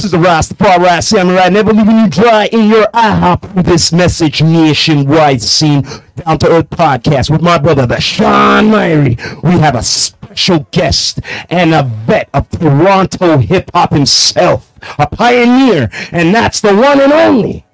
This 0.00 0.06
is 0.06 0.12
the 0.12 0.16
Rastafari 0.16 1.02
Samurai, 1.02 1.50
never 1.50 1.74
leaving 1.74 1.98
you 1.98 2.08
dry 2.08 2.46
in 2.46 2.70
your 2.70 2.88
eye 2.94 3.10
hop 3.10 3.54
with 3.54 3.66
this 3.66 3.92
message 3.92 4.42
nationwide 4.42 5.42
scene 5.42 5.82
down 6.16 6.38
to 6.38 6.48
earth 6.48 6.70
podcast 6.70 7.28
with 7.28 7.42
my 7.42 7.58
brother, 7.58 7.84
the 7.84 8.00
Sean 8.00 8.70
Myrie. 8.70 9.18
We 9.42 9.50
have 9.58 9.74
a 9.74 9.82
special 9.82 10.66
guest 10.70 11.20
and 11.50 11.74
a 11.74 11.82
vet 11.82 12.30
of 12.32 12.48
Toronto 12.48 13.36
hip 13.36 13.70
hop 13.74 13.92
himself, 13.92 14.72
a 14.98 15.06
pioneer, 15.06 15.90
and 16.12 16.34
that's 16.34 16.62
the 16.62 16.74
one 16.74 16.98
and 16.98 17.12
only 17.12 17.66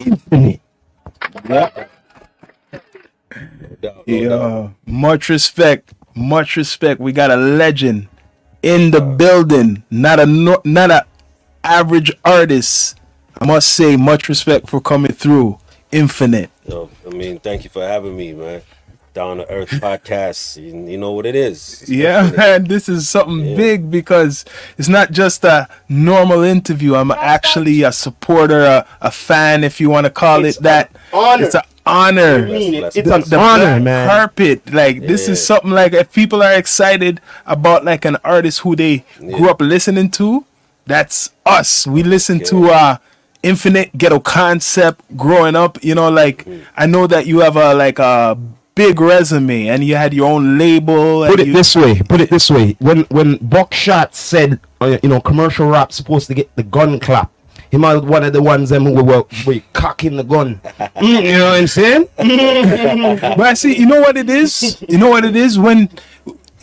Infinite. 0.00 0.60
Yeah, 4.04 4.68
much 4.84 5.30
respect, 5.30 5.94
much 6.14 6.56
respect. 6.56 7.00
We 7.00 7.12
got 7.12 7.30
a 7.30 7.36
legend 7.36 8.08
in 8.62 8.90
the 8.90 9.00
building, 9.00 9.82
not 9.90 10.20
a 10.20 10.26
not 10.26 10.90
a 10.90 11.06
average 11.64 12.12
artists. 12.24 12.94
I 13.40 13.46
must 13.46 13.68
say, 13.68 13.96
much 13.96 14.28
respect 14.28 14.68
for 14.68 14.80
coming 14.80 15.12
through. 15.12 15.58
Infinite. 15.92 16.50
Yo, 16.68 16.88
I 17.06 17.10
mean, 17.10 17.40
thank 17.40 17.64
you 17.64 17.70
for 17.70 17.82
having 17.86 18.16
me, 18.16 18.32
man. 18.32 18.62
Down 19.12 19.38
to 19.38 19.50
Earth 19.50 19.70
podcast. 19.70 20.56
You, 20.62 20.88
you 20.88 20.96
know 20.98 21.10
what 21.12 21.26
it 21.26 21.34
is. 21.34 21.82
It's 21.82 21.90
Yeah, 21.90 22.20
Infinite. 22.26 22.36
man, 22.38 22.64
this 22.64 22.88
is 22.88 23.08
something 23.08 23.44
Yeah. 23.44 23.56
big 23.56 23.90
because 23.90 24.44
it's 24.78 24.88
not 24.88 25.10
just 25.10 25.44
a 25.44 25.68
normal 25.88 26.42
interview. 26.42 26.94
I'm 26.94 27.10
actually 27.10 27.82
a 27.82 27.90
supporter, 27.92 28.60
a, 28.62 28.86
a 29.00 29.10
fan, 29.10 29.64
if 29.64 29.80
you 29.80 29.90
want 29.90 30.04
to 30.04 30.10
call 30.10 30.44
It's 30.44 30.58
it 30.58 30.62
that. 30.62 30.90
honor. 31.12 31.44
It's 31.46 31.54
an 31.56 31.62
honor. 31.84 32.46
mean. 32.46 32.80
Bless, 32.82 32.94
It's 32.96 33.08
bless. 33.08 33.32
an 33.32 33.38
honor, 33.40 33.80
man. 33.80 34.06
carpet 34.08 34.72
like 34.72 35.00
this 35.00 35.28
is 35.28 35.44
something 35.44 35.70
like 35.72 35.92
if 35.92 36.12
people 36.12 36.40
are 36.42 36.52
excited 36.52 37.20
about 37.46 37.84
like 37.84 38.04
an 38.04 38.16
artist 38.22 38.60
who 38.60 38.76
they 38.76 39.04
grew 39.18 39.48
up 39.50 39.60
listening 39.60 40.10
to 40.12 40.44
that's 40.90 41.30
us 41.46 41.86
we 41.86 42.02
listen 42.02 42.38
to 42.40 42.70
uh 42.70 42.96
infinite 43.42 43.96
ghetto 43.96 44.20
concept 44.20 45.00
growing 45.16 45.56
up 45.56 45.78
you 45.82 45.94
know 45.94 46.10
like 46.10 46.44
Mm. 46.44 46.62
i 46.76 46.86
know 46.86 47.06
that 47.06 47.26
you 47.26 47.40
have 47.40 47.56
a 47.56 47.74
like 47.74 47.98
a 47.98 48.36
big 48.74 49.00
resume 49.00 49.68
and 49.68 49.84
you 49.84 49.94
had 49.96 50.12
your 50.14 50.28
own 50.30 50.58
label 50.58 51.26
Put 51.26 51.40
it 51.40 51.46
you- 51.48 51.52
this 51.52 51.74
way. 51.76 52.00
Put 52.08 52.20
it 52.20 52.30
this 52.30 52.48
way. 52.50 52.76
When 52.78 53.00
when 53.10 53.36
Buckshot 53.42 54.14
said, 54.14 54.58
uh, 54.80 54.96
you 55.02 55.08
know, 55.10 55.20
commercial 55.20 55.66
rap 55.68 55.92
supposed 55.92 56.28
to 56.28 56.34
get 56.34 56.48
the 56.56 56.62
gun 56.62 56.98
clap. 57.00 57.30
He 57.70 57.76
might 57.76 58.02
one 58.04 58.24
of 58.24 58.32
the 58.32 58.40
ones 58.42 58.70
them 58.70 58.84
who 58.84 59.04
were, 59.04 59.24
were 59.46 59.60
cocking 59.74 60.16
the 60.16 60.24
gun. 60.24 60.60
Mm, 60.96 61.22
you 61.24 61.38
know 61.38 61.50
what 61.50 61.60
I'm 61.60 61.66
saying? 61.66 62.08
but 63.36 63.40
I 63.40 63.54
see, 63.54 63.76
you 63.76 63.86
know 63.86 64.00
what 64.00 64.16
it 64.16 64.30
is? 64.30 64.82
You 64.88 64.98
know 64.98 65.10
what 65.10 65.24
it 65.24 65.36
is 65.36 65.58
when 65.58 65.88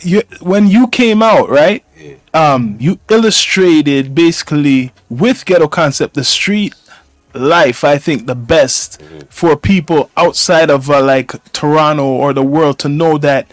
you 0.00 0.22
when 0.40 0.66
you 0.68 0.88
came 0.88 1.22
out, 1.22 1.48
right? 1.50 1.84
Um, 2.34 2.76
you 2.78 2.98
illustrated 3.10 4.14
basically 4.14 4.92
with 5.08 5.44
Ghetto 5.46 5.68
Concept 5.68 6.14
the 6.14 6.24
street 6.24 6.74
life. 7.34 7.84
I 7.84 7.98
think 7.98 8.26
the 8.26 8.34
best 8.34 9.00
for 9.30 9.56
people 9.56 10.10
outside 10.16 10.70
of 10.70 10.90
uh, 10.90 11.02
like 11.02 11.30
Toronto 11.52 12.04
or 12.04 12.32
the 12.32 12.42
world 12.42 12.78
to 12.80 12.88
know 12.88 13.18
that. 13.18 13.50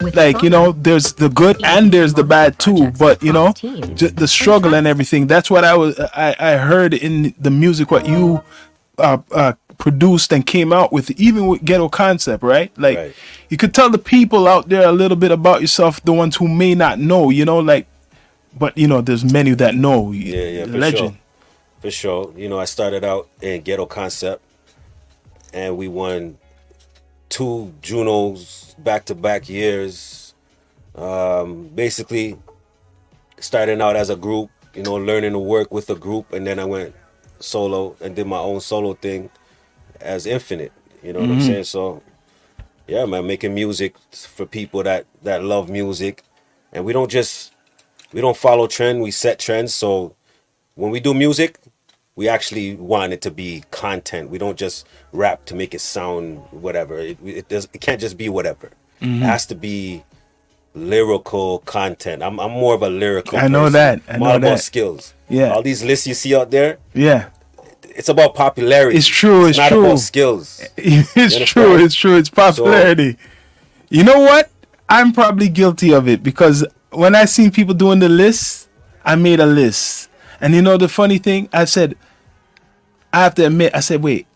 Like 0.00 0.42
you 0.42 0.50
know, 0.50 0.72
there's 0.72 1.14
the 1.14 1.28
good 1.30 1.56
and 1.64 1.90
there's 1.90 2.14
the 2.14 2.24
bad 2.24 2.58
too. 2.58 2.90
But 2.98 3.22
you 3.22 3.32
know, 3.32 3.52
j- 3.52 4.08
the 4.08 4.28
struggle 4.28 4.74
and 4.74 4.86
everything. 4.86 5.26
That's 5.28 5.50
what 5.50 5.64
I 5.64 5.76
was. 5.76 5.98
I, 5.98 6.34
I 6.38 6.56
heard 6.56 6.92
in 6.92 7.34
the 7.38 7.50
music 7.50 7.90
what 7.90 8.06
you 8.06 8.42
uh, 8.98 9.18
uh, 9.32 9.52
produced 9.78 10.32
and 10.32 10.44
came 10.44 10.72
out 10.74 10.92
with, 10.92 11.10
even 11.12 11.46
with 11.46 11.64
Ghetto 11.64 11.88
Concept, 11.88 12.42
right? 12.42 12.70
Like 12.76 12.98
Right. 12.98 13.14
you 13.48 13.56
could 13.56 13.72
tell 13.72 13.88
the 13.88 13.98
people 13.98 14.46
out 14.46 14.68
there 14.68 14.86
a 14.86 14.92
little 14.92 15.16
bit 15.16 15.30
about 15.30 15.60
yourself, 15.62 16.02
the 16.02 16.12
ones 16.12 16.36
who 16.36 16.48
may 16.48 16.74
not 16.74 16.98
know, 16.98 17.30
you 17.30 17.44
know, 17.46 17.58
like, 17.60 17.86
but 18.56 18.76
you 18.76 18.86
know, 18.86 19.00
there's 19.00 19.24
many 19.24 19.54
that 19.54 19.74
know. 19.74 20.12
Yeah, 20.12 20.44
yeah, 20.44 20.64
for 20.64 20.78
legend. 20.78 20.98
sure. 20.98 21.18
For 21.80 21.90
sure. 21.90 22.32
You 22.36 22.48
know, 22.48 22.58
I 22.58 22.64
started 22.64 23.04
out 23.04 23.28
in 23.42 23.62
Ghetto 23.62 23.86
Concept 23.86 24.42
and 25.54 25.76
we 25.76 25.88
won 25.88 26.36
two 27.28 27.72
Junos 27.80 28.74
back 28.78 29.06
to 29.06 29.14
back 29.14 29.48
years. 29.48 30.34
Um, 30.94 31.68
basically, 31.68 32.36
starting 33.38 33.80
out 33.80 33.96
as 33.96 34.10
a 34.10 34.16
group, 34.16 34.50
you 34.74 34.82
know, 34.82 34.94
learning 34.94 35.32
to 35.32 35.38
work 35.38 35.72
with 35.72 35.88
a 35.90 35.94
group, 35.94 36.32
and 36.32 36.46
then 36.46 36.58
I 36.58 36.64
went 36.64 36.94
solo 37.38 37.96
and 38.00 38.14
did 38.14 38.26
my 38.26 38.38
own 38.38 38.60
solo 38.60 38.94
thing 38.94 39.30
as 40.00 40.26
Infinite. 40.26 40.72
You 41.02 41.12
know 41.12 41.20
what 41.20 41.30
I'm 41.30 41.40
saying? 41.40 41.64
So, 41.64 42.02
yeah, 42.86 43.04
man, 43.04 43.26
making 43.26 43.54
music 43.54 43.96
for 44.10 44.46
people 44.46 44.82
that 44.82 45.06
that 45.22 45.42
love 45.42 45.68
music, 45.68 46.22
and 46.72 46.84
we 46.84 46.92
don't 46.92 47.10
just 47.10 47.53
we 48.14 48.20
don't 48.20 48.36
follow 48.36 48.66
trend. 48.68 49.02
We 49.02 49.10
set 49.10 49.38
trends. 49.40 49.74
So 49.74 50.14
when 50.76 50.90
we 50.92 51.00
do 51.00 51.12
music, 51.12 51.58
we 52.14 52.28
actually 52.28 52.76
want 52.76 53.12
it 53.12 53.20
to 53.22 53.30
be 53.30 53.64
content. 53.72 54.30
We 54.30 54.38
don't 54.38 54.56
just 54.56 54.86
rap 55.12 55.44
to 55.46 55.54
make 55.54 55.74
it 55.74 55.80
sound 55.80 56.38
whatever. 56.52 56.96
It, 56.98 57.18
it 57.24 57.48
does. 57.48 57.68
It 57.72 57.80
can't 57.80 58.00
just 58.00 58.16
be 58.16 58.28
whatever. 58.28 58.70
Mm-hmm. 59.02 59.22
It 59.22 59.26
has 59.26 59.46
to 59.46 59.56
be 59.56 60.04
lyrical 60.74 61.58
content. 61.60 62.22
I'm 62.22 62.38
I'm 62.38 62.52
more 62.52 62.74
of 62.74 62.82
a 62.82 62.88
lyrical. 62.88 63.36
I 63.36 63.48
know 63.48 63.62
person. 63.64 63.72
that. 63.72 64.02
I 64.08 64.16
know 64.18 64.38
that. 64.38 64.60
skills. 64.60 65.12
Yeah. 65.28 65.52
All 65.52 65.62
these 65.62 65.82
lists 65.82 66.06
you 66.06 66.14
see 66.14 66.36
out 66.36 66.52
there, 66.52 66.78
Yeah, 66.92 67.30
it's 67.82 68.08
about 68.08 68.34
popularity. 68.34 68.96
It's 68.96 69.06
true, 69.06 69.46
it's 69.46 69.58
not 69.58 69.70
true. 69.70 69.86
about 69.86 69.98
skills. 69.98 70.62
it's 70.76 71.50
true. 71.50 71.82
It's 71.82 71.94
true. 71.94 72.16
It's 72.16 72.30
popularity. 72.30 73.16
you 73.90 74.04
know 74.04 74.20
what? 74.20 74.50
I'm 74.88 75.12
probably 75.12 75.48
guilty 75.48 75.92
of 75.92 76.06
it 76.08 76.22
because 76.22 76.64
when 76.96 77.14
I 77.14 77.24
seen 77.26 77.50
people 77.50 77.74
doing 77.74 77.98
the 77.98 78.08
list, 78.08 78.68
I 79.04 79.16
made 79.16 79.40
a 79.40 79.46
list. 79.46 80.08
And 80.40 80.54
you 80.54 80.62
know 80.62 80.76
the 80.76 80.88
funny 80.88 81.18
thing? 81.18 81.48
I 81.52 81.64
said, 81.64 81.96
I 83.12 83.20
have 83.22 83.34
to 83.36 83.46
admit, 83.46 83.74
I 83.74 83.80
said, 83.80 84.02
wait, 84.02 84.26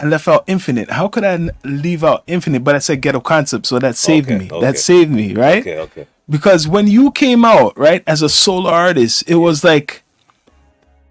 I 0.00 0.06
left 0.06 0.26
out 0.28 0.44
infinite. 0.46 0.90
How 0.90 1.08
could 1.08 1.24
I 1.24 1.50
leave 1.64 2.02
out 2.04 2.24
infinite? 2.26 2.64
But 2.64 2.74
I 2.74 2.78
said 2.78 3.00
ghetto 3.00 3.20
concept, 3.20 3.66
so 3.66 3.78
that 3.78 3.96
saved 3.96 4.28
Okay, 4.30 4.38
me. 4.38 4.50
okay. 4.50 4.60
That 4.60 4.78
saved 4.78 5.10
me, 5.10 5.34
right? 5.34 5.60
Okay, 5.62 5.78
okay. 5.78 6.06
because 6.28 6.66
when 6.68 6.86
you 6.86 7.10
came 7.12 7.44
out 7.44 7.76
right 7.78 8.02
as 8.06 8.22
a 8.22 8.28
solo 8.28 8.70
artist 8.70 9.24
it 9.28 9.34
was 9.34 9.64
like 9.64 10.02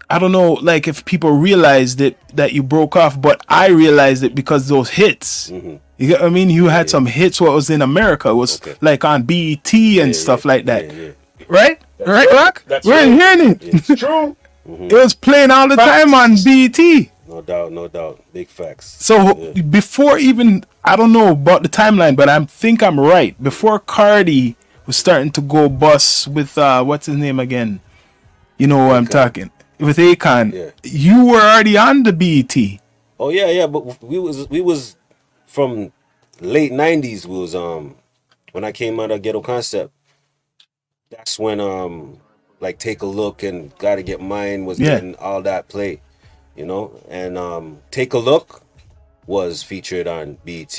i 0.08 0.18
don't 0.18 0.32
know 0.32 0.54
like 0.54 0.88
if 0.88 1.04
people 1.04 1.30
realized 1.32 2.00
it 2.00 2.16
that 2.34 2.52
you 2.52 2.62
broke 2.62 2.96
off 2.96 3.20
but 3.20 3.44
i 3.48 3.68
realized 3.68 4.24
it 4.24 4.34
because 4.34 4.68
those 4.68 4.88
hits 4.90 5.50
mm-hmm. 5.50 5.76
You 6.02 6.08
get 6.08 6.20
what 6.20 6.26
i 6.26 6.30
mean 6.38 6.50
you 6.50 6.66
had 6.66 6.90
some 6.90 7.06
hits 7.06 7.40
what 7.40 7.52
was 7.52 7.70
in 7.70 7.80
america 7.82 8.28
it 8.30 8.34
was 8.34 8.52
Mm-hmm. 8.58 8.70
Okay. 8.70 8.78
like 8.90 9.04
on 9.04 9.22
BET 9.22 9.72
and 10.02 10.10
stuff 10.24 10.44
like 10.44 10.64
that 10.70 10.82
Yeah, 10.86 10.92
yeah. 10.92 11.10
right 11.58 11.76
right 12.14 12.30
rock 12.32 12.54
That's 12.66 12.84
we're 12.86 12.94
right. 13.06 13.18
hearing 13.20 13.50
it 13.52 13.58
It's 13.62 13.86
true. 14.02 14.36
it 14.92 14.92
was 15.04 15.14
playing 15.14 15.50
all 15.56 15.68
the 15.68 15.76
time 15.76 16.10
on 16.22 16.30
BET 16.46 16.78
No 17.28 17.40
doubt, 17.40 17.72
no 17.72 17.88
doubt. 17.88 18.16
Big 18.32 18.48
facts. 18.48 18.86
So 19.08 19.16
before 19.78 20.18
even 20.18 20.64
I 20.84 20.96
don't 20.98 21.12
know 21.18 21.28
about 21.38 21.62
the 21.62 21.68
timeline, 21.82 22.16
but 22.20 22.28
I 22.28 22.36
think 22.44 22.82
I'm 22.82 22.98
right. 23.00 23.32
Before 23.42 23.78
Cardi 23.78 24.56
was 24.86 24.96
starting 25.04 25.30
to 25.38 25.40
go 25.40 25.68
bust 25.68 26.28
with 26.28 26.58
uh 26.58 26.82
what's 26.88 27.06
his 27.06 27.16
name 27.16 27.38
again? 27.40 27.80
You 28.58 28.66
know 28.66 28.80
who 28.88 28.90
I'm 28.98 29.06
talking. 29.06 29.50
With 29.78 29.96
Akon. 29.98 30.52
Yeah. 30.52 30.70
You 30.84 31.16
were 31.30 31.40
already 31.40 31.76
on 31.78 32.02
the 32.02 32.12
BET. 32.12 32.54
Oh 33.22 33.30
yeah, 33.30 33.48
yeah, 33.58 33.66
but 33.66 33.80
we 34.02 34.18
was 34.18 34.36
we 34.50 34.60
was 34.60 34.96
from 35.52 35.92
late 36.40 36.72
'90s. 36.72 37.26
Was 37.26 37.54
um 37.54 37.96
when 38.52 38.64
I 38.64 38.72
came 38.72 38.98
out 39.00 39.10
of 39.10 39.22
Ghetto 39.22 39.40
Concept. 39.42 39.92
That's 41.10 41.38
when 41.38 41.60
um 41.60 42.18
like 42.60 42.78
take 42.78 43.02
a 43.02 43.06
look 43.06 43.42
and 43.42 43.76
gotta 43.78 44.02
get 44.02 44.20
mine 44.20 44.64
was 44.64 44.78
Yeah. 44.78 44.94
getting 44.94 45.14
all 45.16 45.42
that 45.42 45.68
play, 45.68 46.00
you 46.56 46.64
know. 46.66 46.92
And 47.08 47.36
um 47.36 47.78
take 47.90 48.14
a 48.14 48.18
look 48.18 48.62
was 49.26 49.62
featured 49.62 50.08
on 50.08 50.38
BET. 50.44 50.78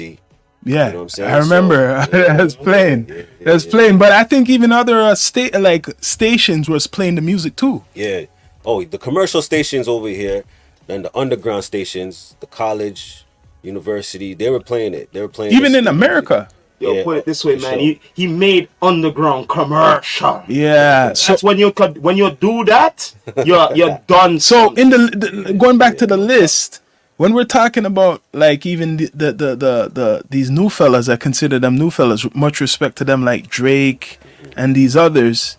Yeah. 0.66 0.88
You 0.88 0.94
know 0.94 0.98
what 1.00 1.02
I'm 1.04 1.10
saying? 1.10 1.32
I 1.32 1.38
remember 1.38 2.08
So, 2.10 2.18
yeah. 2.26 2.42
Was 2.42 2.56
playing. 2.56 3.08
Yeah, 3.10 3.16
yeah, 3.40 3.54
yeah. 3.54 3.70
playing, 3.70 3.98
but 3.98 4.12
I 4.12 4.24
think 4.24 4.50
even 4.50 4.72
other 4.72 5.00
uh, 5.02 5.16
state 5.16 5.54
like 5.60 5.88
stations 6.02 6.68
was 6.70 6.88
playing 6.88 7.16
the 7.16 7.22
music 7.22 7.56
too. 7.56 7.84
Yeah. 7.94 8.26
Oh, 8.66 8.84
the 8.84 8.98
commercial 8.98 9.42
stations 9.42 9.88
over 9.90 10.08
here, 10.08 10.46
then 10.88 11.02
the 11.04 11.16
underground 11.18 11.66
stations, 11.66 12.36
the 12.40 12.48
college, 12.48 13.23
university, 13.64 14.34
they 14.34 14.50
were 14.50 14.60
playing 14.60 14.94
it. 14.94 15.12
They 15.14 15.22
were 15.22 15.28
playing 15.28 15.54
Even 15.54 15.74
in 15.76 15.88
America. 15.88 16.50
Yo, 16.80 16.94
Yeah, 16.94 17.04
put 17.04 17.18
it 17.18 17.26
this 17.26 17.46
way, 17.46 17.54
man. 17.56 17.62
sure. 17.62 17.80
He, 17.80 18.02
he 18.14 18.28
made 18.28 18.68
underground 18.82 19.48
commercial. 19.50 20.44
Yeah. 20.48 21.14
So 21.14 21.34
That's 21.34 21.44
when 21.44 21.58
you 21.58 21.72
could 21.72 21.98
when 22.04 22.18
you 22.18 22.32
do 22.32 22.66
that, 22.66 23.14
you're 23.46 23.74
you're 23.76 24.00
done. 24.08 24.40
So 24.40 24.74
in 24.74 24.90
the, 24.90 24.98
the 24.98 25.54
going 25.54 25.78
back 25.78 25.98
to 26.00 26.08
the 26.08 26.18
list, 26.18 26.82
when 27.18 27.34
we're 27.34 27.46
talking 27.46 27.86
about 27.86 28.22
like 28.34 28.66
even 28.66 28.98
the 28.98 29.10
the, 29.14 29.32
the 29.32 29.56
the 29.56 29.90
the 29.94 30.24
these 30.30 30.50
new 30.52 30.70
fellas, 30.70 31.08
I 31.08 31.16
consider 31.16 31.58
them 31.60 31.78
new 31.78 31.90
fellas. 31.90 32.26
Much 32.36 32.60
respect 32.60 32.98
to 32.98 33.06
them, 33.06 33.24
like 33.24 33.48
Drake 33.48 34.20
and 34.58 34.76
these 34.76 34.96
others. 34.96 35.58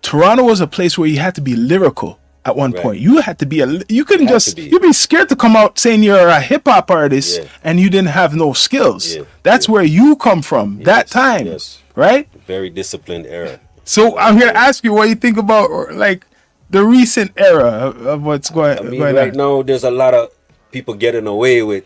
Toronto 0.00 0.42
was 0.44 0.60
a 0.60 0.66
place 0.66 0.98
where 0.98 1.06
you 1.08 1.20
had 1.20 1.34
to 1.36 1.40
be 1.40 1.54
lyrical 1.54 2.18
at 2.44 2.56
one 2.56 2.72
Right. 2.72 2.82
point. 2.82 2.98
You 3.00 3.20
had 3.20 3.38
to 3.38 3.46
be 3.46 3.60
a 3.60 3.66
you 3.88 4.04
couldn't 4.04 4.26
Had 4.26 4.34
just 4.34 4.58
you'd 4.58 4.82
be 4.82 4.92
scared 4.92 5.28
to 5.28 5.36
come 5.36 5.54
out 5.56 5.78
saying 5.78 6.02
you're 6.02 6.28
a 6.28 6.40
hip 6.40 6.62
hop 6.66 6.90
artist 6.90 7.38
Yeah. 7.40 7.48
and 7.62 7.78
you 7.78 7.88
didn't 7.90 8.10
have 8.10 8.34
no 8.34 8.52
skills. 8.52 9.14
Yeah, 9.14 9.22
That's 9.42 9.68
yeah. 9.68 9.72
where 9.72 9.84
you 9.84 10.16
come 10.16 10.42
from. 10.42 10.82
that 10.84 11.06
time, 11.08 11.46
yes. 11.46 11.78
right? 11.94 12.28
very 12.46 12.68
disciplined 12.70 13.26
era. 13.26 13.60
So 13.84 14.18
I'm 14.18 14.36
here 14.36 14.50
to 14.50 14.56
ask 14.56 14.82
you 14.84 14.92
what 14.92 15.08
you 15.08 15.14
think 15.14 15.36
about 15.38 15.70
or, 15.70 15.92
like 15.92 16.26
the 16.70 16.84
recent 16.84 17.32
era 17.36 17.92
of, 17.94 18.22
what's 18.22 18.50
going, 18.50 18.78
I 18.78 18.82
mean, 18.82 19.00
going 19.00 19.14
right 19.14 19.30
on. 19.30 19.36
now 19.36 19.62
there's 19.62 19.84
a 19.84 19.90
lot 19.90 20.14
of 20.14 20.30
people 20.72 20.94
getting 20.94 21.26
away 21.26 21.62
with 21.62 21.84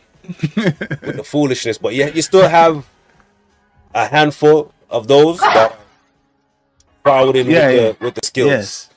with 0.56 1.17
the 1.20 1.25
foolishness, 1.25 1.76
but 1.79 1.94
yeah, 1.94 2.08
you 2.08 2.23
still 2.23 2.49
have 2.49 2.85
a 3.94 4.06
handful 4.06 4.73
of 4.91 5.06
those 5.08 5.38
that 5.41 5.76
crowding 7.05 7.50
Yeah, 7.50 7.69
with. 7.69 7.99
The, 7.99 8.05
with 8.05 8.14
the 8.14 8.26
skills 8.26 8.49
Yes, 8.50 8.91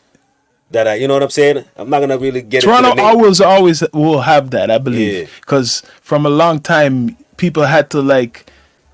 that 0.71 0.87
I, 0.87 0.95
you 0.95 1.07
know 1.07 1.15
what 1.15 1.23
I'm 1.23 1.29
saying. 1.29 1.65
I'm 1.75 1.89
not 1.89 1.99
gonna 1.99 2.17
really 2.17 2.41
get 2.41 2.63
Toronto 2.63 3.01
always 3.01 3.41
always 3.41 3.83
will 3.93 4.21
have 4.21 4.51
that, 4.51 4.69
I 4.71 4.77
believe, 4.77 5.31
because 5.41 5.81
from 6.01 6.25
a 6.25 6.29
long 6.29 6.59
time 6.59 7.17
people 7.37 7.63
had 7.63 7.89
to 7.91 8.01
like 8.01 8.45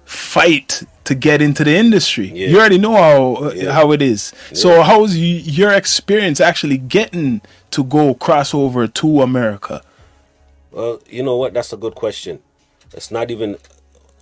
fight 0.05 0.83
to 1.03 1.15
get 1.15 1.41
into 1.41 1.63
the 1.63 1.75
industry. 1.75 2.31
Yeah. 2.33 2.47
You 2.47 2.59
already 2.59 2.77
know 2.77 2.93
how 2.95 3.51
Yeah. 3.51 3.71
how 3.73 3.91
it 3.91 4.01
is. 4.01 4.33
So 4.53 4.81
how's 4.83 5.11
y- 5.15 5.41
your 5.43 5.71
experience 5.71 6.39
actually 6.39 6.77
getting 6.77 7.41
to 7.71 7.83
go 7.83 8.15
crossover 8.15 8.91
to 8.93 9.21
America? 9.21 9.81
Well, 10.71 10.99
you 11.09 11.23
know 11.23 11.35
what? 11.37 11.53
That's 11.53 11.73
a 11.73 11.77
good 11.77 11.95
question. 11.95 12.39
It's 12.93 13.11
not 13.11 13.31
even 13.31 13.57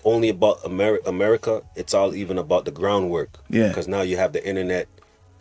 only 0.04 0.30
about 0.30 0.62
Ameri- 0.64 1.06
America. 1.06 1.62
It's 1.76 1.94
all 1.94 2.14
even 2.16 2.38
about 2.38 2.66
the 2.66 2.72
groundwork. 2.72 3.30
Yeah. 3.50 3.70
Because 3.70 3.88
now 3.88 4.02
you 4.02 4.18
have 4.18 4.34
the 4.34 4.46
internet 4.46 4.88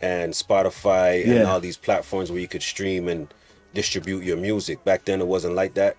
and 0.03 0.33
Spotify 0.33 1.25
and 1.25 1.47
all 1.47 1.59
these 1.61 1.77
platforms 1.77 2.29
where 2.29 2.41
you 2.41 2.47
could 2.47 2.61
stream 2.63 3.07
and 3.07 3.33
distribute 3.73 4.23
your 4.23 4.37
music. 4.37 4.83
Back 4.83 5.05
then, 5.05 5.21
it 5.21 5.27
wasn't 5.27 5.55
like 5.55 5.73
that. 5.75 5.95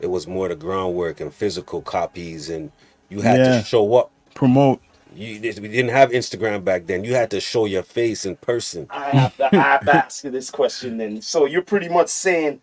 It 0.00 0.06
was 0.06 0.26
more 0.28 0.48
the 0.48 0.54
groundwork 0.54 1.20
and 1.20 1.34
physical 1.34 1.82
copies, 1.82 2.48
and 2.48 2.70
you 3.08 3.20
had 3.20 3.38
Yeah. 3.40 3.58
to 3.58 3.64
show 3.64 3.94
up. 3.96 4.10
Promote. 4.34 4.80
You, 5.14 5.40
we 5.40 5.68
didn't 5.68 5.88
have 5.90 6.10
Instagram 6.10 6.62
back 6.64 6.86
then. 6.86 7.02
You 7.02 7.14
had 7.14 7.30
to 7.32 7.40
show 7.40 7.64
your 7.64 7.82
face 7.82 8.24
in 8.24 8.36
person. 8.36 8.86
I 8.90 9.10
have 9.10 9.36
to, 9.38 9.46
I 9.52 9.58
have 9.58 9.84
to 9.86 9.96
ask 9.96 10.22
you 10.22 10.30
this 10.30 10.50
question 10.50 10.98
then. 10.98 11.20
So 11.22 11.46
you're 11.46 11.62
pretty 11.62 11.88
much 11.88 12.08
saying, 12.08 12.60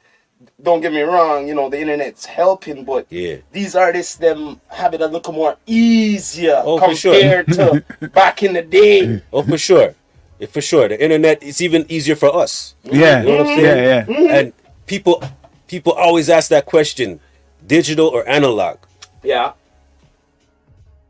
don't 0.62 0.80
get 0.82 0.94
me 0.94 1.02
wrong, 1.02 1.48
you 1.48 1.56
know, 1.56 1.70
the 1.70 1.80
internet's 1.82 2.26
helping, 2.26 2.86
but 2.86 3.08
Yeah. 3.10 3.38
these 3.52 3.76
artists 3.76 4.16
them 4.16 4.62
have 4.68 4.94
it 4.94 5.02
a 5.02 5.08
little 5.08 5.34
more 5.34 5.58
easier 5.66 6.62
Oh, 6.64 6.78
for 6.80 6.96
sure. 6.96 7.14
compared 7.20 7.48
to 7.54 7.84
back 8.14 8.44
in 8.44 8.54
the 8.54 8.62
day. 8.62 9.22
Oh, 9.34 9.42
for 9.44 9.58
sure. 9.58 9.94
Yeah, 10.40 10.48
for 10.48 10.62
sure. 10.62 10.88
The 10.88 11.02
internet 11.02 11.42
is 11.44 11.62
even 11.62 11.86
easier 11.90 12.16
for 12.16 12.36
us. 12.36 12.76
Yeah, 12.84 13.22
You 13.22 13.28
know 13.28 13.38
what 13.38 13.42
I'm 13.42 13.48
yeah, 13.48 13.56
saying? 13.56 13.84
yeah. 13.86 14.04
Mm-hmm. 14.06 14.32
And 14.36 14.54
people 14.86 15.24
people 15.68 15.94
always 15.94 16.30
ask 16.30 16.50
that 16.50 16.66
question, 16.66 17.20
digital 17.66 18.08
or 18.08 18.28
analog? 18.28 18.78
Yeah. 19.24 19.54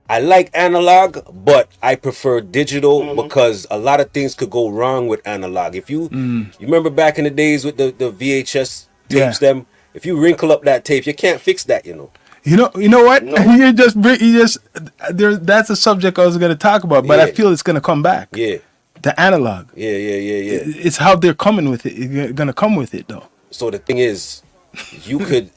I 0.08 0.20
like 0.20 0.52
analog, 0.54 1.18
but 1.34 1.68
I 1.82 1.96
prefer 1.96 2.40
digital 2.40 3.02
mm-hmm. 3.02 3.22
because 3.22 3.66
a 3.72 3.80
lot 3.80 4.00
of 4.00 4.12
things 4.12 4.36
could 4.36 4.52
go 4.52 4.70
wrong 4.70 5.08
with 5.08 5.26
analog. 5.26 5.76
If 5.76 5.90
you 5.90 6.10
mm. 6.10 6.60
you 6.60 6.68
remember 6.68 6.92
back 6.92 7.18
in 7.18 7.24
the 7.24 7.32
days 7.32 7.66
with 7.66 7.78
the, 7.78 7.90
the 7.92 8.12
VHS 8.12 8.86
tapes 9.10 9.42
Yeah. 9.42 9.48
them, 9.48 9.66
if 9.96 10.06
you 10.06 10.16
wrinkle 10.20 10.52
up 10.52 10.64
that 10.64 10.86
tape, 10.86 11.08
you 11.08 11.14
can't 11.16 11.42
fix 11.42 11.64
that, 11.64 11.88
you 11.88 11.96
know. 11.96 12.12
You 12.44 12.58
know, 12.58 12.70
you 12.76 12.90
know 12.90 13.04
what? 13.04 13.24
No. 13.24 13.36
You 13.56 13.74
just, 13.74 13.96
you 13.96 14.40
just, 14.40 14.60
there. 15.10 15.36
That's 15.36 15.72
a 15.72 15.76
subject 15.76 16.20
I 16.20 16.26
was 16.28 16.38
going 16.38 16.52
to 16.52 16.58
talk 16.58 16.84
about, 16.84 17.08
but 17.08 17.20
I 17.20 17.32
feel 17.32 17.52
it's 17.52 17.64
going 17.64 17.74
to 17.76 17.82
come 17.82 18.04
back. 18.04 18.30
Yeah. 18.36 18.58
The 19.06 19.14
analog. 19.22 19.70
Yeah, 19.76 19.92
yeah, 19.92 20.16
yeah, 20.30 20.42
yeah. 20.52 20.60
It's 20.88 20.98
how 20.98 21.16
they're 21.16 21.36
coming 21.48 21.70
with 21.70 21.86
it. 21.86 21.94
You're 21.94 22.34
to 22.34 22.54
come 22.54 22.76
with 22.76 22.94
it, 22.96 23.08
though. 23.08 23.28
So 23.52 23.70
the 23.70 23.78
thing 23.78 24.00
is, 24.00 24.42
you 25.04 25.20
could 25.20 25.52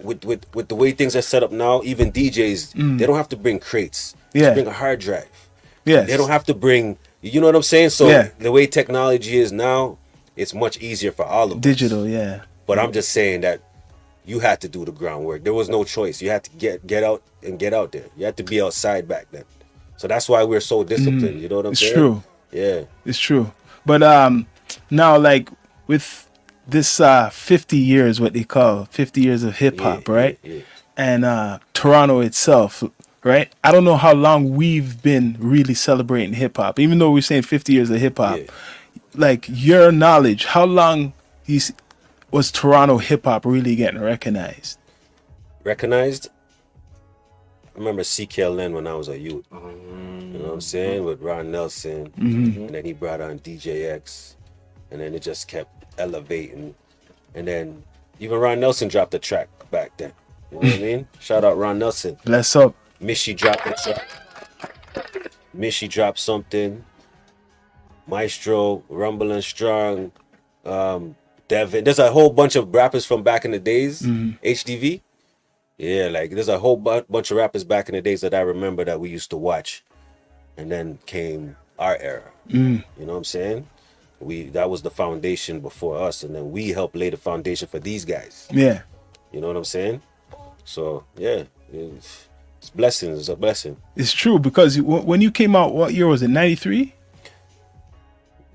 with 0.00 0.24
with 0.26 0.44
with 0.54 0.68
the 0.68 0.74
way 0.74 0.92
things 0.92 1.16
are 1.16 1.22
set 1.22 1.42
up 1.42 1.50
now, 1.50 1.80
even 1.84 2.12
DJs, 2.12 2.98
they 2.98 3.06
don't 3.06 3.16
have 3.16 3.30
to 3.30 3.36
bring 3.36 3.58
crates. 3.60 4.14
Yeah. 4.34 4.52
bring 4.52 4.66
a 4.66 4.72
hard 4.72 4.98
drive. 5.00 5.30
Yes. 5.86 6.06
They 6.08 6.16
don't 6.18 6.28
have 6.28 6.44
to 6.44 6.54
bring 6.54 6.98
you 7.22 7.40
know 7.40 7.46
what 7.46 7.56
I'm 7.56 7.62
saying? 7.62 7.90
So 7.90 8.08
Yeah. 8.08 8.28
the 8.38 8.52
way 8.52 8.66
technology 8.66 9.38
is 9.38 9.50
now, 9.52 9.96
it's 10.36 10.52
much 10.52 10.78
easier 10.78 11.10
for 11.12 11.24
all 11.24 11.46
of 11.50 11.58
us. 11.58 11.62
digital. 11.62 12.06
Yeah. 12.06 12.42
But 12.66 12.78
I'm 12.78 12.92
just 12.92 13.10
saying 13.12 13.40
that 13.40 13.62
you 14.26 14.40
had 14.40 14.60
to 14.60 14.68
do 14.68 14.84
the 14.84 14.92
groundwork. 14.92 15.44
There 15.44 15.54
was 15.54 15.68
no 15.70 15.82
choice. 15.84 16.20
You 16.20 16.28
had 16.30 16.44
to 16.44 16.50
get 16.58 16.86
get 16.86 17.02
out 17.02 17.22
and 17.42 17.58
get 17.58 17.72
out 17.72 17.92
there. 17.92 18.08
You 18.18 18.26
had 18.26 18.36
to 18.36 18.42
be 18.44 18.60
outside 18.60 19.08
back 19.08 19.28
then. 19.32 19.44
So 19.96 20.06
that's 20.06 20.28
why 20.28 20.44
we're 20.44 20.60
so 20.60 20.84
disciplined. 20.84 21.40
You 21.40 21.48
know 21.48 21.56
what 21.56 21.66
I'm 21.66 21.72
Mm. 21.72 21.80
It's 21.80 21.80
saying? 21.80 21.94
true. 21.94 22.22
Yeah. 22.52 22.84
It's 23.04 23.18
true. 23.18 23.52
But 23.84 24.02
um, 24.02 24.46
now 24.90 25.16
like 25.18 25.50
with 25.86 26.28
this 26.68 26.98
uh 27.00 27.30
50 27.30 27.76
years, 27.76 28.20
what 28.20 28.32
they 28.32 28.44
call 28.44 28.86
50 28.86 29.20
years 29.20 29.42
of 29.44 29.58
hip 29.58 29.78
hop, 29.80 30.08
Yeah, 30.08 30.14
right? 30.14 30.38
yeah, 30.42 30.54
yeah. 30.54 30.60
And 30.96 31.24
uh 31.24 31.58
Toronto 31.74 32.20
itself, 32.20 32.82
right? 33.22 33.52
I 33.62 33.70
don't 33.72 33.84
know 33.84 33.96
how 33.96 34.14
long 34.14 34.50
we've 34.56 35.00
been 35.02 35.36
really 35.38 35.74
celebrating 35.74 36.34
hip 36.34 36.56
hop, 36.56 36.78
even 36.80 36.98
though 36.98 37.12
we're 37.12 37.22
saying 37.22 37.42
50 37.42 37.72
years 37.72 37.90
of 37.90 37.98
hip 38.00 38.16
hop. 38.18 38.40
Like 39.14 39.46
your 39.48 39.92
knowledge, 39.92 40.46
how 40.46 40.64
long 40.64 41.12
you 41.46 41.56
s- 41.58 41.72
was 42.30 42.50
Toronto 42.50 42.98
hip 42.98 43.24
hop 43.24 43.44
really 43.46 43.76
getting 43.76 44.00
recognized? 44.00 44.78
recognized. 45.64 46.28
I 47.76 47.78
remember 47.78 48.02
CKLN 48.02 48.72
when 48.72 48.86
I 48.86 48.94
was 48.94 49.08
a 49.08 49.18
youth. 49.18 49.44
You 49.52 49.58
know 49.58 50.44
what 50.44 50.52
I'm 50.54 50.60
saying? 50.62 51.04
With 51.04 51.20
Ron 51.20 51.50
Nelson. 51.50 52.10
And 52.16 52.70
then 52.70 52.84
he 52.86 52.94
brought 52.94 53.20
on 53.20 53.38
DJ 53.40 53.92
X. 53.92 54.36
And 54.90 54.98
then 55.00 55.14
it 55.14 55.20
just 55.20 55.46
kept 55.46 55.84
elevating. 55.98 56.74
And 57.34 57.46
then 57.46 57.82
even 58.18 58.38
Ron 58.38 58.60
Nelson 58.60 58.88
dropped 58.88 59.12
a 59.12 59.18
track 59.18 59.48
back 59.70 59.94
then. 59.98 60.12
You 60.50 60.58
know 60.60 60.66
what 60.68 60.74
I 60.78 60.82
mean? 60.82 61.08
Shout 61.20 61.44
out 61.44 61.58
Ron 61.58 61.78
Nelson. 61.78 62.16
Bless 62.24 62.56
up. 62.56 62.74
Michie 62.98 63.34
dropped 63.34 63.66
a 63.66 63.74
track. 63.74 64.08
Michie 65.52 65.88
dropped 65.88 66.18
something. 66.18 66.82
Maestro, 68.06 68.84
Rumbling 68.88 69.42
Strong, 69.42 70.12
um, 70.64 71.14
Devon. 71.48 71.84
There's 71.84 71.98
a 71.98 72.10
whole 72.10 72.30
bunch 72.30 72.56
of 72.56 72.72
rappers 72.74 73.04
from 73.04 73.22
back 73.22 73.44
in 73.44 73.50
the 73.50 73.58
days. 73.58 74.00
HDV. 74.00 75.02
Yeah, 75.78 76.08
like 76.08 76.30
there's 76.30 76.48
a 76.48 76.58
whole 76.58 76.76
bu- 76.76 77.02
bunch 77.02 77.30
of 77.30 77.36
rappers 77.36 77.64
back 77.64 77.88
in 77.88 77.94
the 77.94 78.02
days 78.02 78.22
that 78.22 78.34
I 78.34 78.40
remember 78.40 78.84
that 78.84 79.00
we 79.00 79.10
used 79.10 79.30
to 79.30 79.36
watch. 79.36 79.84
And 80.56 80.72
then 80.72 80.98
came 81.04 81.56
our 81.78 81.96
era. 81.98 82.30
Mm. 82.48 82.82
You 82.98 83.06
know 83.06 83.12
what 83.12 83.18
I'm 83.18 83.24
saying? 83.24 83.66
We 84.20 84.44
that 84.50 84.70
was 84.70 84.80
the 84.80 84.90
foundation 84.90 85.60
before 85.60 85.98
us, 85.98 86.22
and 86.22 86.34
then 86.34 86.50
we 86.50 86.70
helped 86.70 86.96
lay 86.96 87.10
the 87.10 87.18
foundation 87.18 87.68
for 87.68 87.78
these 87.78 88.06
guys. 88.06 88.48
Yeah. 88.50 88.82
You 89.32 89.42
know 89.42 89.48
what 89.48 89.56
I'm 89.56 89.64
saying? 89.64 90.00
So 90.64 91.04
yeah, 91.18 91.44
it's, 91.70 92.28
it's 92.58 92.70
blessings. 92.70 93.18
It's 93.18 93.28
a 93.28 93.36
blessing. 93.36 93.76
It's 93.96 94.12
true 94.12 94.38
because 94.38 94.80
when 94.80 95.20
you 95.20 95.30
came 95.30 95.54
out, 95.54 95.74
what 95.74 95.92
year 95.92 96.06
was 96.06 96.22
it? 96.22 96.28
93? 96.28 96.94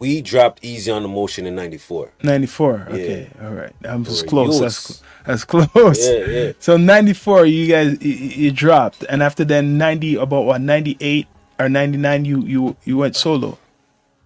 We 0.01 0.23
dropped 0.23 0.65
E-Z 0.65 0.89
on 0.89 1.03
the 1.03 1.07
Motion 1.07 1.45
in 1.45 1.53
'94. 1.53 2.13
94. 2.23 2.87
Okay. 2.89 3.29
All 3.39 3.51
right. 3.51 3.71
I 3.87 3.95
was 3.97 4.23
close. 4.23 4.59
That's, 4.59 5.03
that's 5.27 5.43
close. 5.45 5.69
Yeah, 6.03 6.25
yeah. 6.25 6.51
So 6.57 6.75
94, 6.75 7.45
you 7.45 7.67
guys, 7.67 8.01
you, 8.01 8.11
you 8.11 8.51
dropped. 8.51 9.03
And 9.03 9.21
after 9.21 9.45
then, 9.45 9.77
90, 9.77 10.15
about 10.15 10.45
what, 10.45 10.59
98 10.59 11.27
or 11.59 11.69
99, 11.69 12.25
you, 12.25 12.41
you, 12.41 12.75
you 12.83 12.97
went 12.97 13.15
solo. 13.15 13.59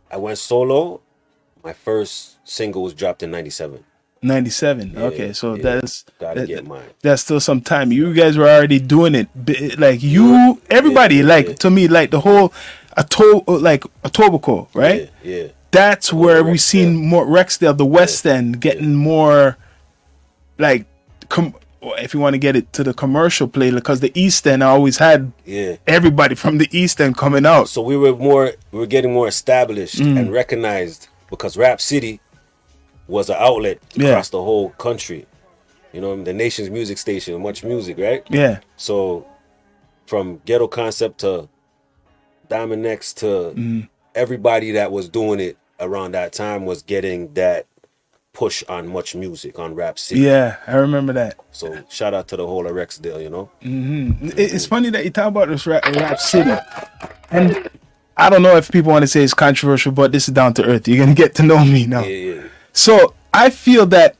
I 0.09 0.15
went 0.15 0.37
solo. 0.37 1.01
My 1.61 1.73
first 1.73 2.37
single 2.47 2.81
was 2.81 2.93
dropped 2.93 3.21
in 3.21 3.31
'97. 3.31 3.83
97. 4.21 4.97
okay. 4.97 5.33
So 5.33 5.55
yeah. 5.55 5.61
that's, 5.61 6.05
that- 6.19 6.47
get 6.47 6.65
mine. 6.65 6.85
that's 7.01 7.23
still 7.23 7.41
some 7.41 7.59
time. 7.59 7.91
You 7.91 8.13
guys 8.13 8.37
were 8.37 8.47
already 8.47 8.79
doing 8.79 9.13
it. 9.13 9.27
Like 9.77 10.01
you, 10.01 10.61
everybody, 10.69 11.17
yeah, 11.17 11.25
like 11.25 11.47
yeah. 11.49 11.53
to 11.55 11.69
me, 11.69 11.89
like 11.89 12.11
the 12.11 12.21
whole, 12.21 12.53
a 12.95 13.03
to, 13.03 13.43
like 13.47 13.83
Etobicoke, 14.05 14.69
right? 14.73 15.11
Yeah, 15.21 15.35
yeah. 15.35 15.47
That's 15.75 16.11
where 16.13 16.43
we 16.43 16.51
Rexdale. 16.53 16.59
seen 16.59 16.95
more 16.95 17.25
Rexdale, 17.25 17.77
the 17.77 17.85
West 17.85 18.25
End, 18.25 18.59
getting 18.61 18.95
more 18.95 19.57
like 20.57 20.85
com- 21.29 21.55
if 21.99 22.13
you 22.15 22.19
want 22.19 22.33
to 22.33 22.39
get 22.39 22.55
it 22.55 22.71
to 22.73 22.83
the 22.83 22.93
commercial 22.93 23.47
play, 23.47 23.69
because 23.71 23.99
the 23.99 24.11
East 24.19 24.47
End 24.47 24.63
always 24.63 24.97
had 24.97 25.31
Yeah. 25.45 25.75
everybody 25.85 26.33
from 26.35 26.57
the 26.57 26.67
East 26.71 26.99
End 26.99 27.15
coming 27.15 27.45
out. 27.45 27.69
So 27.69 27.81
we 27.81 27.95
were 27.95 28.15
more, 28.15 28.53
we 28.71 28.79
were 28.79 28.87
getting 28.87 29.13
more 29.13 29.27
established 29.27 29.97
Mm. 29.99 30.17
and 30.19 30.31
recognized 30.33 31.07
because 31.29 31.55
Rap 31.57 31.79
City 31.79 32.19
was 33.07 33.29
an 33.29 33.35
outlet 33.37 33.77
Yeah. 33.93 34.09
across 34.09 34.29
the 34.29 34.41
whole 34.41 34.69
country. 34.71 35.27
You 35.93 36.01
know, 36.01 36.23
the 36.23 36.33
nation's 36.33 36.69
music 36.71 36.97
station, 36.97 37.39
much 37.41 37.63
music, 37.63 37.97
right? 37.99 38.23
Yeah, 38.29 38.59
So 38.77 39.25
from 40.07 40.41
Ghetto 40.45 40.67
Concept 40.67 41.19
to 41.19 41.47
Diamond 42.49 42.85
X 42.85 43.13
to 43.13 43.53
Mm. 43.55 43.87
everybody 44.15 44.71
that 44.71 44.91
was 44.91 45.07
doing 45.09 45.39
it 45.39 45.57
around 45.79 46.13
that 46.13 46.33
time 46.33 46.65
was 46.65 46.81
getting 46.81 47.33
that 47.33 47.65
push 48.33 48.63
on 48.67 48.87
much 48.87 49.15
music 49.15 49.57
on 49.59 49.73
Rap 49.75 49.97
City. 49.97 50.21
yeah, 50.21 50.57
I 50.67 50.75
remember 50.75 51.13
that. 51.13 51.37
So 51.51 51.83
shout 51.89 52.13
out 52.13 52.27
to 52.29 52.37
the 52.37 52.45
whole 52.45 52.67
of 52.67 52.73
Rexdale, 52.73 53.21
you 53.23 53.29
know. 53.29 53.49
Mm-hmm. 53.63 54.27
It- 54.29 54.53
It's 54.53 54.65
funny 54.65 54.89
that 54.89 55.03
you 55.05 55.09
talk 55.09 55.27
about 55.27 55.47
this 55.47 55.65
rap, 55.65 55.85
rap 55.95 56.19
City, 56.19 56.51
and 57.31 57.69
I 58.17 58.29
don't 58.29 58.41
know 58.41 58.55
if 58.57 58.69
people 58.71 58.91
want 58.91 59.03
to 59.03 59.07
say 59.07 59.23
it's 59.23 59.33
controversial, 59.33 59.91
but 59.93 60.11
this 60.11 60.27
is 60.27 60.33
down 60.33 60.53
to 60.55 60.65
earth. 60.65 60.87
You're 60.87 60.97
gonna 61.03 61.15
get 61.15 61.35
to 61.35 61.43
know 61.43 61.63
me 61.63 61.85
now. 61.85 62.01
Yeah, 62.03 62.33
yeah. 62.33 62.41
So 62.73 63.13
I 63.33 63.49
feel 63.49 63.85
that 63.87 64.15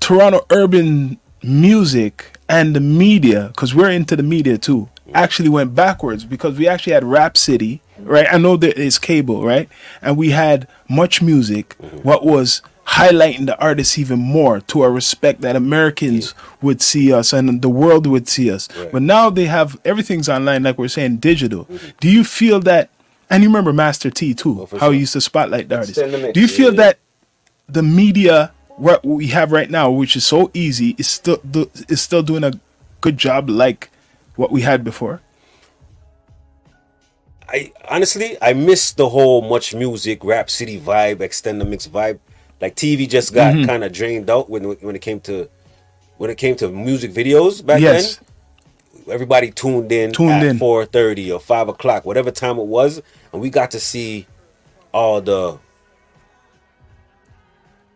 Toronto 0.00 0.46
urban 0.50 1.18
music 1.42 2.38
and 2.48 2.74
the 2.74 2.80
media, 2.80 3.48
because 3.48 3.74
we're 3.74 3.90
into 3.90 4.16
the 4.16 4.22
media 4.22 4.56
too, 4.58 4.88
mm. 5.06 5.12
actually 5.14 5.48
went 5.50 5.74
backwards 5.74 6.24
because 6.24 6.56
we 6.58 6.66
actually 6.68 6.94
had 6.94 7.04
Rap 7.04 7.36
City, 7.36 7.82
right? 8.00 8.26
I 8.30 8.38
know 8.38 8.56
there 8.56 8.72
is 8.72 8.98
cable, 8.98 9.44
right? 9.44 9.68
And 10.02 10.16
we 10.16 10.30
had 10.30 10.66
much 10.88 11.22
music, 11.22 11.76
mm-hmm. 11.80 11.98
what 11.98 12.24
was 12.24 12.62
highlighting 12.86 13.44
the 13.44 13.58
artists 13.60 13.98
even 13.98 14.18
more 14.18 14.60
to 14.62 14.82
a 14.82 14.90
respect 14.90 15.42
that 15.42 15.54
Americans 15.54 16.34
would 16.62 16.80
see 16.80 17.12
us 17.12 17.34
and 17.34 17.60
the 17.60 17.68
world 17.68 18.06
would 18.06 18.26
see 18.26 18.50
us. 18.50 18.68
Right. 18.76 18.90
But 18.90 19.02
now 19.02 19.28
they 19.28 19.44
have 19.44 19.78
everything's 19.84 20.28
online, 20.28 20.62
like 20.62 20.78
we're 20.78 20.88
saying, 20.88 21.18
digital. 21.18 21.66
Mm-hmm. 21.66 21.88
Do 22.00 22.10
you 22.10 22.24
feel 22.24 22.60
that? 22.60 22.88
And 23.28 23.42
you 23.42 23.50
remember 23.50 23.74
Master 23.74 24.08
T 24.10 24.32
too, 24.32 24.62
Oh, 24.62 24.66
for 24.66 24.78
how 24.78 24.86
sure. 24.86 24.94
he 24.94 25.00
used 25.00 25.12
to 25.12 25.20
spotlight 25.20 25.68
the 25.68 25.76
artists. 25.76 25.98
Extend 25.98 26.14
the 26.14 26.18
mix, 26.18 26.32
Do 26.32 26.40
you 26.40 26.48
feel 26.48 26.70
yeah. 26.72 26.76
that 26.82 26.98
the 27.68 27.82
media 27.82 28.52
what 28.78 29.04
we 29.04 29.26
have 29.28 29.52
right 29.52 29.70
now, 29.70 29.90
which 29.90 30.16
is 30.16 30.24
so 30.24 30.50
easy, 30.54 30.94
is 30.98 31.08
still 31.08 31.38
do, 31.48 31.70
is 31.88 32.00
still 32.00 32.22
doing 32.22 32.44
a 32.44 32.52
good 33.02 33.18
job 33.18 33.50
like 33.50 33.90
what 34.36 34.50
we 34.50 34.62
had 34.62 34.82
before? 34.82 35.20
I 37.48 37.72
honestly 37.88 38.36
I 38.42 38.52
miss 38.52 38.92
the 38.92 39.08
whole 39.08 39.40
much 39.42 39.74
music, 39.74 40.22
rap 40.24 40.50
city 40.50 40.78
vibe, 40.80 41.20
extend 41.20 41.60
the 41.60 41.64
mix 41.64 41.86
vibe. 41.86 42.18
Like 42.60 42.74
TV 42.74 43.08
just 43.08 43.32
got 43.32 43.54
Mm-hmm. 43.54 43.64
kind 43.66 43.84
of 43.84 43.92
drained 43.92 44.28
out 44.28 44.50
when 44.50 44.64
when 44.64 44.94
it 44.96 45.00
came 45.02 45.20
to 45.20 45.48
when 46.18 46.30
it 46.30 46.36
came 46.36 46.56
to 46.56 46.68
music 46.68 47.12
videos 47.12 47.64
back 47.64 47.80
Yes. 47.80 48.16
then. 48.16 48.24
Everybody 49.14 49.50
tuned 49.50 49.90
in 49.92 50.12
Tuned 50.12 50.32
at 50.32 50.42
in. 50.42 50.58
four 50.58 50.84
thirty 50.84 51.32
or 51.32 51.40
five 51.40 51.68
o'clock, 51.68 52.04
whatever 52.04 52.30
time 52.30 52.58
it 52.58 52.66
was, 52.66 53.00
and 53.32 53.40
we 53.40 53.48
got 53.48 53.70
to 53.70 53.80
see 53.80 54.26
all 54.92 55.20
the 55.22 55.58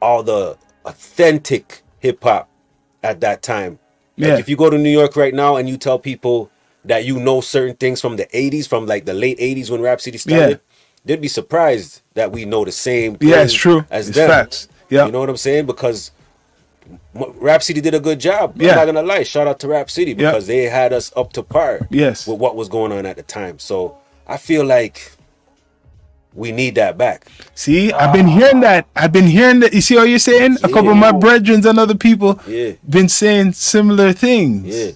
all 0.00 0.22
the 0.22 0.56
authentic 0.84 1.82
hip 2.00 2.22
hop 2.22 2.48
at 3.02 3.20
that 3.20 3.42
time. 3.42 3.78
Like 4.16 4.28
Yeah. 4.28 4.38
if 4.38 4.48
you 4.48 4.56
go 4.56 4.70
to 4.70 4.78
New 4.78 4.90
York 4.90 5.16
right 5.16 5.34
now 5.34 5.56
and 5.56 5.68
you 5.68 5.76
tell 5.76 5.98
people 5.98 6.50
that 6.84 7.04
you 7.04 7.18
know 7.20 7.40
certain 7.40 7.76
things 7.76 8.00
from 8.00 8.16
the 8.16 8.26
80s, 8.26 8.66
from 8.68 8.86
like 8.86 9.04
the 9.04 9.14
late 9.14 9.38
80s 9.38 9.70
when 9.70 9.80
Rap 9.80 10.00
City 10.00 10.18
started, 10.18 10.60
they'd 11.04 11.20
be 11.20 11.28
surprised 11.28 12.00
that 12.14 12.32
we 12.32 12.44
know 12.44 12.64
the 12.64 12.72
same 12.72 13.16
Yeah, 13.20 13.42
it's 13.42 13.52
true. 13.54 13.84
as 13.90 14.08
It's 14.08 14.16
them. 14.16 14.28
facts. 14.28 14.68
Yeah. 14.90 15.06
You 15.06 15.12
know 15.12 15.20
what 15.20 15.30
I'm 15.30 15.36
saying? 15.36 15.66
Because 15.66 16.10
City 17.60 17.80
did 17.80 17.94
a 17.94 18.00
good 18.00 18.18
job. 18.18 18.54
Yeah. 18.60 18.70
I'm 18.70 18.76
not 18.76 18.84
gonna 18.86 19.02
lie. 19.02 19.22
Shout 19.22 19.46
out 19.46 19.58
to 19.60 19.68
Rap 19.68 19.90
City 19.90 20.10
Yeah. 20.12 20.30
because 20.32 20.46
they 20.46 20.64
had 20.64 20.92
us 20.92 21.12
up 21.16 21.32
to 21.34 21.42
par 21.42 21.86
Yes. 21.90 22.26
with 22.26 22.38
what 22.38 22.56
was 22.56 22.68
going 22.68 22.92
on 22.92 23.06
at 23.06 23.16
the 23.16 23.22
time. 23.22 23.58
So 23.58 23.96
I 24.26 24.36
feel 24.36 24.64
like 24.64 25.12
we 26.34 26.50
need 26.50 26.74
that 26.76 26.96
back. 26.96 27.26
See, 27.54 27.92
I've 27.92 28.12
been 28.14 28.26
hearing 28.26 28.60
that. 28.60 28.86
I've 28.96 29.12
been 29.12 29.26
hearing 29.26 29.60
that. 29.60 29.74
You 29.74 29.82
see 29.82 29.96
what 29.96 30.08
you're 30.08 30.18
saying? 30.18 30.56
A 30.62 30.68
couple 30.68 30.90
of 30.90 30.96
my 30.96 31.12
brethren 31.12 31.64
and 31.66 31.78
other 31.78 31.94
people 31.94 32.40
Yeah. 32.46 32.72
been 32.88 33.08
saying 33.08 33.52
similar 33.52 34.12
things. 34.12 34.66
Yeah. 34.74 34.92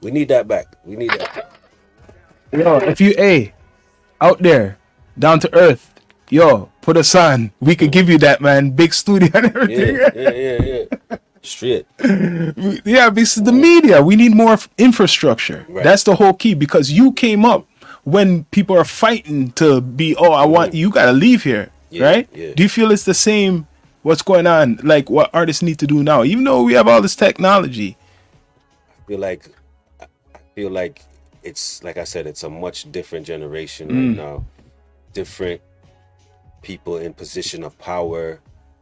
We 0.00 0.10
need 0.10 0.28
that 0.28 0.46
back. 0.46 0.76
We 0.84 0.96
need 0.96 1.10
that. 1.10 1.52
Yo, 2.52 2.76
if 2.78 3.00
you 3.00 3.14
a 3.18 3.52
out 4.20 4.40
there, 4.40 4.78
down 5.18 5.40
to 5.40 5.54
earth, 5.54 5.94
yo, 6.30 6.70
put 6.80 6.96
us 6.96 7.14
on. 7.14 7.52
We 7.60 7.74
could 7.76 7.92
give 7.92 8.08
you 8.08 8.18
that, 8.18 8.40
man. 8.40 8.70
Big 8.70 8.94
studio 8.94 9.30
and 9.34 9.46
everything. 9.46 9.96
Yeah, 9.96 10.10
yeah, 10.14 10.30
yeah, 10.30 10.84
yeah. 11.10 11.16
Straight. 11.42 11.86
Yeah, 12.84 13.10
this 13.10 13.36
is 13.36 13.44
the 13.44 13.52
media. 13.52 14.02
We 14.02 14.16
need 14.16 14.34
more 14.34 14.56
infrastructure. 14.78 15.64
Right. 15.68 15.84
That's 15.84 16.02
the 16.02 16.16
whole 16.16 16.34
key 16.34 16.54
because 16.54 16.90
you 16.90 17.12
came 17.12 17.44
up 17.44 17.66
when 18.04 18.44
people 18.44 18.76
are 18.76 18.84
fighting 18.84 19.50
to 19.52 19.80
be, 19.80 20.14
oh, 20.16 20.32
I 20.32 20.44
want 20.44 20.70
mm-hmm. 20.70 20.78
you 20.78 20.90
got 20.90 21.06
to 21.06 21.12
leave 21.12 21.42
here, 21.42 21.70
Yeah, 21.90 22.04
right? 22.04 22.28
yeah. 22.32 22.54
Do 22.54 22.62
you 22.62 22.68
feel 22.68 22.90
it's 22.92 23.04
the 23.04 23.14
same? 23.14 23.66
What's 24.02 24.22
going 24.22 24.46
on? 24.46 24.78
Like 24.84 25.10
what 25.10 25.30
artists 25.34 25.62
need 25.62 25.80
to 25.80 25.86
do 25.86 26.02
now, 26.04 26.22
even 26.22 26.44
though 26.44 26.62
we 26.62 26.74
have 26.74 26.86
all 26.86 27.02
this 27.02 27.16
technology. 27.16 27.96
feel 29.08 29.18
like 29.18 29.46
I 29.46 29.50
feel 30.56 30.70
like 30.70 31.02
it's 31.42 31.84
like 31.84 31.98
I 31.98 32.04
said, 32.04 32.26
it's 32.26 32.42
a 32.42 32.48
much 32.50 32.90
different 32.90 33.26
generation 33.26 33.88
Mm. 33.90 33.94
right 33.94 34.16
now. 34.24 34.44
Different 35.12 35.60
people 36.62 36.96
in 36.96 37.12
position 37.12 37.62
of 37.62 37.78
power. 37.78 38.40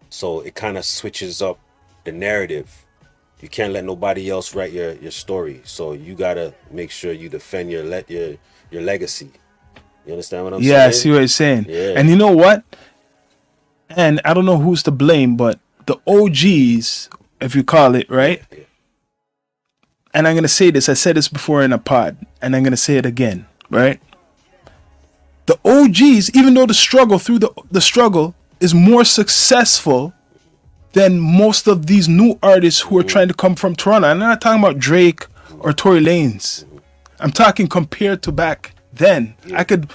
So 0.09 0.41
it 0.41 0.55
kind 0.55 0.79
of 0.79 0.85
switches 0.85 1.43
up 1.43 1.59
the 2.05 2.13
narrative. 2.13 2.87
You 3.43 3.49
can't 3.49 3.73
let 3.73 3.85
nobody 3.85 4.31
else 4.31 4.55
write 4.55 4.73
your, 4.73 4.93
your 4.95 5.11
story. 5.11 5.61
So 5.65 5.93
you 5.93 6.15
gotta 6.15 6.55
make 6.71 6.91
sure 6.93 7.13
you 7.13 7.29
defend 7.29 7.71
your 7.73 7.83
let 7.85 8.09
your 8.09 8.37
your 8.71 8.83
legacy. 8.83 9.31
You 10.07 10.13
understand 10.13 10.45
what 10.45 10.55
I'm 10.55 10.63
saying? 10.63 10.73
yeah, 10.73 10.87
I 10.87 10.91
see 10.93 11.11
what 11.11 11.19
you're 11.19 11.29
saying. 11.29 11.67
Yeah. 11.69 11.95
And 11.99 12.09
you 12.09 12.15
know 12.17 12.31
what? 12.33 12.63
And 13.91 14.21
I 14.25 14.33
don't 14.33 14.47
know 14.47 14.59
who's 14.59 14.83
to 14.85 14.91
blame, 14.93 15.37
but 15.37 15.59
the 15.87 15.97
OGs, 16.07 17.11
if 17.41 17.55
you 17.57 17.65
call 17.65 17.95
it, 17.97 18.09
right? 18.09 18.43
Yeah. 18.53 18.64
And 20.15 20.29
I'm 20.29 20.35
going 20.35 20.45
to 20.45 20.49
say 20.49 20.71
this, 20.71 20.89
I 20.89 20.95
said 20.95 21.17
this 21.17 21.29
before 21.29 21.63
in 21.63 21.73
a 21.73 21.79
pod, 21.79 22.17
and 22.41 22.55
I'm 22.55 22.63
going 22.63 22.71
to 22.71 22.77
say 22.77 22.97
it 22.97 23.05
again, 23.05 23.47
right? 23.69 24.01
The 25.47 25.59
OGs, 25.65 26.35
even 26.35 26.55
though 26.55 26.67
the 26.67 26.73
struggle 26.75 27.19
through 27.19 27.41
the 27.41 27.51
the 27.71 27.81
struggle 27.81 28.35
is 28.61 28.73
more 28.73 29.05
successful 29.05 30.15
than 30.93 31.19
most 31.19 31.67
of 31.67 31.87
these 31.87 32.09
new 32.09 32.39
artists 32.43 32.81
who 32.83 32.97
are 32.99 33.03
trying 33.03 33.29
to 33.29 33.35
come 33.35 33.57
from 33.57 33.75
Toronto. 33.75 34.09
I'm 34.09 34.21
not 34.21 34.41
talking 34.41 34.63
about 34.63 34.79
Drake 34.79 35.27
or 35.59 35.73
Tory 35.73 36.01
Lanez. 36.01 36.65
I'm 37.21 37.33
talking 37.33 37.67
compared 37.67 38.23
to 38.23 38.33
back 38.33 38.75
then. 38.93 39.35
I 39.53 39.65
could 39.65 39.91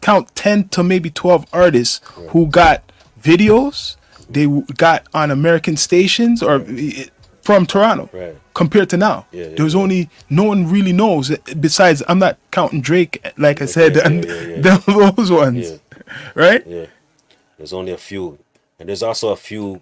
count 0.00 0.34
10 0.36 0.68
to 0.68 0.84
maybe 0.84 1.10
12 1.10 1.46
artists 1.52 2.00
who 2.30 2.46
got 2.46 2.92
videos, 3.20 3.96
they 4.30 4.46
got 4.76 5.06
on 5.12 5.30
American 5.30 5.76
stations 5.76 6.42
or 6.42 6.60
from 7.46 7.64
Toronto 7.64 8.10
Right. 8.12 8.36
compared 8.54 8.88
to 8.90 8.96
now. 8.96 9.26
Yeah, 9.30 9.46
yeah, 9.46 9.54
There's 9.56 9.74
yeah. 9.74 9.80
only 9.84 10.10
no 10.28 10.44
one 10.52 10.68
really 10.68 10.92
knows 10.92 11.30
besides 11.60 12.02
I'm 12.08 12.18
not 12.18 12.36
counting 12.50 12.80
Drake 12.82 13.14
like 13.38 13.62
I 13.62 13.66
said 13.66 13.96
and 13.96 14.24
those 14.66 15.30
ones. 15.30 15.78
Right? 16.34 16.62
Yeah. 16.66 16.86
There's 17.58 17.72
only 17.72 17.92
a 17.92 17.98
few. 17.98 18.38
And 18.78 18.88
there's 18.88 19.02
also 19.02 19.30
a 19.30 19.36
few 19.36 19.80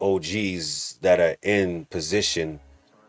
OGs 0.00 0.98
that 1.00 1.20
are 1.20 1.36
in 1.42 1.86
position 1.86 2.60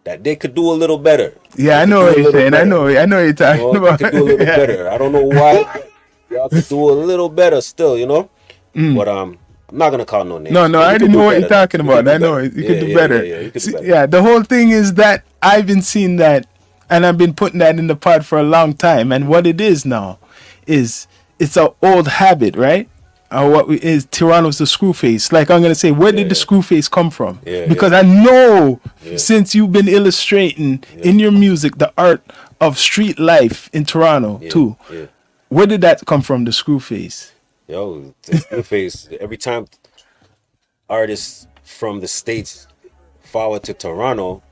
that 0.04 0.24
they 0.24 0.36
could 0.36 0.54
do 0.54 0.72
a 0.72 0.78
little 0.82 0.98
better. 1.00 1.34
Yeah, 1.58 1.80
I 1.82 1.86
know 1.86 2.06
what 2.06 2.18
you're 2.18 2.32
saying. 2.32 2.54
I 2.54 2.64
know 2.64 2.88
I 2.88 3.06
know 3.06 3.18
you're 3.20 3.28
You 3.28 3.34
talking 3.34 3.62
know, 3.64 3.74
they 3.74 3.80
about. 3.80 4.00
could 4.00 4.12
do 4.14 4.24
a 4.24 4.28
little 4.30 4.46
Yeah. 4.48 4.56
better. 4.56 4.90
I 4.90 4.98
don't 4.98 5.12
know 5.12 5.24
why. 5.26 5.82
Y'all 6.30 6.50
could 6.50 6.68
do 6.70 6.80
a 6.90 6.94
little 7.10 7.30
better 7.30 7.60
still, 7.62 7.98
you 7.98 8.06
know? 8.08 8.30
But 8.74 9.08
um 9.08 9.38
I'm 9.70 9.78
not 9.78 9.90
gonna 9.90 10.06
call 10.06 10.24
no 10.26 10.38
names. 10.38 10.54
No, 10.54 10.68
no, 10.68 10.80
I 10.82 10.90
already 10.90 11.08
know 11.08 11.18
what 11.26 11.30
better. 11.32 11.40
you're 11.40 11.50
talking 11.50 11.82
about. 11.82 12.08
I 12.08 12.18
know. 12.18 12.38
You 12.38 12.52
Yeah, 12.56 12.68
could 12.68 12.80
do 12.82 12.86
yeah, 12.88 12.96
better. 12.96 13.26
Yeah, 13.26 13.34
yeah, 13.36 13.40
you 13.42 13.52
could 13.52 13.54
do 13.54 13.60
See, 13.60 13.72
better. 13.72 13.86
yeah, 13.86 14.06
the 14.06 14.22
whole 14.22 14.44
thing 14.44 14.70
is 14.70 14.94
that 14.96 15.24
I've 15.42 15.66
been 15.66 15.82
seeing 15.82 16.18
that, 16.18 16.46
and 16.90 17.06
I've 17.06 17.18
been 17.18 17.34
putting 17.34 17.60
that 17.60 17.80
in 17.80 17.88
the 17.88 17.96
pod 17.96 18.26
for 18.26 18.38
a 18.38 18.44
long 18.44 18.74
time. 18.74 19.12
And 19.12 19.28
what 19.28 19.48
it 19.48 19.60
is 19.60 19.86
now 19.86 20.20
is 20.68 21.08
it's 21.40 21.58
an 21.58 21.70
old 21.82 22.08
habit, 22.08 22.56
right? 22.56 22.88
Or 23.32 23.50
what 23.50 23.68
we- 23.68 23.78
is 23.82 24.08
Toronto's 24.12 24.60
the 24.60 24.68
screw 24.68 24.94
face. 24.94 25.32
Like 25.32 25.50
I'm 25.50 25.62
gonna 25.64 25.74
say, 25.76 25.90
where 25.92 26.12
did 26.12 26.28
the 26.30 26.36
Yeah. 26.36 26.42
screw 26.42 26.62
face 26.62 26.88
come 26.88 27.10
from? 27.10 27.40
Yeah, 27.44 27.66
because 27.66 27.92
I 27.92 28.04
know 28.04 28.80
since 29.18 29.56
you've 29.56 29.72
been 29.72 29.88
illustrating 29.88 30.84
in 31.02 31.18
your 31.20 31.32
music 31.32 31.80
the 31.80 31.92
art 31.98 32.22
of 32.62 32.78
street 32.78 33.20
life 33.20 33.70
in 33.74 33.84
Toronto 33.84 34.40
too. 34.50 34.76
Yeah. 34.94 35.06
Where 35.50 35.66
did 35.66 35.82
that 35.82 36.06
come 36.06 36.22
from? 36.22 36.46
The 36.46 36.52
screw 36.52 36.80
face. 36.80 37.32
Yo, 37.68 38.14
the 38.24 38.64
face. 38.66 39.08
Every 39.20 39.38
time 39.38 39.66
artists 40.90 41.48
from 41.64 42.00
the 42.00 42.08
states 42.08 42.68
forward 43.22 43.64
to 43.64 43.74
Toronto, 43.74 44.44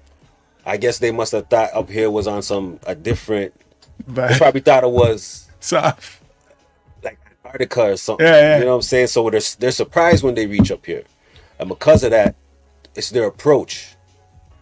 I 0.66 0.78
guess 0.78 1.00
they 1.00 1.12
must 1.12 1.32
have 1.34 1.48
thought 1.48 1.74
up 1.74 1.90
here 1.90 2.10
was 2.10 2.28
on 2.28 2.42
some 2.42 2.80
a 2.88 2.96
different. 2.96 3.54
They 4.08 4.36
probably 4.38 4.62
thought 4.62 4.84
it 4.84 4.90
was 4.90 5.48
soft. 5.60 6.22
like 7.04 7.20
Antarctica 7.46 7.92
or 7.92 7.98
something. 7.98 8.26
Yeah, 8.26 8.40
yeah. 8.40 8.58
You 8.60 8.64
know 8.66 8.70
what 8.72 8.76
I'm 8.78 8.82
saying? 8.82 9.08
So 9.08 9.30
they're 9.30 9.42
they're 9.60 9.72
surprised 9.72 10.24
when 10.24 10.36
they 10.36 10.48
reach 10.48 10.72
up 10.72 10.86
here, 10.86 11.04
and 11.60 11.70
because 11.70 12.04
of 12.04 12.12
that, 12.12 12.36
it's 12.96 13.12
their 13.12 13.26
approach. 13.28 13.96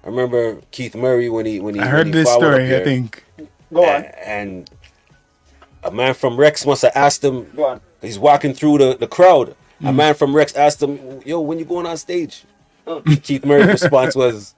I 0.03 0.07
remember 0.07 0.59
Keith 0.71 0.95
Murray 0.95 1.29
when 1.29 1.45
he 1.45 1.59
when 1.59 1.75
he 1.75 1.81
I 1.81 1.85
heard 1.85 2.07
he 2.07 2.11
this 2.11 2.27
followed 2.27 2.47
up 2.47 2.53
story. 2.55 2.75
I 2.75 2.83
think. 2.83 3.23
Go 3.73 3.85
on. 3.85 4.01
a- 4.03 4.27
and 4.27 4.69
a 5.83 5.91
man 5.91 6.13
from 6.13 6.35
Rex 6.37 6.65
must 6.65 6.81
have 6.81 6.91
asked 6.95 7.23
him. 7.23 7.49
Go 7.55 7.65
on. 7.65 7.81
He's 8.01 8.17
walking 8.19 8.53
through 8.53 8.79
the, 8.79 8.97
the 8.97 9.07
crowd. 9.07 9.55
Mm. 9.81 9.89
A 9.89 9.93
man 9.93 10.13
from 10.15 10.35
Rex 10.35 10.55
asked 10.55 10.81
him, 10.81 11.21
"Yo, 11.25 11.39
when 11.41 11.59
you 11.59 11.65
going 11.65 11.85
on 11.85 11.97
stage?" 11.97 12.43
Keith 13.23 13.45
Murray's 13.45 13.67
response 13.81 14.15
was, 14.15 14.53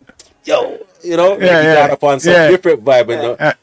"Yo, 0.45 0.79
you 1.03 1.17
know, 1.17 1.31
like 1.31 1.39
he 1.41 1.45
yeah, 1.45 1.75
got 1.75 1.91
up 1.91 2.03
on 2.03 2.19
some 2.19 2.33
yeah. 2.33 2.49
different 2.49 2.83
vibe." 2.83 3.09
And 3.13 3.21
uh, 3.21 3.35
Uh, 3.39 3.53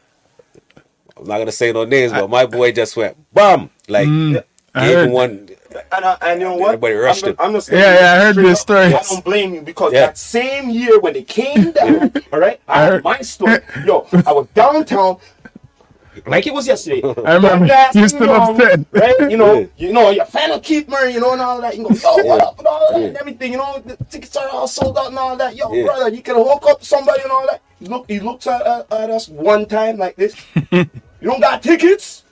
I'm 1.16 1.26
not 1.26 1.38
gonna 1.38 1.52
say 1.52 1.72
no 1.72 1.84
names, 1.84 2.12
but 2.12 2.28
my 2.30 2.46
boy 2.46 2.72
just 2.72 2.96
went 2.96 3.16
bam, 3.34 3.70
like 3.88 4.06
Mm. 4.08 4.42
I 4.74 4.86
gave 4.86 4.96
heard. 4.96 5.06
him 5.08 5.12
one. 5.12 5.48
And, 5.92 6.04
I, 6.04 6.16
and 6.22 6.40
you 6.40 6.46
know 6.48 6.56
what? 6.56 6.68
Everybody 6.74 6.94
rushed 6.94 7.24
I'm, 7.24 7.30
him. 7.30 7.36
I'm 7.38 7.52
just 7.52 7.70
Yeah, 7.70 7.78
yeah, 8.00 8.12
I 8.12 8.24
heard 8.24 8.36
this 8.36 8.58
up, 8.60 8.62
story. 8.62 8.86
I 8.86 9.02
don't 9.02 9.24
blame 9.24 9.54
you 9.54 9.60
because 9.62 9.92
Yeah. 9.92 10.06
that 10.06 10.18
same 10.18 10.70
year 10.70 10.98
when 10.98 11.12
they 11.12 11.22
came 11.22 11.70
down, 11.72 12.12
all 12.32 12.38
right, 12.40 12.60
I, 12.66 12.80
I 12.80 12.82
had 12.84 12.92
heard- 12.92 13.04
my 13.04 13.20
story. 13.20 13.58
Yo, 13.86 14.06
I 14.26 14.32
was 14.32 14.46
downtown. 14.54 15.18
Like 16.26 16.46
it 16.46 16.54
was 16.54 16.66
yesterday. 16.66 17.02
I 17.24 17.34
remember 17.34 17.66
you 17.94 18.08
still 18.08 18.26
young, 18.26 18.60
upset. 18.60 18.86
right? 18.92 19.30
You 19.30 19.36
know, 19.36 19.68
you 19.76 19.92
know, 19.92 20.10
your 20.10 20.24
fan 20.24 20.50
of 20.52 20.62
Keith 20.62 20.88
Murray, 20.88 21.14
you 21.14 21.20
know, 21.20 21.32
and 21.32 21.40
all 21.40 21.60
that. 21.60 21.76
You 21.76 21.84
go, 21.84 21.94
yo, 21.94 22.24
what 22.24 22.42
up, 22.42 22.58
and 22.58 22.66
all 22.66 22.86
that, 22.92 23.02
and 23.02 23.16
everything. 23.16 23.52
You 23.52 23.58
know, 23.58 23.82
the 23.84 23.96
tickets 24.04 24.36
are 24.36 24.48
all 24.48 24.68
sold 24.68 24.98
out 24.98 25.08
and 25.08 25.18
all 25.18 25.36
that. 25.36 25.56
Yo, 25.56 25.68
brother, 25.84 26.08
you 26.14 26.22
can 26.22 26.36
hook 26.36 26.64
up 26.68 26.82
somebody 26.82 27.22
and 27.22 27.30
all 27.30 27.46
that. 27.46 27.62
He 27.78 27.86
look, 27.86 28.06
he 28.08 28.20
looks 28.20 28.46
at, 28.46 28.66
at, 28.66 28.92
at 28.92 29.10
us 29.10 29.28
one 29.28 29.66
time 29.66 29.96
like 29.96 30.16
this. 30.16 30.34
you 30.72 30.88
don't 31.22 31.40
got 31.40 31.62
tickets? 31.62 32.24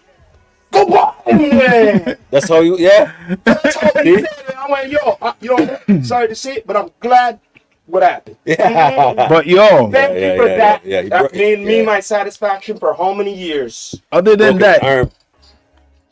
Go. 0.70 0.86
Man. 1.26 2.18
That's 2.30 2.48
how 2.48 2.60
you. 2.60 2.76
Yeah. 2.78 3.12
That's 3.44 3.76
how 3.76 3.90
they 3.92 4.16
said 4.16 4.24
it. 4.24 4.56
I 4.56 4.70
went, 4.70 4.90
yo, 4.90 5.16
I, 5.22 5.34
you 5.40 5.56
know, 5.56 6.02
sorry 6.02 6.28
to 6.28 6.34
say 6.34 6.56
it, 6.56 6.66
but 6.66 6.76
I'm 6.76 6.90
glad 7.00 7.40
what 7.88 8.02
happened. 8.02 8.36
Yeah. 8.44 9.14
But 9.28 9.46
yo, 9.46 9.90
Thank 9.90 10.18
Yeah, 10.18 10.32
you 10.32 10.36
for 10.42 10.48
yeah, 10.48 10.56
that. 10.58 10.84
yeah, 10.84 11.00
yeah. 11.00 11.08
That 11.08 11.18
brought- 11.20 11.34
made 11.34 11.60
me 11.60 11.78
yeah. 11.78 11.84
my 11.84 12.00
satisfaction 12.00 12.78
for 12.78 12.94
how 12.94 13.12
many 13.14 13.34
years? 13.34 14.00
other 14.12 14.36
than 14.36 14.58
broke 14.58 14.72
his 14.74 14.80
that, 14.80 14.82
arm, 14.82 15.10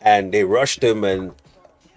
and 0.01 0.33
they 0.33 0.45
rushed 0.45 0.83
him. 0.83 1.05
And 1.05 1.33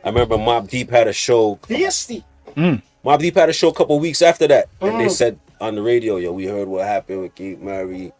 I 0.03 0.09
remember 0.09 0.37
Mobb 0.37 0.69
Deep 0.69 0.89
had 0.91 1.07
a 1.07 1.13
show. 1.13 1.55
Feisty. 1.63 2.23
Mobb 2.55 3.19
Deep 3.19 3.35
had 3.35 3.49
a 3.49 3.53
show 3.53 3.69
a 3.69 3.73
couple 3.73 3.99
weeks 3.99 4.21
after 4.21 4.47
that, 4.47 4.67
and 4.81 4.99
they 4.99 5.05
Mm. 5.05 5.11
said 5.11 5.39
on 5.61 5.75
the 5.75 5.81
radio, 5.81 6.17
"Yo, 6.17 6.31
we 6.33 6.45
heard 6.45 6.67
what 6.67 6.85
happened 6.85 7.21
with 7.21 7.35
Keith 7.35 7.59
Murray." 7.59 8.11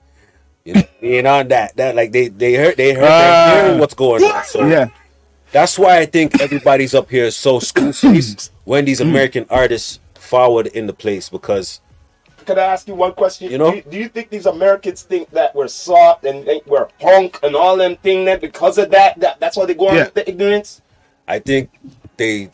You 0.65 0.73
know, 0.75 0.83
being 1.01 1.25
on 1.25 1.47
that, 1.49 1.75
that 1.77 1.95
like 1.95 2.11
they 2.11 2.27
they 2.27 2.53
heard 2.55 2.77
they 2.77 2.93
heard 2.93 3.03
they're 3.09 3.63
hearing 3.63 3.79
what's 3.79 3.93
going 3.93 4.23
on. 4.23 4.43
So 4.45 4.65
yeah, 4.67 4.87
that's 5.51 5.79
why 5.79 5.99
I 5.99 6.05
think 6.05 6.39
everybody's 6.41 6.93
up 6.93 7.09
here 7.09 7.31
so 7.31 7.59
school 7.59 7.91
when 8.65 8.85
these 8.85 8.99
American 9.01 9.45
artists 9.49 9.99
forward 10.29 10.67
in 10.67 10.85
the 10.87 10.93
place 10.93 11.27
because 11.29 11.81
Could 12.45 12.57
I 12.59 12.65
ask 12.73 12.87
you 12.87 12.95
one 12.95 13.13
question? 13.13 13.51
You 13.51 13.57
know? 13.57 13.71
do, 13.71 13.77
you, 13.77 13.83
do 13.91 13.97
you 13.97 14.07
think 14.09 14.29
these 14.29 14.45
Americans 14.45 15.01
think 15.01 15.29
that 15.31 15.53
we're 15.55 15.67
soft 15.67 16.23
and 16.25 16.45
think 16.45 16.65
we're 16.67 16.85
punk 16.99 17.39
and 17.43 17.55
all 17.55 17.75
them 17.77 17.95
thing 17.97 18.25
that 18.25 18.39
because 18.41 18.77
of 18.77 18.91
that, 18.91 19.19
that 19.19 19.39
that's 19.39 19.57
why 19.57 19.65
they 19.65 19.73
go 19.73 19.89
on 19.89 19.95
Yeah. 19.95 20.05
with 20.05 20.13
the 20.13 20.29
ignorance? 20.29 20.81
I 21.27 21.39
think 21.39 21.69
they 22.17 22.49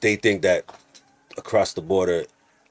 they 0.00 0.16
think 0.16 0.42
that 0.42 0.64
across 1.36 1.72
the 1.72 1.80
border 1.82 2.24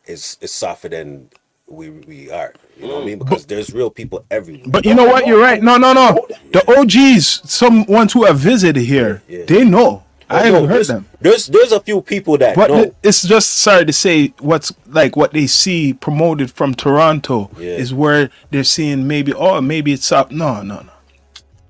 is 0.06 0.38
is 0.42 0.52
softer 0.52 0.90
than 0.90 1.30
we 1.68 1.90
we 1.90 2.32
are. 2.32 2.54
You 2.78 2.88
know 2.88 2.96
what 2.96 3.04
I 3.04 3.06
mean? 3.06 3.20
Mm. 3.20 3.26
Because 3.26 3.46
there's 3.46 3.70
real 3.74 3.90
people 3.92 4.26
everywhere. 4.32 4.66
but 4.68 4.86
you 4.86 4.94
know 4.96 5.06
what? 5.06 5.28
You're 5.28 5.42
right. 5.42 5.62
No, 5.62 5.78
no, 5.78 5.94
no. 5.94 6.26
The 6.52 6.64
OGs, 6.78 7.26
some 7.52 7.86
ones 7.86 8.14
who 8.14 8.26
have 8.26 8.40
visited 8.40 8.82
here, 8.82 9.22
Yeah. 9.28 9.46
they 9.46 9.64
know. 9.66 10.04
I 10.30 10.46
haven't 10.46 10.64
no, 10.64 10.68
heard 10.68 10.76
there's, 10.76 10.88
them. 10.88 11.06
There's 11.22 11.48
there's 11.48 11.72
a 11.72 11.80
few 11.80 12.02
people 12.02 12.38
that 12.38 12.56
But 12.56 12.70
know. 12.70 12.96
it's 13.02 13.24
just 13.24 13.58
sorry 13.58 13.86
to 13.86 13.94
say 13.94 14.34
what's 14.40 14.72
like 14.88 15.16
what 15.16 15.34
they 15.34 15.48
see 15.48 15.94
promoted 15.94 16.52
from 16.52 16.74
Toronto 16.76 17.50
Yeah. 17.58 17.72
is 17.72 17.94
where 17.94 18.30
they're 18.52 18.64
seeing 18.64 19.08
maybe 19.08 19.34
oh 19.34 19.60
maybe 19.62 19.92
it's 19.92 20.12
up. 20.12 20.32
No, 20.32 20.62
no, 20.62 20.82
no. 20.82 20.92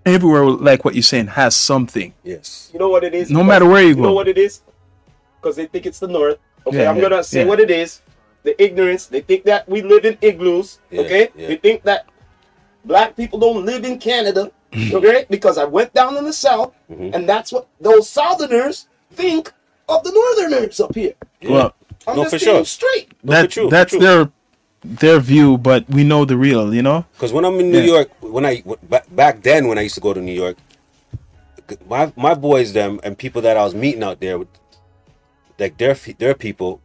Everywhere 0.05 0.45
like 0.45 0.83
what 0.83 0.93
you're 0.95 1.03
saying 1.03 1.27
has 1.27 1.55
something. 1.55 2.13
Yes. 2.23 2.69
You 2.73 2.79
know 2.79 2.89
what 2.89 3.03
it 3.03 3.13
is? 3.13 3.29
No 3.29 3.43
matter 3.43 3.65
where 3.65 3.83
you 3.83 3.93
go. 3.95 4.01
You 4.01 4.07
know 4.07 4.13
what 4.13 4.27
it 4.27 4.37
is? 4.37 4.61
Because 5.39 5.55
they 5.55 5.65
think 5.67 5.85
it's 5.85 5.99
the 5.99 6.07
North. 6.07 6.37
Okay, 6.67 6.79
Yeah, 6.83 6.89
I'm 6.89 6.97
yeah, 6.97 7.01
gonna 7.03 7.23
say 7.23 7.41
yeah. 7.41 7.45
what 7.47 7.59
it 7.59 7.71
is. 7.71 8.01
The 8.43 8.61
ignorance. 8.61 9.05
They 9.07 9.21
think 9.21 9.43
that 9.45 9.67
we 9.69 9.81
live 9.81 10.03
in 10.05 10.17
igloos. 10.21 10.79
Yeah, 10.89 11.01
okay, 11.01 11.29
yeah. 11.35 11.47
they 11.47 11.55
think 11.57 11.83
that 11.83 12.07
black 12.83 13.15
people 13.15 13.39
don't 13.39 13.65
live 13.65 13.83
in 13.85 13.99
Canada. 13.99 14.51
okay, 14.93 15.25
because 15.29 15.57
I 15.57 15.65
went 15.65 15.93
down 15.93 16.17
in 16.17 16.23
the 16.25 16.33
South, 16.33 16.73
Mm-hmm. 16.91 17.13
and 17.13 17.27
that's 17.29 17.51
what 17.51 17.67
those 17.79 18.09
Southerners 18.09 18.87
think 19.11 19.51
of 19.87 20.03
the 20.03 20.11
Northerners 20.11 20.79
up 20.79 20.93
here. 20.95 21.13
Yeah. 21.41 21.49
Well, 21.51 21.75
I'm 22.07 22.15
No, 22.15 22.23
just 22.23 22.33
for 22.35 22.39
sure. 22.39 22.65
straight. 22.65 23.13
That 23.23 23.45
for 23.45 23.51
true, 23.51 23.69
that's 23.69 23.91
true. 23.91 23.99
their 23.99 24.31
their 24.83 25.19
view, 25.19 25.57
but 25.57 25.87
we 25.89 26.03
know 26.03 26.25
the 26.25 26.37
real. 26.37 26.73
You 26.73 26.81
know. 26.81 27.05
Because 27.13 27.31
when 27.33 27.45
I'm 27.45 27.59
in 27.59 27.71
New 27.71 27.79
Yeah. 27.79 27.93
York, 27.93 28.09
when 28.21 28.45
I 28.45 28.63
back, 28.83 29.05
back 29.15 29.41
then 29.43 29.67
when 29.67 29.77
I 29.77 29.81
used 29.81 29.95
to 29.95 30.01
go 30.01 30.13
to 30.13 30.21
New 30.21 30.33
York, 30.33 30.57
my 31.87 32.11
my 32.15 32.33
boys 32.33 32.73
them 32.73 32.99
and 33.03 33.17
people 33.17 33.41
that 33.43 33.57
I 33.57 33.63
was 33.63 33.75
meeting 33.75 34.03
out 34.03 34.19
there, 34.19 34.39
like 35.59 35.77
their 35.77 35.95
fe- 35.95 36.15
their 36.17 36.33
people, 36.33 36.81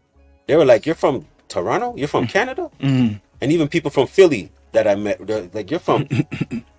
they 0.46 0.56
were 0.56 0.64
like, 0.64 0.84
"You're 0.86 0.94
from 0.96 1.26
Toronto? 1.48 1.94
You're 1.96 2.08
from 2.08 2.26
Canada?" 2.26 2.70
Mm-hmm. 2.80 3.16
And 3.40 3.52
even 3.52 3.68
people 3.68 3.90
from 3.90 4.06
Philly 4.08 4.50
that 4.72 4.86
I 4.88 4.94
met, 4.96 5.20
like, 5.54 5.70
"You're 5.70 5.80
from." 5.80 6.08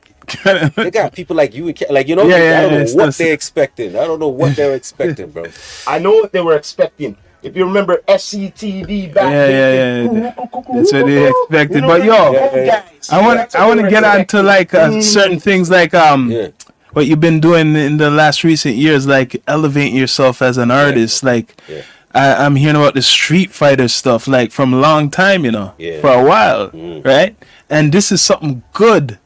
they 0.75 0.91
got 0.91 1.13
people 1.19 1.35
like 1.35 1.53
you, 1.53 1.67
in 1.67 1.73
Ca- 1.75 1.91
like 1.91 2.07
you 2.07 2.15
know, 2.15 2.23
Yeah, 2.27 2.35
I 2.35 2.39
yeah, 2.39 2.61
don't 2.61 2.71
yeah, 2.71 2.77
know 2.85 2.93
what 2.95 3.05
just- 3.07 3.17
they're 3.19 3.33
expecting. 3.33 3.89
I 3.97 4.05
don't 4.05 4.19
know 4.19 4.27
what 4.29 4.55
they're 4.55 4.75
expecting, 4.81 5.31
bro. 5.31 5.45
I 5.87 5.99
know 5.99 6.11
what 6.13 6.31
they 6.31 6.41
were 6.41 6.55
expecting. 6.55 7.17
If 7.43 7.55
you 7.55 7.63
remember 7.65 7.97
SCTV 8.07 9.13
back 9.13 9.23
Yeah, 9.31 9.47
then, 9.47 10.15
yeah, 10.15 10.23
yeah. 10.23 10.45
That's 10.73 10.91
what 10.93 11.05
they 11.05 11.27
expected. 11.29 11.75
You 11.75 11.81
know 11.81 11.87
But 11.87 12.03
yo, 12.03 12.31
Yeah, 12.33 12.55
yeah. 12.55 12.83
I 13.11 13.21
want 13.21 13.37
That's 13.37 13.55
I 13.55 13.67
want 13.67 13.81
to 13.81 13.89
get 13.89 14.03
on 14.03 14.25
to 14.27 14.41
like 14.41 14.73
uh, 14.73 14.99
certain 15.01 15.39
things 15.39 15.69
like 15.69 15.93
um 15.93 16.31
Yeah, 16.31 16.47
what 16.93 17.05
you've 17.05 17.19
been 17.19 17.39
doing 17.39 17.75
in 17.75 17.97
the 17.97 18.09
last 18.09 18.43
recent 18.43 18.75
years, 18.77 19.05
like 19.05 19.41
elevating 19.47 19.95
yourself 19.95 20.41
as 20.41 20.57
an 20.57 20.71
artist. 20.71 21.23
Like 21.23 21.55
Yeah. 21.67 21.83
I, 22.15 22.45
I'm 22.45 22.55
hearing 22.55 22.77
about 22.77 22.93
the 22.95 23.01
Street 23.03 23.51
Fighter 23.51 23.89
stuff, 23.89 24.27
like 24.27 24.51
from 24.51 24.73
a 24.73 24.77
long 24.77 25.11
time, 25.11 25.45
you 25.45 25.51
know, 25.51 25.73
Yeah. 25.77 26.01
for 26.01 26.09
a 26.09 26.23
while, 26.23 26.69
Mm. 26.69 27.05
right? 27.05 27.35
And 27.69 27.91
this 27.91 28.11
is 28.11 28.21
something 28.23 28.63
good, 28.73 29.19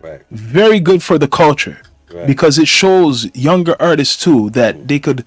right. 0.00 0.22
very 0.30 0.80
good 0.80 1.02
for 1.02 1.18
the 1.18 1.28
culture, 1.28 1.80
Right. 2.12 2.26
because 2.26 2.58
it 2.58 2.66
shows 2.66 3.34
younger 3.36 3.76
artists 3.80 4.22
too 4.22 4.50
that 4.50 4.74
mm-hmm. 4.74 4.86
they 4.86 4.98
could 4.98 5.24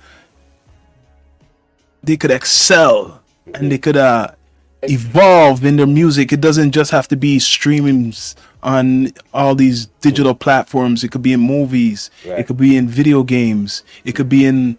they 2.04 2.18
could 2.18 2.32
excel 2.32 3.22
and 3.54 3.72
they 3.72 3.78
mm-hmm. 3.78 3.82
could 3.82 3.98
uh 3.98 4.28
evolve 4.84 5.64
in 5.64 5.78
their 5.78 5.88
music. 5.88 6.34
It 6.34 6.42
doesn't 6.42 6.72
just 6.72 6.92
have 6.92 7.08
to 7.08 7.16
be 7.16 7.38
streamings 7.38 8.36
on 8.62 9.14
all 9.34 9.56
these 9.56 9.86
digital 10.02 10.34
mm-hmm. 10.34 10.40
platforms. 10.40 11.04
It 11.04 11.12
could 11.12 11.22
be 11.22 11.34
in 11.34 11.40
movies. 11.40 12.12
Right. 12.26 12.40
It 12.40 12.48
could 12.48 12.58
be 12.58 12.76
in 12.76 12.88
video 12.90 13.24
games. 13.24 13.84
It 14.04 14.14
could 14.14 14.28
be 14.28 14.46
in 14.46 14.78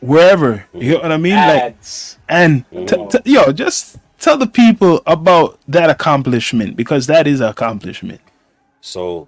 wherever. 0.00 0.66
You 0.74 0.94
know 0.94 1.00
what 1.00 1.12
I 1.12 1.16
mean? 1.16 1.36
Like 1.36 1.76
and 2.28 2.64
t- 2.72 3.06
t- 3.10 3.32
yo, 3.32 3.52
just 3.52 3.98
tell 4.18 4.36
the 4.36 4.46
people 4.46 5.02
about 5.06 5.58
that 5.68 5.90
accomplishment 5.90 6.76
because 6.76 7.06
that 7.06 7.26
is 7.26 7.40
an 7.40 7.48
accomplishment. 7.48 8.20
So 8.86 9.26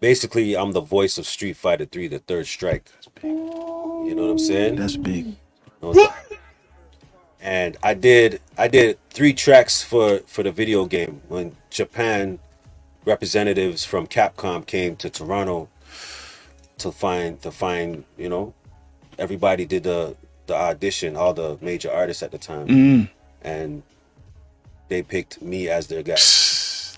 basically, 0.00 0.56
I'm 0.56 0.72
the 0.72 0.80
voice 0.80 1.18
of 1.18 1.26
Street 1.26 1.56
Fighter 1.56 1.84
3, 1.84 2.08
the 2.08 2.18
third 2.18 2.46
strike. 2.46 2.84
You 3.22 4.14
know 4.14 4.22
what 4.22 4.30
I'm 4.32 4.38
saying? 4.38 4.76
That's 4.76 4.96
big. 4.96 5.36
and 7.40 7.76
I 7.82 7.94
did 7.94 8.40
I 8.58 8.68
did 8.68 8.98
three 9.10 9.32
tracks 9.34 9.82
for 9.82 10.18
for 10.26 10.42
the 10.42 10.50
video 10.50 10.86
game 10.86 11.20
when 11.28 11.56
Japan 11.70 12.38
representatives 13.04 13.84
from 13.84 14.06
Capcom 14.06 14.66
came 14.66 14.96
to 14.96 15.10
Toronto 15.10 15.68
to 16.78 16.90
find 16.90 17.40
to 17.42 17.50
find 17.50 18.04
you 18.16 18.28
know 18.30 18.54
everybody 19.18 19.66
did 19.66 19.82
the 19.84 20.16
the 20.46 20.54
audition 20.54 21.16
all 21.16 21.34
the 21.34 21.58
major 21.60 21.92
artists 21.92 22.22
at 22.22 22.32
the 22.32 22.38
time 22.38 22.66
Mm, 22.66 23.10
and 23.42 23.82
they 24.88 25.02
picked 25.02 25.42
me 25.42 25.68
as 25.68 25.86
their 25.86 26.02
guy 26.02 26.14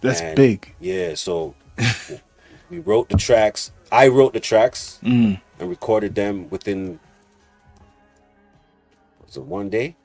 that's 0.00 0.20
And, 0.20 0.37
big. 0.37 0.74
yeah 0.80 1.14
so 1.14 1.54
we 2.70 2.78
wrote 2.80 3.09
the 3.09 3.16
tracks 3.16 3.72
I 3.92 4.09
wrote 4.09 4.32
the 4.32 4.40
tracks 4.40 4.98
Mm. 5.02 5.40
and 5.61 5.68
recorded 5.70 6.14
them 6.14 6.48
within 6.50 6.98
was 9.24 9.37
it 9.37 9.42
one 9.44 9.68
day 9.68 9.96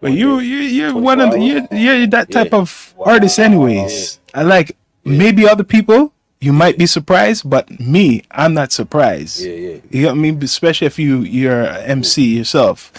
But 0.00 0.10
One 0.10 0.18
you 0.18 0.40
day. 0.40 0.46
you 0.46 0.58
you're 0.58 0.94
one 0.94 1.20
of 1.20 1.30
the, 1.32 1.40
you're, 1.40 1.66
you're 1.72 2.06
that 2.08 2.30
type 2.30 2.52
Yeah. 2.52 2.58
of 2.60 2.94
artist 3.00 3.38
anyways. 3.38 4.20
I 4.34 4.42
like 4.42 4.76
maybe 5.04 5.48
other 5.48 5.64
people 5.64 6.12
you 6.38 6.52
might 6.52 6.76
be 6.76 6.84
surprised, 6.86 7.48
but 7.48 7.64
me 7.80 8.22
I'm 8.30 8.52
not 8.52 8.70
surprised. 8.70 9.40
yeah 9.40 9.52
yeah 9.54 9.76
You 9.90 10.02
know 10.02 10.08
what 10.08 10.20
I 10.20 10.20
mean? 10.20 10.42
Especially 10.44 10.86
if 10.86 10.98
you 10.98 11.20
you're 11.24 11.64
MC 11.88 12.36
yourself. 12.36 12.92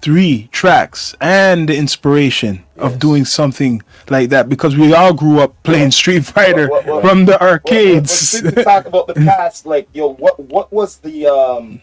Three 0.00 0.48
tracks 0.52 1.14
and 1.20 1.68
the 1.68 1.76
inspiration 1.76 2.64
of 2.76 2.98
doing 3.00 3.24
something 3.24 3.82
like 4.08 4.28
that 4.30 4.48
because 4.48 4.76
we 4.76 4.94
all 4.94 5.12
grew 5.12 5.40
up 5.40 5.60
playing 5.64 5.90
Street 5.90 6.24
Fighter 6.24 6.68
What- 6.68 6.86
what- 6.86 7.02
from 7.04 7.24
the 7.24 7.32
Well, 7.32 7.38
well, 7.40 7.50
arcades. 7.50 8.12
since 8.12 8.54
we 8.54 8.62
talk 8.62 8.86
about 8.86 9.08
the 9.08 9.14
past, 9.36 9.66
like 9.66 9.88
yo, 9.92 10.14
what 10.14 10.38
what 10.38 10.72
was 10.72 10.98
the 10.98 11.26
um, 11.26 11.80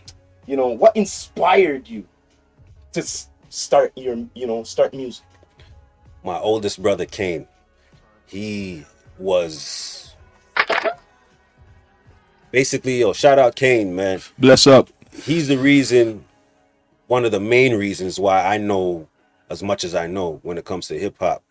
you 0.47 0.56
know, 0.56 0.67
what 0.67 0.95
inspired 0.95 1.89
you 1.89 2.06
to 2.93 3.01
s- 3.01 3.28
start 3.49 3.91
your 3.95 4.15
you 4.34 4.47
know 4.47 4.63
start 4.63 4.93
music? 4.93 5.25
my 6.23 6.39
oldest 6.39 6.82
brother 6.82 7.06
Kane, 7.06 7.47
he 8.28 8.86
was 9.19 10.15
basically 12.51 12.99
yo 13.01 13.12
shout 13.13 13.38
out 13.39 13.56
Kane 13.56 13.93
man. 13.95 14.21
Bless 14.39 14.65
up. 14.67 14.89
He's 15.23 15.47
the 15.49 15.58
reason, 15.58 16.25
one 17.07 17.25
of 17.25 17.31
the 17.31 17.39
main 17.39 17.75
reasons 17.75 18.19
why 18.19 18.43
I 18.45 18.57
know 18.57 19.07
as 19.49 19.61
much 19.61 19.83
as 19.83 19.93
I 19.95 20.07
know 20.07 20.39
when 20.43 20.57
it 20.57 20.65
comes 20.65 20.87
to 20.87 20.97
hip 20.99 21.15
hop. 21.19 21.43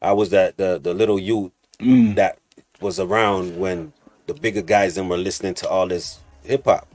I 0.00 0.12
was 0.12 0.30
that 0.30 0.56
the 0.56 0.78
the 0.82 0.94
little 0.94 1.18
youth 1.18 1.50
Mm. 1.80 2.14
that 2.14 2.38
was 2.80 3.00
around 3.00 3.58
when 3.58 3.92
the 4.28 4.34
bigger 4.34 4.62
guys 4.62 4.94
then 4.94 5.08
were 5.08 5.16
listening 5.16 5.54
to 5.54 5.68
all 5.68 5.88
this 5.88 6.20
hip 6.44 6.64
hop 6.66 6.86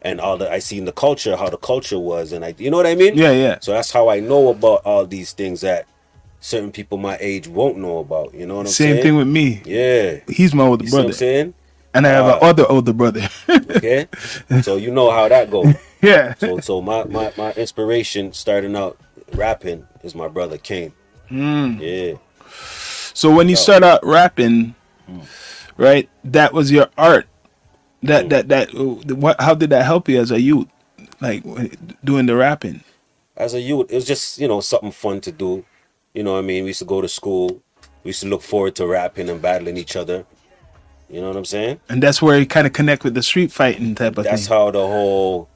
and 0.00 0.20
all 0.20 0.38
the 0.38 0.50
I 0.50 0.58
seen 0.58 0.86
the 0.86 0.92
culture 0.92 1.36
how 1.36 1.50
the 1.50 1.58
culture 1.58 1.98
was 1.98 2.32
and 2.32 2.42
I 2.44 2.54
you 2.56 2.70
know 2.70 2.78
what 2.78 2.86
I 2.86 2.94
mean 2.94 3.16
Yeah, 3.16 3.32
yeah. 3.32 3.58
so 3.60 3.72
that's 3.72 3.90
how 3.92 4.08
I 4.08 4.20
know 4.20 4.48
about 4.48 4.80
all 4.86 5.06
these 5.06 5.32
things 5.32 5.60
that 5.60 5.86
certain 6.40 6.72
people 6.72 6.96
my 6.98 7.16
age 7.20 7.46
won't 7.46 7.76
know 7.76 7.98
about. 7.98 8.32
You 8.34 8.46
know 8.46 8.56
what 8.56 8.60
I'm 8.66 8.72
Same 8.72 8.86
saying? 8.86 8.96
Same 8.96 9.02
thing 9.02 9.16
with 9.16 9.28
me. 9.28 9.62
yeah. 9.66 10.20
He's 10.28 10.54
my 10.54 10.64
older 10.64 10.84
You 10.84 10.90
what 10.90 10.98
I'm 10.98 11.04
brother. 11.04 11.12
saying? 11.16 11.54
And 11.94 12.06
I 12.06 12.10
have 12.10 12.24
Uh, 12.26 12.38
a 12.40 12.44
other 12.46 12.66
older 12.70 12.92
brother. 12.94 13.28
Okay. 13.76 14.08
so 14.62 14.76
you 14.76 14.90
know 14.90 15.10
how 15.10 15.28
that 15.28 15.50
goes. 15.50 15.74
yeah. 16.08 16.34
So 16.34 16.58
so 16.60 16.80
my, 16.82 17.04
my 17.04 17.32
my 17.36 17.52
inspiration 17.52 18.32
starting 18.32 18.76
out 18.76 18.98
rapping 19.34 19.86
is 20.02 20.14
my 20.14 20.28
brother 20.28 20.58
Kane. 20.58 20.92
Mm. 21.30 21.80
Yeah. 21.80 22.18
So 23.14 23.34
when 23.34 23.48
you 23.48 23.56
start 23.56 23.82
out 23.82 24.04
rapping, 24.04 24.74
right, 25.76 26.08
that 26.24 26.52
was 26.52 26.70
your 26.72 26.88
art. 26.98 27.26
That 28.02 28.28
that 28.30 28.48
that 28.48 28.74
uh, 28.74 29.14
what? 29.14 29.40
How 29.40 29.54
did 29.54 29.70
that 29.70 29.84
help 29.84 30.08
you 30.08 30.20
as 30.20 30.30
a 30.30 30.40
youth? 30.40 30.66
Like 31.20 31.44
doing 32.04 32.26
the 32.26 32.34
rapping. 32.34 32.82
as 33.36 33.54
a 33.54 33.60
youth, 33.60 33.86
it 33.90 33.94
was 33.94 34.04
just 34.04 34.38
you 34.38 34.48
know 34.48 34.60
something 34.60 34.90
fun 34.90 35.20
to 35.22 35.32
do. 35.32 35.64
You 36.14 36.22
know 36.24 36.32
what 36.32 36.40
I 36.40 36.42
mean? 36.42 36.64
We 36.64 36.70
used 36.70 36.80
to 36.80 36.84
go 36.84 37.00
to 37.00 37.08
school. 37.08 37.62
We 38.02 38.08
used 38.08 38.22
to 38.22 38.28
look 38.28 38.42
forward 38.42 38.74
to 38.76 38.86
rapping 38.86 39.28
and 39.30 39.40
battling 39.40 39.76
each 39.76 39.94
other. 39.96 40.26
You 41.08 41.20
know 41.20 41.28
what 41.28 41.36
I'm 41.36 41.44
saying? 41.44 41.80
And 41.88 42.02
that's 42.02 42.20
where 42.20 42.38
you 42.38 42.46
kind 42.46 42.66
of 42.66 42.72
connect 42.72 43.04
with 43.04 43.14
the 43.14 43.22
street 43.22 43.52
fighting 43.52 43.94
type 43.94 44.18
of 44.18 44.24
That's 44.24 44.48
thing. 44.48 44.56
how 44.56 44.70
the 44.70 44.84
whole, 44.86 45.48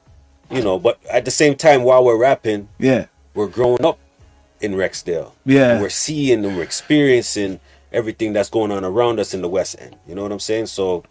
you 0.51 0.63
know. 0.63 0.79
But 0.79 0.99
at 1.11 1.25
the 1.25 1.31
same 1.31 1.55
time, 1.57 1.83
while 1.83 2.05
we're 2.05 2.19
rapping, 2.19 2.69
yeah. 2.79 3.07
we're 3.35 3.49
growing 3.49 3.85
up 3.85 3.99
in 4.61 4.73
Rexdale. 4.75 5.33
Yeah. 5.45 5.73
And 5.73 5.83
we're 5.83 5.89
seeing 5.91 6.45
and 6.45 6.57
we're 6.57 6.63
experiencing 6.63 7.61
everything 7.93 8.33
that's 8.33 8.51
going 8.51 8.73
on 8.73 8.85
around 8.85 9.21
us 9.21 9.35
in 9.35 9.43
the 9.43 9.49
West 9.49 9.77
End. 9.79 9.97
You 10.07 10.15
know 10.15 10.23
what 10.23 10.33
I'm 10.33 10.41
saying? 10.41 10.67
So, 10.67 11.05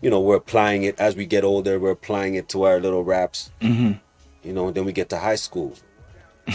you 0.00 0.10
know, 0.10 0.20
we're 0.20 0.36
applying 0.36 0.84
it 0.84 0.98
as 0.98 1.16
we 1.16 1.26
get 1.26 1.44
older. 1.44 1.78
We're 1.78 1.90
applying 1.92 2.34
it 2.34 2.48
to 2.50 2.62
our 2.64 2.80
little 2.80 3.04
raps. 3.04 3.50
Mm-hmm. 3.60 3.92
You 4.42 4.52
know, 4.52 4.70
then 4.70 4.84
we 4.84 4.92
get 4.92 5.08
to 5.10 5.18
high 5.18 5.34
school. 5.36 5.74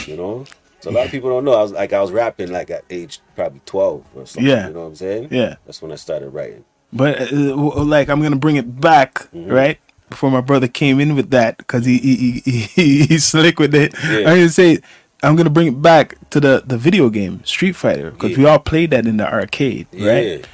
You 0.05 0.15
know, 0.15 0.45
so 0.79 0.89
a 0.89 0.93
lot 0.93 1.05
of 1.05 1.11
people 1.11 1.29
don't 1.29 1.43
know. 1.43 1.53
I 1.53 1.61
was 1.61 1.73
like, 1.73 1.91
I 1.91 2.01
was 2.01 2.11
rapping 2.11 2.51
like 2.51 2.71
at 2.71 2.85
age 2.89 3.19
probably 3.35 3.61
12 3.65 4.05
or 4.15 4.25
something. 4.25 4.49
Yeah. 4.49 4.67
You 4.67 4.73
know 4.73 4.81
what 4.81 4.85
I'm 4.87 4.95
saying? 4.95 5.27
Yeah. 5.31 5.55
That's 5.65 5.81
when 5.81 5.91
I 5.91 5.95
started 5.95 6.29
writing. 6.29 6.63
But 6.93 7.31
uh, 7.31 7.55
like 7.83 8.09
I'm 8.09 8.21
gonna 8.21 8.35
bring 8.37 8.55
it 8.57 8.79
back, 8.81 9.15
Mm-hmm. 9.33 9.49
right? 9.51 9.79
Before 10.11 10.29
my 10.29 10.41
brother 10.41 10.67
came 10.67 10.99
in 10.99 11.15
with 11.15 11.31
that, 11.31 11.57
because 11.57 11.85
he, 11.85 11.97
he, 11.97 12.15
he, 12.45 12.51
he 12.75 13.05
he's 13.05 13.25
slick 13.25 13.57
with 13.59 13.73
it. 13.73 13.95
Yeah. 14.03 14.17
I'm 14.19 14.23
gonna 14.37 14.49
say 14.49 14.79
I'm 15.23 15.35
gonna 15.35 15.49
bring 15.49 15.67
it 15.69 15.81
back 15.81 16.17
to 16.31 16.39
the 16.39 16.61
the 16.65 16.77
video 16.77 17.09
game 17.09 17.43
Street 17.45 17.75
Fighter, 17.75 18.11
because 18.11 18.37
we 18.37 18.45
all 18.45 18.59
played 18.59 18.91
that 18.91 19.07
in 19.07 19.17
the 19.17 19.27
arcade, 19.33 19.87
right? 19.93 20.39
Yeah. 20.39 20.45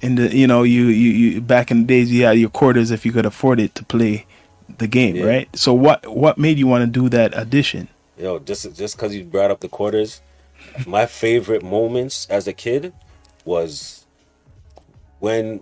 In 0.00 0.16
the 0.16 0.36
you 0.36 0.46
know 0.46 0.64
you, 0.64 0.86
you 0.86 1.10
you 1.12 1.40
back 1.40 1.70
in 1.70 1.82
the 1.82 1.86
days 1.86 2.10
you 2.12 2.24
had 2.24 2.38
your 2.38 2.50
quarters 2.50 2.90
if 2.90 3.06
you 3.06 3.12
could 3.12 3.24
afford 3.24 3.60
it 3.60 3.74
to 3.76 3.84
play 3.84 4.26
the 4.78 4.88
game, 4.88 5.16
Yeah. 5.16 5.24
right? 5.24 5.56
So 5.56 5.72
what 5.72 6.06
what 6.06 6.36
made 6.36 6.58
you 6.58 6.66
want 6.66 6.82
to 6.82 6.90
do 7.00 7.08
that 7.10 7.36
addition? 7.38 7.88
Yo, 8.18 8.38
just 8.40 8.76
just 8.76 8.96
because 8.96 9.14
you 9.14 9.24
brought 9.24 9.50
up 9.50 9.60
the 9.60 9.68
quarters, 9.68 10.20
my 10.86 11.06
favorite 11.06 11.62
moments 11.62 12.26
as 12.28 12.46
a 12.48 12.52
kid 12.52 12.92
was 13.44 14.04
when 15.20 15.60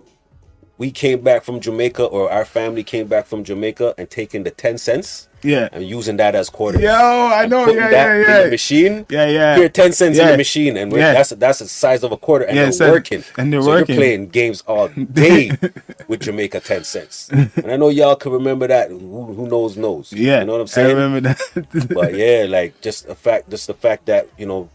we 0.77 0.89
came 0.91 1.21
back 1.21 1.43
from 1.43 1.59
Jamaica 1.59 2.03
or 2.03 2.31
our 2.31 2.45
family 2.45 2.83
came 2.83 3.07
back 3.07 3.25
from 3.27 3.43
Jamaica 3.43 3.93
and 3.97 4.09
taking 4.09 4.43
the 4.43 4.49
10 4.49 4.79
cents 4.79 5.27
Yeah. 5.43 5.69
and 5.71 5.83
using 5.87 6.17
that 6.17 6.33
as 6.33 6.49
quarters. 6.49 6.81
Yo, 6.81 6.89
I 6.91 7.45
know, 7.45 7.67
yeah, 7.69 7.89
that 7.89 7.91
yeah, 7.91 8.15
in 8.15 8.21
yeah. 8.27 8.43
the 8.43 8.49
machine. 8.49 9.05
Yeah, 9.07 9.27
yeah. 9.27 9.55
Here, 9.55 9.69
10 9.69 9.93
cents 9.93 10.17
in 10.17 10.27
the 10.27 10.35
machine. 10.35 10.75
And 10.75 10.91
we're- 10.91 11.03
Yeah. 11.03 11.13
that's 11.13 11.29
that's 11.29 11.59
the 11.59 11.67
size 11.67 12.03
of 12.03 12.11
a 12.11 12.17
quarter. 12.17 12.45
And 12.45 12.55
Yeah, 12.55 12.63
they're 12.63 12.71
so- 12.71 12.91
working. 12.91 13.23
and 13.37 13.53
they're 13.53 13.61
so 13.61 13.67
working. 13.69 13.95
you're 13.95 14.01
playing 14.03 14.29
games 14.29 14.63
all 14.65 14.87
day 14.87 15.51
with 16.07 16.21
Jamaica 16.21 16.59
10 16.59 16.83
cents. 16.83 17.29
And 17.29 17.71
I 17.71 17.77
know 17.77 17.89
y'all 17.89 18.15
can 18.15 18.31
remember 18.31 18.67
that. 18.67 18.89
Who, 18.89 18.97
who 19.33 19.47
knows, 19.47 19.77
knows. 19.77 20.11
Yeah. 20.11 20.39
You 20.39 20.45
know 20.47 20.53
what 20.53 20.61
I'm 20.61 20.67
saying? 20.67 20.89
I 20.89 20.93
remember 20.93 21.21
that. 21.29 21.87
but 21.93 22.15
yeah, 22.15 22.45
like 22.49 22.81
just 22.81 23.05
the 23.07 23.15
fact, 23.15 23.47
just 23.51 23.67
the 23.67 23.75
fact 23.75 24.07
that 24.07 24.27
you 24.39 24.47
know, 24.47 24.69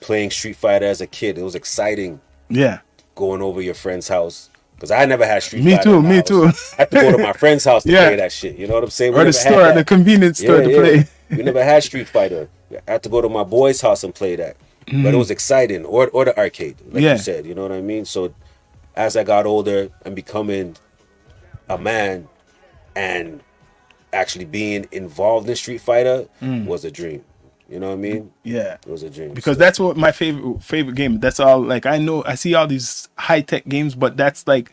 playing 0.00 0.30
Street 0.30 0.56
Fighter 0.56 0.86
as 0.86 1.00
a 1.00 1.06
kid, 1.06 1.38
it 1.38 1.42
was 1.42 1.54
exciting 1.54 2.20
yeah. 2.50 2.80
going 3.14 3.40
over 3.42 3.62
your 3.62 3.74
friend's 3.74 4.08
house 4.08 4.50
because 4.84 5.02
I 5.02 5.06
never 5.06 5.26
had 5.26 5.42
Street 5.42 5.64
Fighter. 5.64 5.76
Me 5.76 5.82
too, 5.82 6.02
me 6.02 6.22
too. 6.22 6.44
I 6.46 6.52
had 6.78 6.90
to 6.90 7.00
go 7.00 7.12
to 7.12 7.18
my 7.18 7.32
friend's 7.32 7.64
house 7.64 7.84
to 7.84 7.90
Yeah. 7.92 8.08
play 8.08 8.16
that 8.16 8.32
shit. 8.32 8.58
You 8.58 8.66
know 8.66 8.74
what 8.74 8.84
I'm 8.84 8.90
saying? 8.90 9.14
We 9.14 9.20
Or 9.20 9.24
the 9.24 9.32
store, 9.32 9.72
the 9.72 9.84
convenience 9.84 10.38
store 10.38 10.60
to 10.60 10.68
play. 10.68 11.08
we 11.30 11.42
never 11.42 11.64
had 11.64 11.82
Street 11.82 12.08
Fighter. 12.08 12.48
I 12.86 12.92
had 12.92 13.02
to 13.04 13.08
go 13.08 13.22
to 13.22 13.28
my 13.28 13.44
boy's 13.44 13.80
house 13.80 14.04
and 14.04 14.14
play 14.14 14.36
that. 14.36 14.56
But 14.86 14.94
it 14.94 15.14
mm. 15.14 15.18
was 15.18 15.30
exciting, 15.30 15.86
or 15.86 16.08
or 16.08 16.26
the 16.26 16.36
arcade, 16.38 16.76
like. 16.90 17.02
Yeah. 17.02 17.12
you 17.12 17.18
said. 17.18 17.46
You 17.46 17.54
know 17.54 17.62
what 17.62 17.72
I 17.72 17.80
mean? 17.80 18.04
So 18.04 18.34
as 18.94 19.16
I 19.16 19.24
got 19.24 19.46
older 19.46 19.88
and 20.04 20.14
becoming 20.14 20.76
a 21.70 21.78
man, 21.78 22.28
and 22.94 23.40
actually 24.12 24.44
being 24.44 24.86
involved 24.92 25.48
in 25.48 25.56
Street 25.56 25.80
Fighter 25.80 26.28
mm. 26.42 26.66
was 26.66 26.84
a 26.84 26.90
dream. 26.90 27.24
You 27.68 27.80
know 27.80 27.88
what 27.88 27.94
I 27.94 27.96
mean? 27.96 28.32
Yeah. 28.42 28.76
It 28.86 28.90
was 28.90 29.02
a 29.02 29.10
dream. 29.10 29.32
because 29.34 29.56
So- 29.56 29.60
that's 29.60 29.80
what 29.80 29.96
my 29.96 30.12
favorite 30.12 30.62
favorite 30.62 30.96
game. 30.96 31.18
That's 31.20 31.40
all. 31.40 31.60
Like 31.60 31.86
I 31.86 31.98
know, 31.98 32.22
I 32.26 32.34
see 32.34 32.54
all 32.54 32.66
these 32.66 33.08
high 33.16 33.40
tech 33.40 33.66
games, 33.66 33.94
but 33.94 34.16
that's 34.16 34.46
like, 34.46 34.70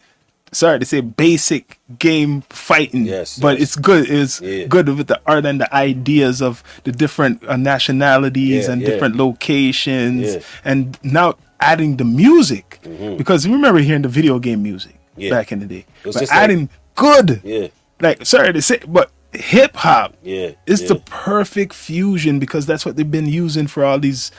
sorry 0.51 0.79
to 0.79 0.85
say, 0.85 0.99
basic 0.99 1.79
game 1.99 2.41
fighting. 2.49 3.05
Yes, 3.05 3.39
but 3.39 3.53
yes. 3.59 3.61
it's 3.63 3.75
good. 3.77 4.09
It's 4.09 4.41
Yeah. 4.41 4.65
good 4.65 4.89
with 4.89 5.07
the 5.07 5.21
art 5.25 5.45
and 5.45 5.61
the 5.61 5.73
ideas 5.73 6.41
of 6.41 6.63
the 6.83 6.91
different 6.91 7.41
uh, 7.47 7.55
nationalities 7.55 8.65
Yeah, 8.65 8.73
and 8.73 8.81
yeah. 8.81 8.87
different 8.89 9.15
locations, 9.15 10.35
Yeah. 10.35 10.41
and 10.65 10.97
now 11.03 11.35
adding 11.61 11.97
the 11.97 12.03
music 12.05 12.79
because 13.17 13.47
remember 13.47 13.79
hearing 13.79 14.01
the 14.01 14.09
video 14.09 14.39
game 14.39 14.63
music 14.63 14.95
Mm-hmm. 15.17 15.29
Back 15.29 15.51
in 15.51 15.59
the 15.59 15.65
day, 15.65 15.85
It 16.03 16.07
was 16.07 16.15
but 16.15 16.19
just 16.21 16.31
like- 16.31 16.41
adding 16.41 16.69
good, 16.95 17.41
yeah, 17.43 17.67
like 17.99 18.25
sorry 18.25 18.53
to 18.53 18.61
say, 18.61 18.79
but 18.87 19.11
hip 19.33 19.75
hop 19.75 20.15
yeah. 20.23 20.51
it's 20.67 20.81
yeah. 20.81 20.87
the 20.89 20.95
perfect 21.05 21.73
fusion 21.73 22.37
because 22.39 22.65
that's 22.65 22.85
what 22.85 22.95
they've 22.97 23.11
been 23.11 23.27
using 23.27 23.65
for 23.67 23.83
all 23.85 23.97
these 23.99 24.31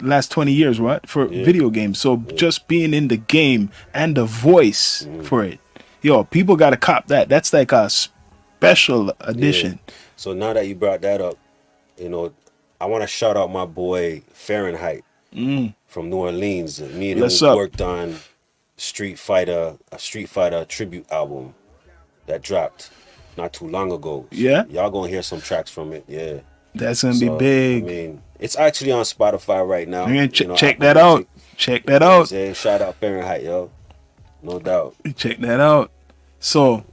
last 0.00 0.30
20 0.30 0.52
years 0.52 0.80
what 0.80 1.08
for 1.08 1.26
video 1.26 1.68
games 1.70 1.98
so 2.00 2.16
just 2.36 2.66
being 2.68 2.94
in 2.94 3.08
the 3.08 3.16
game 3.16 3.70
and 3.92 4.16
the 4.16 4.24
voice 4.24 5.02
Mm-hmm. 5.02 5.22
for 5.22 5.44
it 5.44 5.58
yo 6.02 6.24
people 6.24 6.56
gotta 6.56 6.76
cop 6.76 7.08
that 7.08 7.28
that's 7.28 7.52
like 7.52 7.72
a 7.72 7.90
special 7.90 9.12
edition 9.20 9.78
So 10.16 10.32
now 10.32 10.52
that 10.52 10.66
you 10.66 10.74
brought 10.74 11.00
that 11.02 11.20
up, 11.20 11.36
you 11.96 12.08
know, 12.08 12.32
I 12.80 12.86
want 12.86 13.02
to 13.02 13.06
shout 13.06 13.36
out 13.36 13.52
my 13.52 13.64
boy 13.66 14.22
Fahrenheit 14.32 15.04
from 15.32 16.10
New 16.10 16.16
Orleans. 16.16 16.80
Me 16.80 17.12
and 17.12 17.20
Mm. 17.20 17.22
What's 17.22 17.40
him 17.40 17.48
up? 17.50 17.56
worked 17.56 17.80
on 17.80 18.16
Street 18.76 19.16
Fighter, 19.18 19.76
a 19.92 19.98
Street 19.98 20.28
Fighter 20.28 20.64
tribute 20.64 21.06
album 21.12 21.54
that 22.26 22.42
dropped 22.42 22.90
not 23.38 23.52
too 23.54 23.66
long 23.66 23.90
ago. 23.92 24.26
So 24.30 24.36
Yeah? 24.38 24.64
y'all 24.68 24.90
gonna 24.90 25.08
hear 25.08 25.22
some 25.22 25.40
tracks 25.40 25.70
from 25.70 25.92
it. 25.94 26.04
Yeah, 26.06 26.40
that's 26.74 27.02
gonna 27.02 27.14
So, 27.14 27.30
be 27.32 27.38
big 27.38 27.84
I 27.84 27.86
mean, 27.86 28.22
it's 28.38 28.56
actually 28.56 28.92
on 28.92 29.04
Spotify 29.04 29.66
right 29.66 29.88
now. 29.88 30.04
I'm 30.04 30.28
ch- 30.28 30.40
you 30.42 30.48
know, 30.48 30.56
check 30.56 30.78
that 30.80 30.96
out 30.98 31.26
check 31.56 31.86
that 31.86 32.02
You 32.02 32.08
know 32.08 32.20
out 32.20 32.28
saying? 32.28 32.54
Shout 32.54 32.82
out 32.82 32.94
Fahrenheit, 32.96 33.42
yo. 33.44 33.70
No 34.42 34.58
doubt. 34.60 34.94
check 35.16 35.38
that 35.38 35.58
out 35.60 35.90
so 36.38 36.84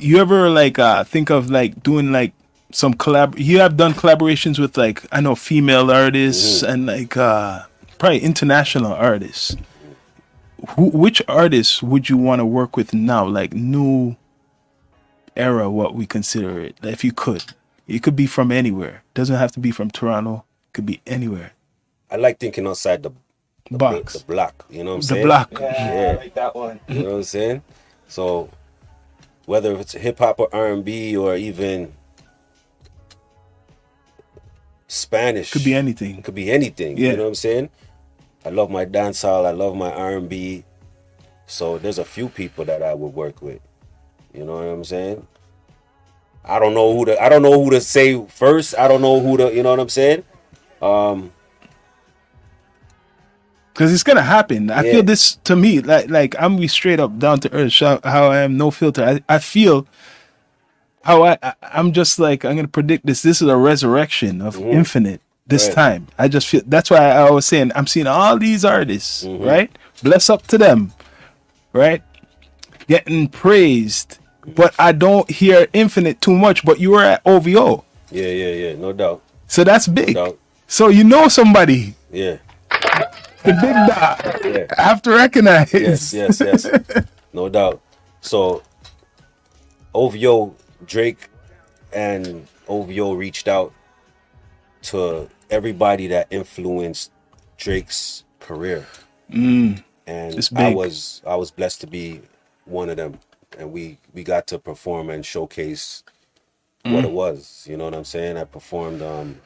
you 0.00 0.18
ever 0.18 0.50
like 0.50 0.78
uh 0.78 1.04
think 1.04 1.30
of 1.30 1.48
like 1.50 1.80
doing 1.84 2.10
like 2.10 2.32
some 2.72 2.92
collab 2.94 3.38
you 3.38 3.60
have 3.60 3.76
done 3.76 3.92
collaborations 3.94 4.58
with 4.58 4.76
like 4.76 5.04
i 5.12 5.20
know 5.20 5.36
female 5.36 5.90
artists 5.92 6.62
and 6.64 6.86
like 6.86 7.16
uh 7.16 7.60
probably 7.98 8.18
international 8.18 8.92
artists 8.92 9.56
Who, 10.70 10.86
which 10.90 11.22
artists 11.28 11.82
would 11.84 12.08
you 12.08 12.16
want 12.16 12.40
to 12.40 12.46
work 12.46 12.76
with 12.76 12.92
now 12.92 13.24
like 13.24 13.52
new 13.54 14.16
era 15.36 15.70
what 15.70 15.94
we 15.94 16.06
consider 16.06 16.60
it 16.60 16.76
if 16.82 17.02
you 17.04 17.12
could 17.12 17.44
it 17.88 18.02
could 18.02 18.16
be 18.16 18.26
from 18.26 18.52
anywhere 18.52 19.02
doesn't 19.14 19.36
have 19.36 19.52
to 19.52 19.60
be 19.60 19.70
from 19.70 19.90
toronto 19.90 20.44
could 20.72 20.86
be 20.86 21.00
anywhere 21.06 21.52
I 22.10 22.16
like 22.16 22.38
thinking 22.38 22.66
outside 22.66 23.02
the, 23.02 23.10
the 23.70 23.78
box 23.78 24.12
the 24.12 24.24
block. 24.24 24.66
You 24.68 24.84
know 24.84 24.90
what 24.90 24.94
I'm 24.96 25.00
the 25.00 25.06
saying? 25.06 25.24
block 25.26 25.48
Yeah, 25.52 25.94
Yeah. 25.94 26.10
I 26.12 26.16
like 26.16 26.34
that 26.34 26.54
one. 26.54 26.78
You 26.88 27.02
know 27.02 27.10
what 27.10 27.16
I'm 27.16 27.22
saying? 27.22 27.62
So 28.08 28.50
whether 29.46 29.74
it's 29.78 29.92
hip 29.92 30.18
hop 30.18 30.38
or 30.38 30.48
R 30.52 30.72
and 30.72 30.84
B 30.84 31.16
or 31.16 31.36
even 31.36 31.94
Spanish, 34.88 35.50
could 35.52 35.64
be 35.64 35.74
anything 35.74 36.20
could 36.22 36.34
be 36.34 36.50
anything. 36.50 36.98
Yeah. 36.98 37.12
You 37.12 37.16
know 37.16 37.22
what 37.22 37.28
I'm 37.30 37.34
saying? 37.34 37.70
I 38.44 38.50
love 38.50 38.70
my 38.70 38.84
dancehall. 38.84 39.46
I 39.46 39.52
love 39.52 39.74
my 39.74 39.90
R 39.90 40.18
and 40.18 40.28
B. 40.28 40.64
So 41.46 41.78
there's 41.78 41.98
a 41.98 42.04
few 42.04 42.28
people 42.28 42.64
that 42.66 42.82
I 42.82 42.92
would 42.92 43.14
work 43.14 43.40
with. 43.40 43.60
You 44.34 44.44
know 44.44 44.54
what 44.54 44.62
I'm 44.66 44.84
saying? 44.84 45.26
I 46.44 46.58
don't 46.58 46.74
know 46.74 46.96
who 46.96 47.04
to. 47.06 47.22
I 47.22 47.28
don't 47.28 47.42
know 47.42 47.62
who 47.62 47.70
to 47.70 47.80
say 47.80 48.24
first. 48.26 48.74
I 48.76 48.88
don't 48.88 49.02
know 49.02 49.20
who 49.20 49.36
to. 49.36 49.54
You 49.54 49.62
know 49.62 49.70
what 49.70 49.80
I'm 49.80 49.88
saying? 49.88 50.24
Um, 50.80 51.32
Cause 53.74 53.92
it's 53.92 54.02
gonna 54.02 54.22
happen. 54.22 54.70
I 54.70 54.84
Yeah. 54.84 54.92
feel 54.92 55.02
this 55.02 55.36
to 55.44 55.56
me 55.56 55.80
like 55.80 56.10
like 56.10 56.34
I'm 56.38 56.56
be 56.56 56.68
straight 56.68 57.00
up 57.00 57.18
down 57.18 57.40
to 57.40 57.52
earth. 57.52 57.72
How, 57.78 58.00
how 58.04 58.26
I 58.30 58.40
am, 58.42 58.56
no 58.58 58.70
filter. 58.70 59.02
I, 59.02 59.34
I 59.34 59.38
feel 59.38 59.86
how 61.02 61.22
I, 61.24 61.38
I 61.42 61.54
I'm 61.72 61.92
just 61.92 62.18
like 62.18 62.44
I'm 62.44 62.56
gonna 62.56 62.68
predict 62.68 63.06
this. 63.06 63.22
This 63.22 63.40
is 63.40 63.48
a 63.48 63.56
resurrection 63.56 64.42
of 64.42 64.58
infinite 64.58 65.20
this 65.46 65.66
Right. 65.68 65.74
time. 65.74 66.06
I 66.18 66.28
just 66.28 66.48
feel 66.48 66.60
that's 66.66 66.90
why 66.90 66.98
I 67.12 67.30
was 67.30 67.46
saying 67.46 67.72
I'm 67.74 67.86
seeing 67.86 68.06
all 68.06 68.38
these 68.38 68.64
artists 68.64 69.24
right. 69.24 69.70
Bless 70.02 70.28
up 70.28 70.46
to 70.48 70.58
them, 70.58 70.92
right? 71.72 72.02
Getting 72.88 73.28
praised, 73.28 74.18
but 74.46 74.74
I 74.78 74.92
don't 74.92 75.30
hear 75.30 75.66
infinite 75.72 76.20
too 76.20 76.36
much. 76.36 76.64
But 76.64 76.80
you 76.80 76.90
were 76.92 77.02
at 77.02 77.22
OVO, 77.24 77.84
yeah, 78.10 78.26
yeah, 78.28 78.52
yeah. 78.52 78.74
No 78.76 78.92
doubt. 78.92 79.22
so 79.46 79.64
that's 79.64 79.86
big. 79.88 80.14
No. 80.14 80.36
So 80.66 80.88
you 80.88 81.04
know 81.04 81.28
somebody, 81.28 81.94
Yeah, 82.10 82.38
the 83.44 83.52
big 83.60 83.74
dog. 83.86 84.44
yeah. 84.44 84.66
I 84.78 84.82
have 84.82 85.02
to 85.02 85.10
recognize. 85.10 85.72
yes, 85.74 86.12
yes, 86.14 86.40
yes. 86.40 86.66
no 87.32 87.48
doubt. 87.48 87.80
So 88.20 88.62
OVO, 89.94 90.54
Drake 90.86 91.28
and 91.92 92.46
OVO 92.68 93.12
reached 93.12 93.48
out 93.48 93.72
to 94.82 95.28
everybody 95.50 96.06
that 96.08 96.26
influenced 96.30 97.12
Drake's 97.58 98.24
career. 98.40 98.86
Mm. 99.30 99.84
And 100.06 100.48
I 100.56 100.74
was 100.74 101.22
I 101.26 101.36
was 101.36 101.50
blessed 101.50 101.80
to 101.82 101.86
be 101.86 102.22
one 102.64 102.88
of 102.88 102.96
them. 102.96 103.18
And 103.58 103.72
we 103.72 103.98
we 104.14 104.24
got 104.24 104.46
to 104.48 104.58
perform 104.58 105.10
and 105.10 105.24
showcase 105.24 106.02
what 106.84 107.04
it 107.04 107.10
was. 107.10 107.66
You 107.68 107.76
know 107.76 107.84
what 107.84 107.94
I'm 107.94 108.04
saying? 108.04 108.36
I 108.36 108.44
performed 108.44 109.02
um 109.02 109.40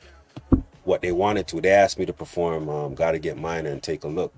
what 0.84 1.02
they 1.02 1.12
wanted 1.12 1.46
to. 1.48 1.60
They 1.60 1.70
asked 1.70 1.98
me 1.98 2.06
to 2.06 2.12
perform 2.12 2.68
um 2.68 2.94
Gotta 2.94 3.18
Get 3.18 3.38
Mine 3.38 3.66
and 3.66 3.82
take 3.82 4.04
a 4.04 4.08
look. 4.08 4.34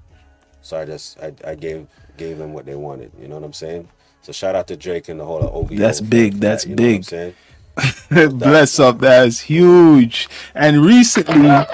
So 0.62 0.78
I 0.78 0.84
just 0.84 1.18
I, 1.20 1.32
I 1.46 1.54
gave 1.54 1.86
gave 2.16 2.38
them 2.38 2.52
what 2.52 2.66
they 2.66 2.74
wanted. 2.74 3.12
You 3.20 3.28
know 3.28 3.36
what 3.36 3.44
I'm 3.44 3.52
saying? 3.52 3.88
So 4.22 4.32
shout 4.32 4.54
out 4.54 4.66
to 4.68 4.76
Drake 4.76 5.08
and 5.08 5.18
the 5.18 5.24
whole 5.24 5.42
OVO. 5.42 5.74
That's 5.74 6.00
big, 6.00 6.34
that, 6.34 6.40
that's 6.40 6.66
you 6.66 6.74
know 6.74 6.82
what 6.82 7.12
I'm 7.12 7.34
big. 8.10 8.30
Bless 8.38 8.78
up, 8.80 8.98
that's 8.98 9.40
huge. 9.40 10.28
And 10.54 10.84
recently, 10.84 11.64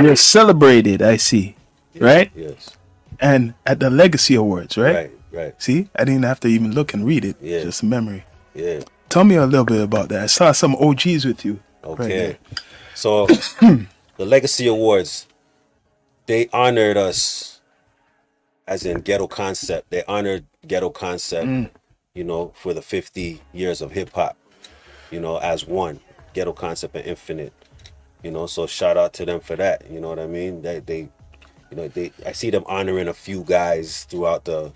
you're 0.00 0.16
celebrated. 0.16 1.02
I 1.02 1.16
see, 1.16 1.56
right? 1.98 2.30
Yes. 2.34 2.76
And 3.18 3.54
at 3.66 3.80
the 3.80 3.90
Legacy 3.90 4.34
Awards, 4.34 4.76
right? 4.76 4.94
Right, 4.94 5.10
right. 5.32 5.60
See, 5.62 5.88
I 5.96 6.04
didn't 6.04 6.24
have 6.24 6.40
to 6.40 6.48
even 6.48 6.72
look 6.72 6.94
and 6.94 7.04
read 7.06 7.24
it. 7.24 7.36
Yeah. 7.40 7.62
Just 7.62 7.82
memory. 7.82 8.24
Yeah. 8.54 8.80
Tell 9.08 9.24
me 9.24 9.34
a 9.36 9.46
little 9.46 9.64
bit 9.64 9.80
about 9.82 10.08
that. 10.10 10.22
I 10.22 10.26
saw 10.26 10.52
some 10.52 10.74
OGs 10.76 11.24
with 11.24 11.44
you. 11.44 11.60
Okay. 11.84 12.08
there. 12.08 12.38
so 12.94 13.26
the 13.60 13.86
Legacy 14.18 14.66
Awards, 14.66 15.26
they 16.26 16.48
honored 16.52 16.96
us 16.96 17.60
as 18.66 18.84
in 18.84 19.00
Ghetto 19.00 19.26
Concept. 19.26 19.90
They 19.90 20.04
honored 20.04 20.44
Ghetto 20.66 20.90
Concept, 20.90 21.46
Mm. 21.46 21.70
you 22.14 22.22
know, 22.24 22.52
for 22.54 22.72
the 22.74 22.82
50 22.82 23.40
years 23.52 23.80
of 23.80 23.92
hip 23.92 24.10
hop, 24.12 24.36
you 25.10 25.20
know, 25.20 25.38
as 25.38 25.66
one. 25.66 26.00
Ghetto 26.34 26.52
Concept 26.52 26.94
and 26.94 27.04
Infinite. 27.06 27.52
You 28.22 28.30
know, 28.30 28.46
so 28.46 28.66
shout 28.66 28.96
out 28.96 29.12
to 29.14 29.24
them 29.24 29.40
for 29.40 29.56
that. 29.56 29.90
You 29.90 30.00
know 30.00 30.08
what 30.10 30.18
I 30.20 30.26
mean? 30.26 30.62
They 30.62 30.78
they 30.80 31.08
you 31.70 31.76
know, 31.76 31.88
they 31.88 32.12
I 32.26 32.32
see 32.32 32.50
them 32.50 32.64
honoring 32.66 33.08
a 33.08 33.14
few 33.14 33.42
guys 33.44 34.04
throughout 34.04 34.44
the 34.44 34.72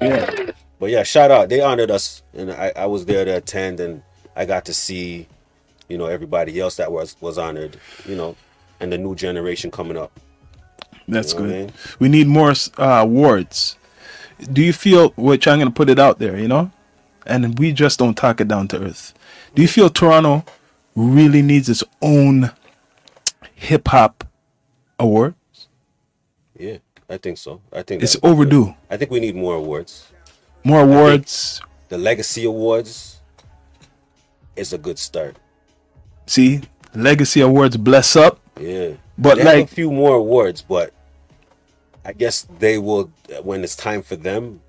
Yeah. 0.00 0.50
but 0.78 0.90
yeah, 0.90 1.02
shout 1.02 1.30
out. 1.30 1.48
They 1.48 1.60
honored 1.60 1.90
us, 1.90 2.22
and 2.34 2.50
I, 2.50 2.72
I 2.76 2.86
was 2.86 3.06
there 3.06 3.24
to 3.24 3.36
attend, 3.36 3.80
and 3.80 4.02
I 4.36 4.44
got 4.44 4.64
to 4.66 4.74
see, 4.74 5.28
you 5.88 5.96
know, 5.98 6.06
everybody 6.06 6.58
else 6.60 6.76
that 6.76 6.90
was 6.92 7.16
was 7.20 7.38
honored, 7.38 7.78
you 8.06 8.16
know, 8.16 8.36
and 8.80 8.92
the 8.92 8.98
new 8.98 9.14
generation 9.14 9.70
coming 9.70 9.96
up. 9.96 10.18
That's 11.06 11.32
You 11.34 11.40
know 11.40 11.46
good. 11.46 11.54
I 11.54 11.58
mean? 11.58 11.72
We 11.98 12.08
need 12.08 12.26
more 12.26 12.50
uh, 12.78 12.84
awards. 13.02 13.76
Do 14.52 14.62
you 14.62 14.72
feel, 14.72 15.10
which 15.10 15.46
I'm 15.46 15.58
going 15.58 15.68
to 15.68 15.74
put 15.74 15.88
it 15.88 15.98
out 15.98 16.18
there, 16.18 16.36
you 16.38 16.48
know? 16.48 16.70
And 17.26 17.58
we 17.58 17.72
just 17.72 17.98
don't 17.98 18.14
talk 18.16 18.40
it 18.40 18.48
down 18.48 18.68
to 18.68 18.82
earth. 18.82 19.14
Do 19.54 19.62
you 19.62 19.68
feel 19.68 19.88
Toronto 19.88 20.44
really 20.96 21.40
needs 21.40 21.68
its 21.68 21.84
own 22.02 22.50
hip 23.54 23.88
hop 23.88 24.24
award? 24.98 25.34
Yeah, 26.58 26.78
I 27.08 27.16
think 27.18 27.38
so. 27.38 27.60
I 27.72 27.82
think 27.82 28.02
It's 28.02 28.14
be 28.16 28.20
good. 28.22 28.30
overdue. 28.30 28.74
I 28.90 28.96
think 28.96 29.10
we 29.10 29.20
need 29.20 29.34
more 29.36 29.54
awards. 29.56 30.06
More 30.62 30.80
awards. 30.82 31.60
The 31.88 31.98
Legacy 31.98 32.44
Awards 32.44 33.20
is 34.56 34.72
a 34.72 34.78
good 34.78 34.98
start. 34.98 35.36
See, 36.26 36.62
Legacy 36.94 37.40
Awards 37.40 37.76
bless 37.76 38.16
up. 38.16 38.40
Yeah, 38.58 38.92
But 39.18 39.38
they 39.38 39.44
like- 39.44 39.64
a 39.64 39.74
few 39.74 39.90
more 39.90 40.14
awards, 40.16 40.62
but 40.62 40.92
I 42.04 42.12
guess 42.12 42.46
they 42.58 42.78
will 42.78 43.10
when 43.42 43.64
it's 43.64 43.76
time 43.76 44.02
for 44.02 44.16
them 44.16 44.60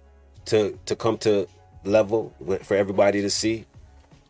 to 0.45 0.77
to 0.85 0.95
come 0.95 1.17
to 1.19 1.47
level 1.83 2.33
for 2.63 2.75
everybody 2.75 3.21
to 3.21 3.29
see 3.29 3.65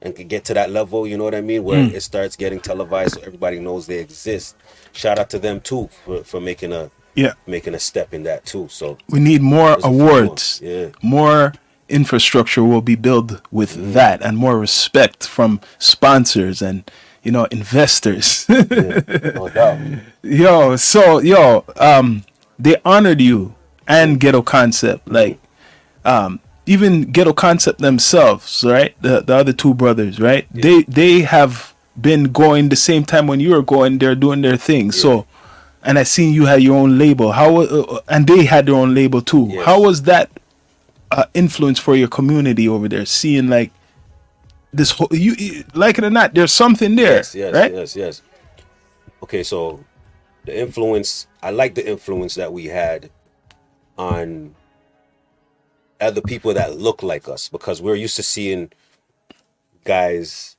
and 0.01 0.15
can 0.15 0.27
get 0.27 0.45
to 0.45 0.53
that 0.53 0.69
level. 0.69 1.07
You 1.07 1.17
know 1.17 1.23
what 1.23 1.35
I 1.35 1.41
mean? 1.41 1.63
Where 1.63 1.83
Hmm. 1.83 1.95
it 1.95 2.01
starts 2.03 2.35
getting 2.35 2.59
televised, 2.59 3.15
so 3.15 3.21
everybody 3.21 3.59
knows 3.59 3.87
they 3.87 3.99
exist. 3.99 4.55
Shout 4.91 5.17
out 5.19 5.29
to 5.31 5.39
them 5.39 5.59
too 5.61 5.89
for, 6.05 6.23
for 6.23 6.39
making 6.41 6.73
a 6.73 6.91
Yeah. 7.15 7.33
making 7.47 7.73
a 7.75 7.79
step 7.79 8.13
in 8.13 8.23
that 8.23 8.45
too. 8.45 8.67
So 8.69 8.97
We 9.09 9.19
need 9.19 9.41
more 9.41 9.69
There's 9.71 9.85
a 9.85 9.87
few 9.89 9.97
more. 9.97 10.09
awards. 10.19 10.59
Yeah. 10.63 10.87
More 11.01 11.53
infrastructure 11.87 12.63
will 12.63 12.81
be 12.81 12.95
built 12.95 13.41
with 13.51 13.77
Mm. 13.77 13.93
that 13.93 14.21
and 14.23 14.37
more 14.37 14.57
respect 14.59 15.25
from 15.27 15.59
sponsors 15.79 16.61
and, 16.61 16.83
you 17.23 17.31
know, 17.31 17.45
investors. 17.51 18.45
no 18.49 19.49
doubt. 19.53 19.77
yo, 20.23 20.75
so 20.75 21.19
yo, 21.19 21.63
um, 21.77 22.23
they 22.59 22.75
honored 22.83 23.21
you 23.21 23.53
and 23.87 24.19
Ghetto 24.19 24.41
Concept, 24.41 25.07
like, 25.07 25.37
um, 26.03 26.39
even 26.65 27.03
Ghetto 27.11 27.33
Concept 27.33 27.79
themselves, 27.79 28.63
right? 28.65 28.95
The 29.01 29.21
the 29.21 29.35
other 29.35 29.53
two 29.53 29.73
brothers, 29.73 30.19
right? 30.19 30.47
They 30.51 30.83
they 30.83 31.21
have 31.21 31.73
been 31.99 32.25
going 32.31 32.69
the 32.69 32.75
same 32.75 33.03
time 33.05 33.27
when 33.27 33.39
you 33.39 33.51
were 33.51 33.61
going. 33.61 33.97
They're 33.99 34.15
doing 34.15 34.41
their 34.41 34.57
thing. 34.57 34.91
So, 34.91 35.25
and 35.83 35.97
I 35.99 36.03
seen 36.03 36.33
you 36.33 36.45
had 36.45 36.61
your 36.61 36.75
own 36.77 36.97
label. 36.97 37.31
How 37.33 37.61
uh, 37.61 37.99
and 38.07 38.27
they 38.27 38.45
had 38.45 38.65
their 38.65 38.75
own 38.75 38.93
label 38.95 39.21
too. 39.21 39.47
Yes. 39.51 39.65
How 39.65 39.81
was 39.81 40.03
that 40.03 40.29
uh, 41.11 41.25
influence 41.33 41.79
for 41.79 41.95
your 41.95 42.07
community 42.07 42.67
over 42.67 42.87
there? 42.87 43.05
Seeing 43.05 43.47
like 43.47 43.71
this 44.73 44.91
whole 44.91 45.07
you, 45.11 45.33
you 45.37 45.63
like 45.73 45.97
it 45.97 46.03
or 46.03 46.09
not, 46.09 46.33
there's 46.33 46.51
something 46.51 46.95
there, 46.95 47.17
Yes, 47.17 47.33
yes, 47.35 47.53
right? 47.53 47.73
yes, 47.73 47.95
yes. 47.95 48.21
Okay, 49.23 49.41
so 49.43 49.83
the 50.45 50.59
influence 50.59 51.27
I 51.41 51.51
like 51.51 51.75
the 51.75 51.89
influence 51.89 52.35
that 52.35 52.51
we 52.51 52.65
had 52.65 53.09
on 53.97 54.53
other 56.01 56.21
people 56.21 56.53
that 56.53 56.77
look 56.77 57.03
like 57.03 57.27
us 57.27 57.49
because 57.49 57.81
we're 57.81 57.95
used 57.95 58.15
to 58.17 58.23
seeing 58.23 58.71
guys 59.83 60.55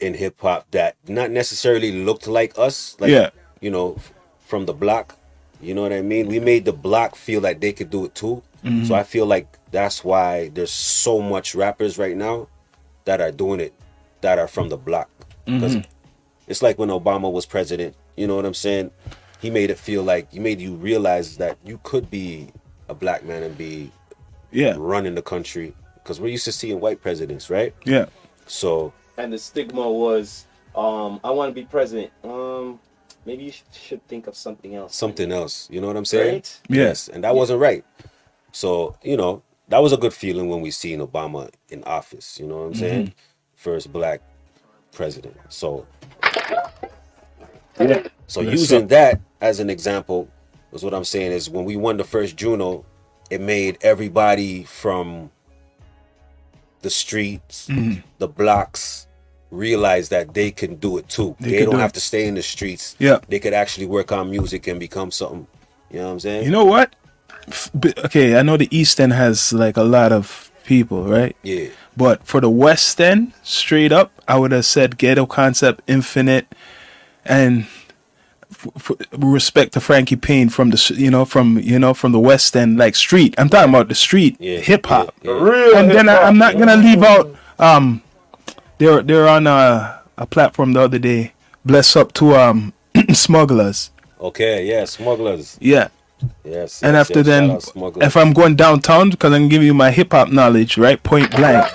in 0.00 0.14
hip 0.14 0.40
hop 0.40 0.70
that 0.70 0.96
not 1.06 1.30
necessarily 1.30 2.04
looked 2.04 2.26
like 2.26 2.58
us, 2.58 2.96
like 3.00 3.10
Yeah. 3.10 3.30
you 3.60 3.70
know, 3.70 3.96
from 4.46 4.66
the 4.66 4.72
block. 4.72 5.16
You 5.60 5.74
know 5.74 5.82
what 5.82 5.92
I 5.92 6.02
mean? 6.02 6.28
We 6.28 6.38
made 6.38 6.64
the 6.64 6.72
block 6.72 7.16
feel 7.16 7.40
like 7.40 7.60
they 7.60 7.72
could 7.72 7.90
do 7.90 8.04
it 8.04 8.14
too. 8.14 8.42
Mm-hmm. 8.64 8.84
So 8.84 8.94
I 8.94 9.02
feel 9.02 9.26
like 9.26 9.58
that's 9.70 10.04
why 10.04 10.48
there's 10.54 10.70
so 10.70 11.20
much 11.20 11.54
rappers 11.54 11.98
right 11.98 12.16
now 12.16 12.48
that 13.04 13.20
are 13.20 13.32
doing 13.32 13.60
it 13.60 13.74
that 14.20 14.38
are 14.38 14.48
from 14.48 14.68
the 14.68 14.76
block. 14.76 15.08
Mm-hmm. 15.46 15.54
Because 15.60 15.86
it's 16.46 16.62
like 16.62 16.78
when 16.78 16.88
Obama 16.90 17.30
was 17.30 17.46
president. 17.46 17.94
You 18.16 18.26
know 18.26 18.36
what 18.36 18.46
I'm 18.46 18.54
saying? 18.54 18.90
He 19.40 19.50
made 19.50 19.70
it 19.70 19.78
feel 19.78 20.02
like 20.02 20.32
he 20.32 20.40
made 20.40 20.60
you 20.60 20.74
realize 20.74 21.36
that 21.36 21.58
you 21.64 21.78
could 21.82 22.10
be 22.10 22.48
a 22.88 22.94
black 22.94 23.24
man 23.24 23.42
and 23.42 23.56
be 23.56 23.92
Yeah, 24.50 24.74
running 24.78 25.14
the 25.14 25.22
country. 25.22 25.74
Because 25.94 26.20
we're 26.20 26.28
used 26.28 26.44
to 26.46 26.52
seeing 26.52 26.80
white 26.80 27.02
presidents, 27.02 27.50
right? 27.50 27.74
yeah. 27.84 28.06
So 28.46 28.92
and 29.18 29.32
the 29.32 29.38
stigma 29.38 29.90
was, 29.90 30.46
um, 30.74 31.20
I 31.22 31.30
want 31.30 31.50
to 31.50 31.54
be 31.54 31.66
president. 31.66 32.10
Um, 32.24 32.80
maybe 33.26 33.44
you 33.44 33.52
should 33.72 34.06
think 34.08 34.26
of 34.26 34.36
something 34.36 34.74
else. 34.74 34.94
something 34.96 35.30
else. 35.30 35.68
You 35.70 35.80
know 35.82 35.86
what 35.88 35.96
I'm 35.96 36.04
saying? 36.06 36.34
Right? 36.34 36.60
Yes, 36.68 37.08
and 37.08 37.22
that 37.24 37.34
wasn't 37.34 37.60
right. 37.60 37.84
So 38.52 38.96
you 39.02 39.16
know 39.18 39.42
that 39.68 39.78
was 39.82 39.92
a 39.92 39.98
good 39.98 40.14
feeling 40.14 40.48
when 40.48 40.62
we 40.62 40.70
seen 40.70 41.00
Obama 41.00 41.50
in 41.68 41.84
office. 41.84 42.40
You 42.40 42.46
know 42.46 42.56
what 42.58 42.64
I'm 42.68 42.74
saying? 42.74 43.14
First 43.56 43.92
black 43.92 44.22
president. 44.92 45.36
So 45.50 45.86
Yeah. 47.78 48.06
so 48.26 48.40
Yes, 48.40 48.52
using 48.52 48.80
sir. 48.80 48.86
that 48.86 49.20
as 49.40 49.60
an 49.60 49.68
example 49.68 50.28
is 50.72 50.82
what 50.82 50.94
I'm 50.94 51.04
saying 51.04 51.32
is 51.32 51.50
when 51.50 51.64
we 51.64 51.76
won 51.76 51.96
the 51.98 52.04
first 52.04 52.36
Juno, 52.36 52.84
it 53.30 53.40
made 53.40 53.78
everybody 53.82 54.64
from 54.64 55.30
the 56.82 56.90
streets, 56.90 57.68
Mm-hmm. 57.68 58.00
the 58.18 58.28
blocks 58.28 59.06
realize 59.50 60.10
that 60.10 60.34
they 60.34 60.50
can 60.50 60.76
do 60.76 60.98
it 60.98 61.08
too. 61.08 61.34
They 61.40 61.50
They, 61.50 61.64
don't 61.64 61.74
do 61.74 61.80
have 61.80 61.90
it. 61.90 61.94
to 61.94 62.00
stay 62.00 62.26
in 62.26 62.34
the 62.34 62.42
streets. 62.42 62.94
Yeah. 62.98 63.18
They 63.28 63.38
could 63.38 63.54
actually 63.54 63.86
work 63.86 64.12
on 64.12 64.30
music 64.30 64.66
and 64.66 64.78
become 64.78 65.10
something. 65.10 65.46
You 65.90 65.98
know 66.00 66.06
what 66.06 66.12
I'm 66.12 66.20
saying? 66.20 66.44
You 66.44 66.50
know 66.50 66.64
what? 66.66 66.94
Okay, 68.04 68.36
I 68.38 68.42
know 68.42 68.58
the 68.58 68.68
East 68.70 69.00
End 69.00 69.12
has 69.14 69.52
like 69.54 69.76
a 69.78 69.82
lot 69.82 70.12
of 70.12 70.50
people, 70.64 71.04
right? 71.04 71.34
yeah. 71.42 71.68
But 71.96 72.24
for 72.26 72.40
the 72.40 72.50
West 72.50 73.00
End, 73.00 73.32
straight 73.42 73.90
up, 73.90 74.12
I 74.28 74.38
would 74.38 74.52
have 74.52 74.66
said 74.66 74.98
Ghetto 74.98 75.26
Concept, 75.26 75.80
Infinite, 75.88 76.46
and 77.24 77.66
f- 78.58 78.90
f- 78.90 79.06
respect 79.18 79.72
to 79.74 79.80
Frankie 79.80 80.16
Payne 80.16 80.48
from 80.48 80.70
the 80.70 80.94
you 80.96 81.10
know 81.10 81.24
from 81.24 81.58
you 81.60 81.78
know 81.78 81.94
from 81.94 82.12
the 82.12 82.18
West 82.20 82.56
End, 82.56 82.76
like 82.78 82.94
street. 82.94 83.34
I'm 83.38 83.48
talking 83.48 83.70
about 83.70 83.88
the 83.88 83.94
street 83.94 84.36
Yeah, 84.40 84.58
hip 84.58 84.86
hop. 84.86 85.14
yeah, 85.22 85.32
yeah. 85.32 85.78
and 85.80 85.90
then 85.90 86.08
I, 86.08 86.22
I'm 86.22 86.38
not 86.38 86.58
gonna 86.58 86.76
leave 86.76 87.02
out. 87.02 87.34
Um, 87.58 88.02
they're 88.78 89.02
they're 89.02 89.28
on 89.28 89.46
a, 89.46 90.00
a 90.16 90.26
platform 90.26 90.72
the 90.72 90.80
other 90.80 90.98
day. 90.98 91.32
Bless 91.64 91.96
up 91.96 92.12
to 92.14 92.34
um 92.36 92.72
smugglers. 93.12 93.90
Okay, 94.20 94.66
yeah, 94.66 94.84
smugglers. 94.84 95.56
Yeah. 95.60 95.88
Yes. 96.44 96.82
And 96.82 96.94
yes, 96.94 97.08
after 97.08 97.20
yes, 97.20 97.26
then, 97.26 97.46
shout 97.48 97.56
out 97.56 97.62
smugglers. 97.62 98.06
if 98.08 98.16
I'm 98.16 98.32
going 98.32 98.56
downtown, 98.56 99.10
because 99.10 99.32
I'm 99.32 99.48
giving 99.48 99.66
you 99.68 99.74
my 99.74 99.92
hip 99.92 100.10
hop 100.12 100.30
knowledge, 100.32 100.76
right? 100.76 101.00
Point 101.00 101.30
blank, 101.30 101.66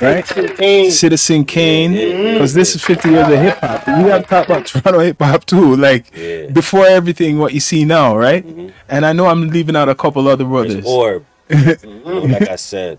right? 0.00 0.24
King. 0.56 0.90
Citizen 0.90 1.44
Kane, 1.44 1.92
Yeah, 1.92 2.00
yeah, 2.06 2.32
because 2.34 2.54
this 2.54 2.74
is 2.74 2.82
50 2.84 3.08
years 3.10 3.28
of 3.28 3.38
hip 3.38 3.58
hop. 3.58 3.86
We 3.86 3.92
have 4.10 4.22
to 4.22 4.28
talk 4.28 4.46
about 4.46 4.66
Toronto 4.66 5.00
hip 5.00 5.20
hop 5.20 5.44
too, 5.44 5.76
like 5.76 6.10
Yeah. 6.14 6.22
Mm-hmm. 6.22 6.52
before 6.54 6.86
everything 6.86 7.38
what 7.38 7.52
you 7.54 7.60
see 7.60 7.84
now, 7.84 8.16
right? 8.16 8.44
And 8.88 9.06
I 9.06 9.12
know 9.12 9.26
I'm 9.26 9.48
leaving 9.48 9.76
out 9.76 9.88
a 9.88 9.94
couple 9.94 10.26
other 10.28 10.44
brothers. 10.44 10.84
Orb. 10.86 11.24
you 11.50 11.56
know, 12.04 12.20
like 12.20 12.48
I 12.48 12.56
said, 12.56 12.98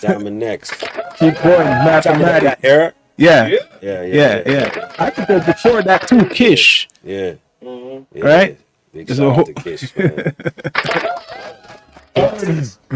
Diamond 0.00 0.38
next. 0.38 0.70
Keep 1.18 1.42
going, 1.42 1.66
mathematics. 1.66 2.44
That 2.44 2.58
era? 2.62 2.92
Yeah, 3.16 3.46
Yeah, 3.48 3.58
yeah, 3.82 4.02
yeah, 4.04 4.42
yeah. 4.46 4.92
I 4.98 5.10
could 5.10 5.26
go 5.28 5.40
before 5.40 5.82
that 5.82 6.08
too, 6.08 6.24
Kish. 6.26 6.88
Yeah. 7.04 7.34
Mhm. 7.62 8.06
yeah. 8.14 8.24
Right? 8.24 8.58
Big 8.94 9.06
There's 9.06 9.18
shout 9.18 9.26
a 9.26 9.30
out 9.30 9.34
whole- 9.36 9.44
to 9.44 9.52
Kish, 9.54 9.94
man. 9.96 10.34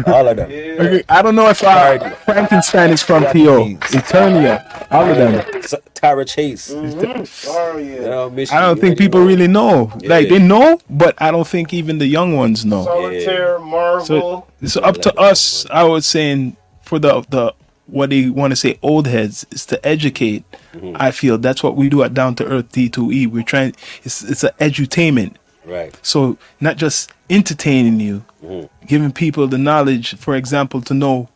All 0.07 0.27
of 0.27 0.37
them. 0.37 0.49
Okay, 0.51 1.03
I 1.09 1.21
don't 1.21 1.35
know 1.35 1.49
if 1.49 1.63
uh, 1.63 2.09
Frankenstein 2.25 2.91
is 2.91 3.01
from 3.01 3.25
P.O. 3.27 3.65
Eternia. 3.75 4.87
All 4.91 5.09
of 5.09 5.15
them. 5.17 5.35
S- 5.55 5.73
Tyra 5.93 6.27
Chase. 6.27 6.71
Oh 6.71 7.77
yeah. 7.77 7.83
You 7.95 8.01
know, 8.01 8.29
Miss- 8.29 8.51
I 8.51 8.59
don't 8.61 8.75
think 8.75 8.91
already 8.91 8.95
people 9.05 9.21
really 9.25 9.47
know. 9.47 9.91
Like 10.03 10.29
they 10.29 10.39
know, 10.39 10.79
but 10.89 11.19
I 11.21 11.31
don't 11.31 11.47
think 11.47 11.73
even 11.73 11.97
the 11.97 12.07
young 12.07 12.35
ones 12.35 12.65
know. 12.65 12.83
Solitaire, 12.83 13.59
Marvel. 13.59 14.05
So 14.05 14.47
it's 14.61 14.77
up 14.77 14.97
to 15.01 15.13
us. 15.19 15.65
I 15.71 15.83
was 15.83 16.05
saying 16.05 16.57
for 16.81 16.99
the 16.99 17.21
the 17.29 17.53
what 17.87 18.09
they 18.09 18.29
want 18.29 18.51
to 18.51 18.55
say 18.55 18.79
old 18.81 19.07
heads 19.07 19.45
is 19.51 19.65
to 19.67 19.85
educate. 19.85 20.43
Mm-hmm. 20.73 20.97
I 20.99 21.11
feel 21.11 21.37
that's 21.37 21.63
what 21.63 21.75
we 21.75 21.87
do 21.89 22.03
at 22.03 22.13
Down 22.13 22.35
to 22.35 22.45
Earth 22.45 22.71
D2E. 22.71 23.27
We're 23.27 23.43
trying. 23.43 23.75
It's 24.03 24.23
it's 24.23 24.43
an 24.43 24.51
edutainment. 24.59 25.35
Right. 25.63 25.97
So 26.03 26.37
not 26.59 26.77
just 26.77 27.11
entertaining 27.29 27.99
you, 27.99 28.23
Mm-hmm. 28.45 28.85
giving 28.85 29.11
people 29.11 29.47
the 29.47 29.57
knowledge, 29.57 30.15
for 30.17 30.35
example, 30.35 30.81
to 30.81 30.93
know 30.93 31.27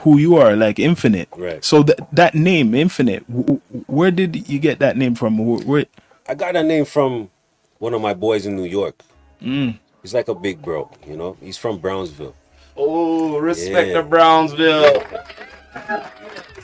who 0.00 0.18
you 0.18 0.36
are, 0.36 0.54
like 0.54 0.78
Infinite. 0.78 1.28
Right. 1.36 1.64
So 1.64 1.82
that 1.84 2.14
that 2.14 2.34
name, 2.34 2.74
Infinite, 2.74 3.26
w- 3.28 3.44
w- 3.70 3.84
where 3.86 4.10
did 4.10 4.48
you 4.48 4.58
get 4.58 4.78
that 4.78 4.96
name 4.96 5.14
from? 5.14 5.38
Where, 5.38 5.60
where 5.64 5.84
I 6.28 6.34
got 6.34 6.52
that 6.54 6.66
name 6.66 6.84
from 6.84 7.30
one 7.78 7.94
of 7.94 8.00
my 8.00 8.14
boys 8.14 8.46
in 8.46 8.54
New 8.56 8.64
York. 8.64 9.00
Mm. 9.42 9.78
He's 10.02 10.14
like 10.14 10.28
a 10.28 10.34
big 10.34 10.62
bro, 10.62 10.90
you 11.06 11.16
know. 11.16 11.36
He's 11.40 11.56
from 11.56 11.78
Brownsville. 11.78 12.34
oh, 12.76 13.38
respect 13.38 13.88
Yeah. 13.88 13.94
the 13.94 14.02
Brownsville, 14.02 15.02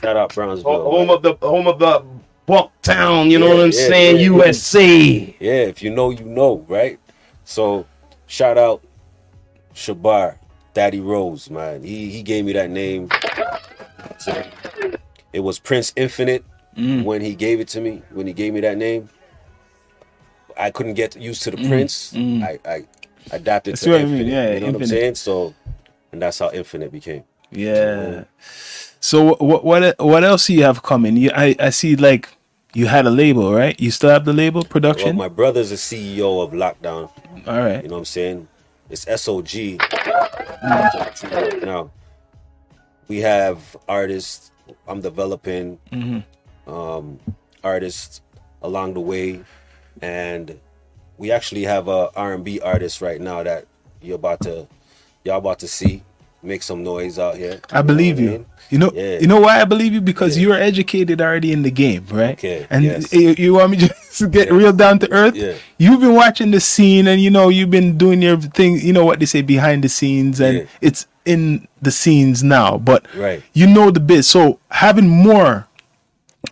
Shout 0.01 0.17
out 0.17 0.33
Brownsville. 0.33 0.71
Ho- 0.71 0.91
home 0.91 1.07
man. 1.07 1.15
of 1.17 1.21
the 1.23 1.33
home 1.41 1.67
of 1.67 1.79
the 1.79 2.03
Bucktown. 2.47 3.29
You 3.31 3.39
know 3.39 3.47
Yeah, 3.47 3.53
what 3.55 3.63
I'm 3.63 3.71
yeah, 3.71 3.87
saying? 3.87 4.15
yeah. 4.17 4.21
USA. 4.23 5.35
Yeah, 5.39 5.51
if 5.71 5.81
you 5.81 5.89
know, 5.89 6.11
you 6.11 6.23
know, 6.25 6.63
right? 6.67 6.99
So, 7.43 7.85
shout 8.27 8.57
out 8.57 8.83
Shabar, 9.75 10.37
Daddy 10.73 10.99
Rose, 11.01 11.49
man. 11.49 11.83
He 11.83 12.09
he 12.09 12.23
gave 12.23 12.45
me 12.45 12.53
that 12.53 12.69
name. 12.69 13.09
So, 14.19 14.31
it 15.33 15.41
was 15.41 15.59
Prince 15.59 15.93
Infinite 15.95 16.43
Mm. 16.77 17.03
when 17.05 17.21
he 17.21 17.35
gave 17.35 17.61
it 17.61 17.69
to 17.69 17.79
me. 17.79 18.01
When 18.11 18.27
he 18.27 18.33
gave 18.33 18.53
me 18.53 18.59
that 18.61 18.77
name, 18.77 19.07
I 20.57 20.71
couldn't 20.71 20.95
get 20.95 21.15
used 21.15 21.43
to 21.43 21.51
the 21.51 21.57
Prince. 21.57 22.13
I, 22.15 22.59
I 22.65 22.83
adapted 23.31 23.75
Mm. 23.75 23.79
That's 23.79 23.81
to 23.83 23.89
what 23.91 23.99
I 23.99 24.01
Infinite. 24.01 24.23
mean, 24.25 24.27
yeah, 24.27 24.53
you 24.53 24.59
know 24.59 24.65
what 24.67 24.75
I'm 24.75 24.85
saying? 24.87 25.15
So, 25.15 25.53
and 26.11 26.21
that's 26.21 26.39
how 26.39 26.51
Infinite 26.51 26.91
became. 26.91 27.23
Yeah. 27.51 28.25
So 28.99 29.35
what 29.35 29.63
what 29.63 29.95
what 29.99 30.23
else 30.25 30.47
do 30.47 30.53
you 30.53 30.63
have 30.63 30.81
coming? 30.83 31.15
You, 31.15 31.31
I 31.35 31.55
I 31.59 31.69
see 31.69 31.95
like 31.95 32.27
you 32.73 32.87
had 32.87 33.05
a 33.05 33.09
label, 33.11 33.53
right? 33.53 33.79
You 33.79 33.91
still 33.91 34.09
have 34.09 34.25
the 34.25 34.33
label 34.33 34.61
Well, 34.61 34.69
production. 34.69 35.15
my 35.15 35.29
brother's 35.29 35.71
a 35.71 35.75
CEO 35.75 36.43
of 36.43 36.51
Lockdown. 36.51 37.09
All 37.47 37.57
right. 37.59 37.81
You 37.83 37.87
know 37.87 37.95
what 37.95 37.99
I'm 37.99 38.05
saying? 38.05 38.47
It's 38.89 39.05
SOG. 39.05 39.79
Now, 41.63 41.91
we 43.07 43.19
have 43.21 43.75
artists. 43.87 44.51
I'm 44.87 45.01
developing 45.01 45.79
um, 46.67 47.19
artists 47.63 48.21
along 48.61 48.93
the 48.93 48.99
way, 49.01 49.41
and 50.01 50.59
we 51.17 51.31
actually 51.31 51.63
have 51.63 51.87
a 51.87 52.09
R&B 52.15 52.59
artist 52.61 53.01
right 53.01 53.21
now 53.21 53.43
that 53.43 53.65
you're 54.01 54.15
about 54.15 54.41
to 54.41 54.67
y'all 55.23 55.37
about 55.37 55.59
to 55.59 55.67
see 55.67 56.03
make 56.45 56.63
some 56.63 56.83
noise 56.83 57.17
out 57.19 57.35
here. 57.37 57.59
I 57.71 57.81
believe 57.81 58.19
you. 58.19 58.29
mean? 58.29 58.45
You 58.69 58.77
know, 58.79 58.91
Yeah. 58.93 59.19
you 59.19 59.27
know 59.27 59.39
why 59.39 59.61
I 59.61 59.65
believe 59.65 59.93
you 59.93 60.01
because 60.01 60.37
Yeah. 60.37 60.43
you're 60.43 60.55
educated 60.61 61.21
already 61.21 61.51
in 61.51 61.61
the 61.61 61.71
game, 61.71 62.05
right? 62.11 62.33
Okay, 62.37 62.65
And 62.69 62.83
yes. 62.83 63.11
you, 63.13 63.35
you 63.37 63.53
want 63.55 63.71
me 63.71 63.77
just 63.85 64.17
to 64.19 64.27
get 64.27 64.47
Yeah. 64.47 64.53
real 64.57 64.73
down 64.73 64.99
to 64.99 65.11
earth? 65.11 65.35
Yeah. 65.35 65.53
You've 65.77 65.99
been 66.01 66.15
watching 66.15 66.51
the 66.51 66.59
scene, 66.59 67.07
and 67.07 67.21
you 67.21 67.29
know 67.29 67.49
you've 67.49 67.69
been 67.71 67.97
doing 67.97 68.21
your 68.21 68.37
thing. 68.37 68.79
You 68.79 68.93
know 68.93 69.05
what 69.05 69.19
they 69.19 69.25
say 69.27 69.41
behind 69.41 69.83
the 69.83 69.89
scenes, 69.89 70.39
and 70.39 70.67
it's 70.81 71.05
in 71.25 71.67
the 71.81 71.91
scenes 71.91 72.43
now. 72.43 72.77
But 72.77 73.05
Right. 73.15 73.41
you 73.53 73.67
know 73.67 73.91
the 73.91 73.99
bit. 73.99 74.23
So 74.23 74.59
having 74.71 75.07
more 75.09 75.67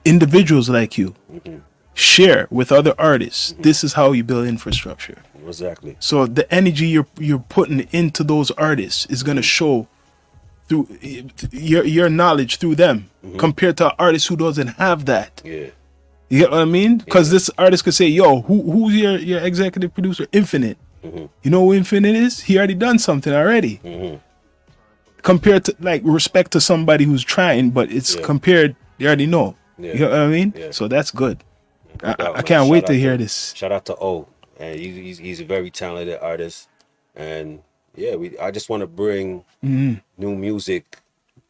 individuals 0.05 0.69
like 0.69 0.97
you 0.97 1.15
Mm-hmm. 1.33 1.57
Share 1.93 2.47
with 2.49 2.71
other 2.71 2.93
artists. 2.97 3.53
This 3.59 3.83
is 3.83 3.93
how 3.93 4.11
you 4.11 4.23
build 4.23 4.47
infrastructure. 4.47 5.17
Exactly. 5.47 5.95
So 5.99 6.25
the 6.25 6.51
energy 6.53 6.87
you're 6.87 7.07
you're 7.19 7.39
putting 7.49 7.81
into 7.91 8.23
those 8.23 8.51
artists 8.51 9.05
is 9.07 9.23
gonna 9.23 9.41
show 9.41 9.87
through 10.67 10.87
your 11.51 11.83
your 11.83 12.09
knowledge 12.09 12.57
through 12.57 12.75
them 12.75 13.09
mm-hmm. 13.25 13.37
compared 13.37 13.77
to 13.77 13.87
an 13.87 13.95
artist 13.99 14.27
who 14.27 14.35
doesn't 14.37 14.67
have 14.79 15.05
that. 15.05 15.41
Yeah. 15.43 15.67
You 16.29 16.39
get 16.39 16.51
what 16.51 16.61
I 16.61 16.65
mean? 16.65 16.97
Because 16.97 17.29
this 17.29 17.49
artist 17.57 17.83
could 17.83 17.93
say, 17.93 18.07
"Yo, 18.07 18.41
who 18.41 18.71
who's 18.71 18.95
your 18.95 19.17
your 19.17 19.41
executive 19.41 19.93
producer? 19.93 20.25
Infinite. 20.31 20.77
Mm-hmm. 21.03 21.25
You 21.43 21.51
know 21.51 21.65
who 21.65 21.73
Infinite 21.73 22.15
is? 22.15 22.39
He 22.41 22.57
already 22.57 22.75
done 22.75 22.97
something 22.97 23.33
already." 23.33 23.79
Mm-hmm. 23.83 24.17
Compared 25.21 25.65
to 25.65 25.75
like 25.79 26.01
respect 26.03 26.51
to 26.51 26.61
somebody 26.61 27.05
who's 27.05 27.23
trying, 27.23 27.69
but 27.71 27.91
it's 27.91 28.15
Yeah. 28.15 28.23
compared. 28.23 28.75
They 28.97 29.05
already 29.05 29.25
know. 29.27 29.55
Yeah. 29.77 29.93
You 29.93 29.99
know 29.99 30.09
what 30.09 30.19
I 30.19 30.27
mean? 30.27 30.53
Yeah. 30.55 30.71
So 30.71 30.87
that's 30.87 31.11
good. 31.11 31.43
I, 32.01 32.15
I- 32.19 32.33
I 32.37 32.41
can't 32.41 32.69
wait 32.69 32.85
to 32.87 32.93
hear 32.93 33.17
this. 33.17 33.53
Shout 33.55 33.71
out 33.71 33.85
to 33.85 33.95
O, 33.99 34.27
and 34.59 34.79
he, 34.79 34.89
he's 34.91 35.17
he's 35.17 35.39
a 35.41 35.45
very 35.45 35.69
talented 35.69 36.19
artist, 36.21 36.69
and 37.15 37.61
yeah, 37.95 38.15
we 38.15 38.37
I 38.39 38.51
just 38.51 38.69
want 38.69 38.81
to 38.81 38.87
bring 38.87 39.43
Mm-hmm. 39.63 39.93
new 40.17 40.35
music 40.35 40.97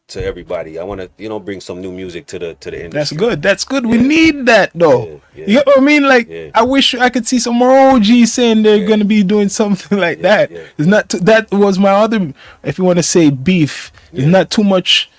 to 0.06 0.22
everybody. 0.22 0.78
I 0.78 0.84
want 0.84 1.00
to 1.00 1.10
you 1.18 1.28
know 1.30 1.40
bring 1.40 1.60
some 1.60 1.80
new 1.80 1.90
music 1.90 2.26
to 2.26 2.38
the 2.38 2.54
to 2.56 2.70
the 2.70 2.84
industry. 2.84 2.98
That's 2.98 3.12
good. 3.12 3.42
That's 3.42 3.64
good. 3.64 3.86
We 3.86 3.96
need 3.98 4.46
that 4.46 4.70
though. 4.74 5.06
Yeah, 5.06 5.18
yeah. 5.34 5.44
You 5.46 5.54
know 5.56 5.62
what 5.66 5.78
I 5.78 5.80
mean? 5.80 6.02
Like, 6.04 6.28
Yeah. 6.28 6.50
I 6.54 6.62
wish 6.62 6.94
I 6.94 7.08
could 7.08 7.26
see 7.26 7.38
some 7.38 7.56
more 7.56 7.72
OGs 7.96 8.32
saying 8.32 8.62
they're 8.62 8.76
Yeah. 8.76 8.86
gonna 8.86 9.04
be 9.06 9.22
doing 9.24 9.48
something 9.48 9.98
like 10.06 10.20
that. 10.20 10.50
yeah. 10.50 10.60
It's 10.78 10.86
not 10.86 11.08
t- 11.08 11.18
that 11.20 11.50
was 11.50 11.78
my 11.78 11.90
other. 11.90 12.32
If 12.62 12.76
you 12.78 12.84
want 12.84 12.98
to 12.98 13.02
say 13.02 13.30
beef, 13.30 13.90
Yeah. 14.12 14.24
it's 14.24 14.30
not 14.30 14.50
too 14.50 14.62
much. 14.64 15.10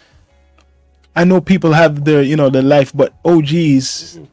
I 1.15 1.23
know 1.23 1.41
people 1.41 1.73
have 1.73 2.05
their 2.05 2.21
you 2.21 2.35
know 2.35 2.49
their 2.49 2.61
life, 2.63 2.91
but 2.93 3.13
OGs. 3.25 4.17
Mm-hmm. 4.17 4.23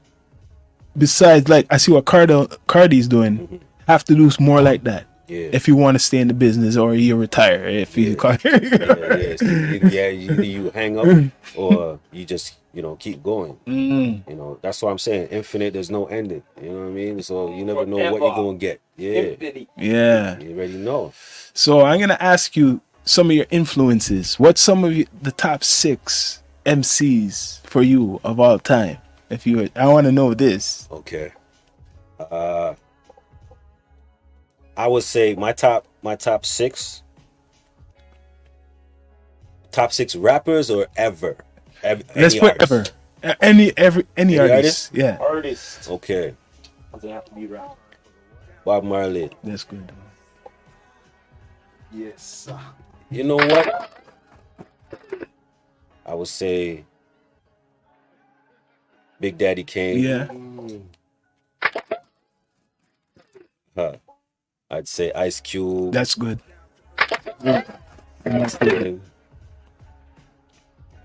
Besides, 0.97 1.49
like 1.49 1.67
I 1.71 1.77
see 1.79 1.93
what 1.93 2.05
Cardi 2.05 2.47
Cardi's 2.67 3.09
doing, 3.09 3.61
have 3.89 4.05
to 4.05 4.15
do 4.15 4.31
more 4.39 4.61
like 4.61 4.85
that. 4.85 5.03
Mm-hmm. 5.03 5.13
Yeah. 5.29 5.49
If 5.53 5.67
you 5.67 5.77
want 5.77 5.95
to 5.95 5.99
stay 5.99 6.19
in 6.19 6.29
the 6.29 6.35
business 6.35 6.77
or 6.77 6.95
you 6.95 7.17
retire, 7.17 7.65
if 7.65 7.97
you 7.97 8.17
yeah, 8.23 8.37
yeah, 8.45 9.37
so 9.37 9.45
you, 9.47 9.81
yeah, 9.89 10.09
you, 10.09 10.31
either 10.31 10.43
you 10.43 10.71
hang 10.71 10.99
up 10.99 11.33
or 11.57 11.99
you 12.11 12.27
just 12.27 12.57
you 12.75 12.83
know 12.83 12.97
keep 12.97 13.23
going. 13.23 13.59
Mm. 13.67 14.29
You 14.29 14.35
know 14.35 14.59
that's 14.61 14.83
what 14.83 14.91
I'm 14.91 14.99
saying. 14.99 15.29
Infinite, 15.29 15.73
there's 15.73 15.91
no 15.91 16.05
ending. 16.07 16.43
You 16.61 16.71
know 16.71 16.81
what 16.81 16.87
I 16.87 16.91
mean? 16.91 17.23
So 17.23 17.55
you 17.55 17.65
never 17.65 17.87
know 17.87 18.13
what 18.13 18.21
you're 18.21 18.35
gonna 18.35 18.59
get. 18.59 18.81
Yeah, 18.97 19.21
Infinity. 19.21 19.69
yeah. 19.79 20.39
you 20.39 20.51
already 20.51 20.77
know. 20.77 21.15
So 21.55 21.81
I'm 21.81 21.99
gonna 21.99 22.19
ask 22.21 22.55
you 22.55 22.83
some 23.05 23.31
of 23.31 23.37
your 23.37 23.47
influences. 23.51 24.39
What's 24.39 24.61
some 24.61 24.85
of 24.85 24.95
your, 24.95 25.07
the 25.23 25.33
top 25.33 25.65
six 25.65 26.43
MCs 26.67 27.61
for 27.67 27.83
you 27.83 28.21
of 28.23 28.39
all 28.39 28.59
time? 28.59 28.99
If 29.33 29.47
you, 29.47 29.69
I 29.75 29.89
want 29.89 30.05
to 30.07 30.13
know 30.13 30.35
this. 30.35 30.87
Okay. 30.91 31.33
Uh 32.21 32.75
I 34.77 34.87
would 34.87 35.03
say 35.03 35.35
my 35.35 35.53
top 35.53 35.87
my 36.03 36.15
top 36.17 36.45
six 36.47 37.03
top 39.71 39.93
six 39.93 40.15
rappers 40.15 40.71
or 40.71 40.87
ever. 40.97 41.37
Ev- 41.83 42.05
Let's 42.15 42.35
any 42.35 42.41
put 42.41 42.63
artist. 42.63 42.93
ever. 43.23 43.37
Any 43.41 43.73
every 43.77 44.07
any, 44.17 44.39
Any 44.39 44.51
artist. 44.53 44.91
Yeah, 44.95 45.17
Artist. 45.21 45.91
Okay. 45.91 46.35
Doesn't 46.93 47.09
have 47.11 47.25
to 47.27 47.35
be 47.35 47.47
rap. 47.47 47.77
Bob 48.65 48.85
Marley. 48.85 49.31
that's 49.43 49.65
good. 49.65 49.91
Yes. 51.93 52.49
You 53.11 53.25
know 53.25 53.37
what? 53.37 53.91
I 56.07 56.15
would 56.15 56.29
say 56.29 56.85
Big 59.23 59.39
Daddy 59.39 59.63
Kane. 59.63 60.03
Yeah, 60.03 60.27
Huh. 63.77 63.93
I'd 64.69 64.89
say 64.89 65.13
Ice 65.13 65.41
Cube. 65.41 65.93
that's 65.93 66.17
good. 66.17 66.41
I 67.45 67.65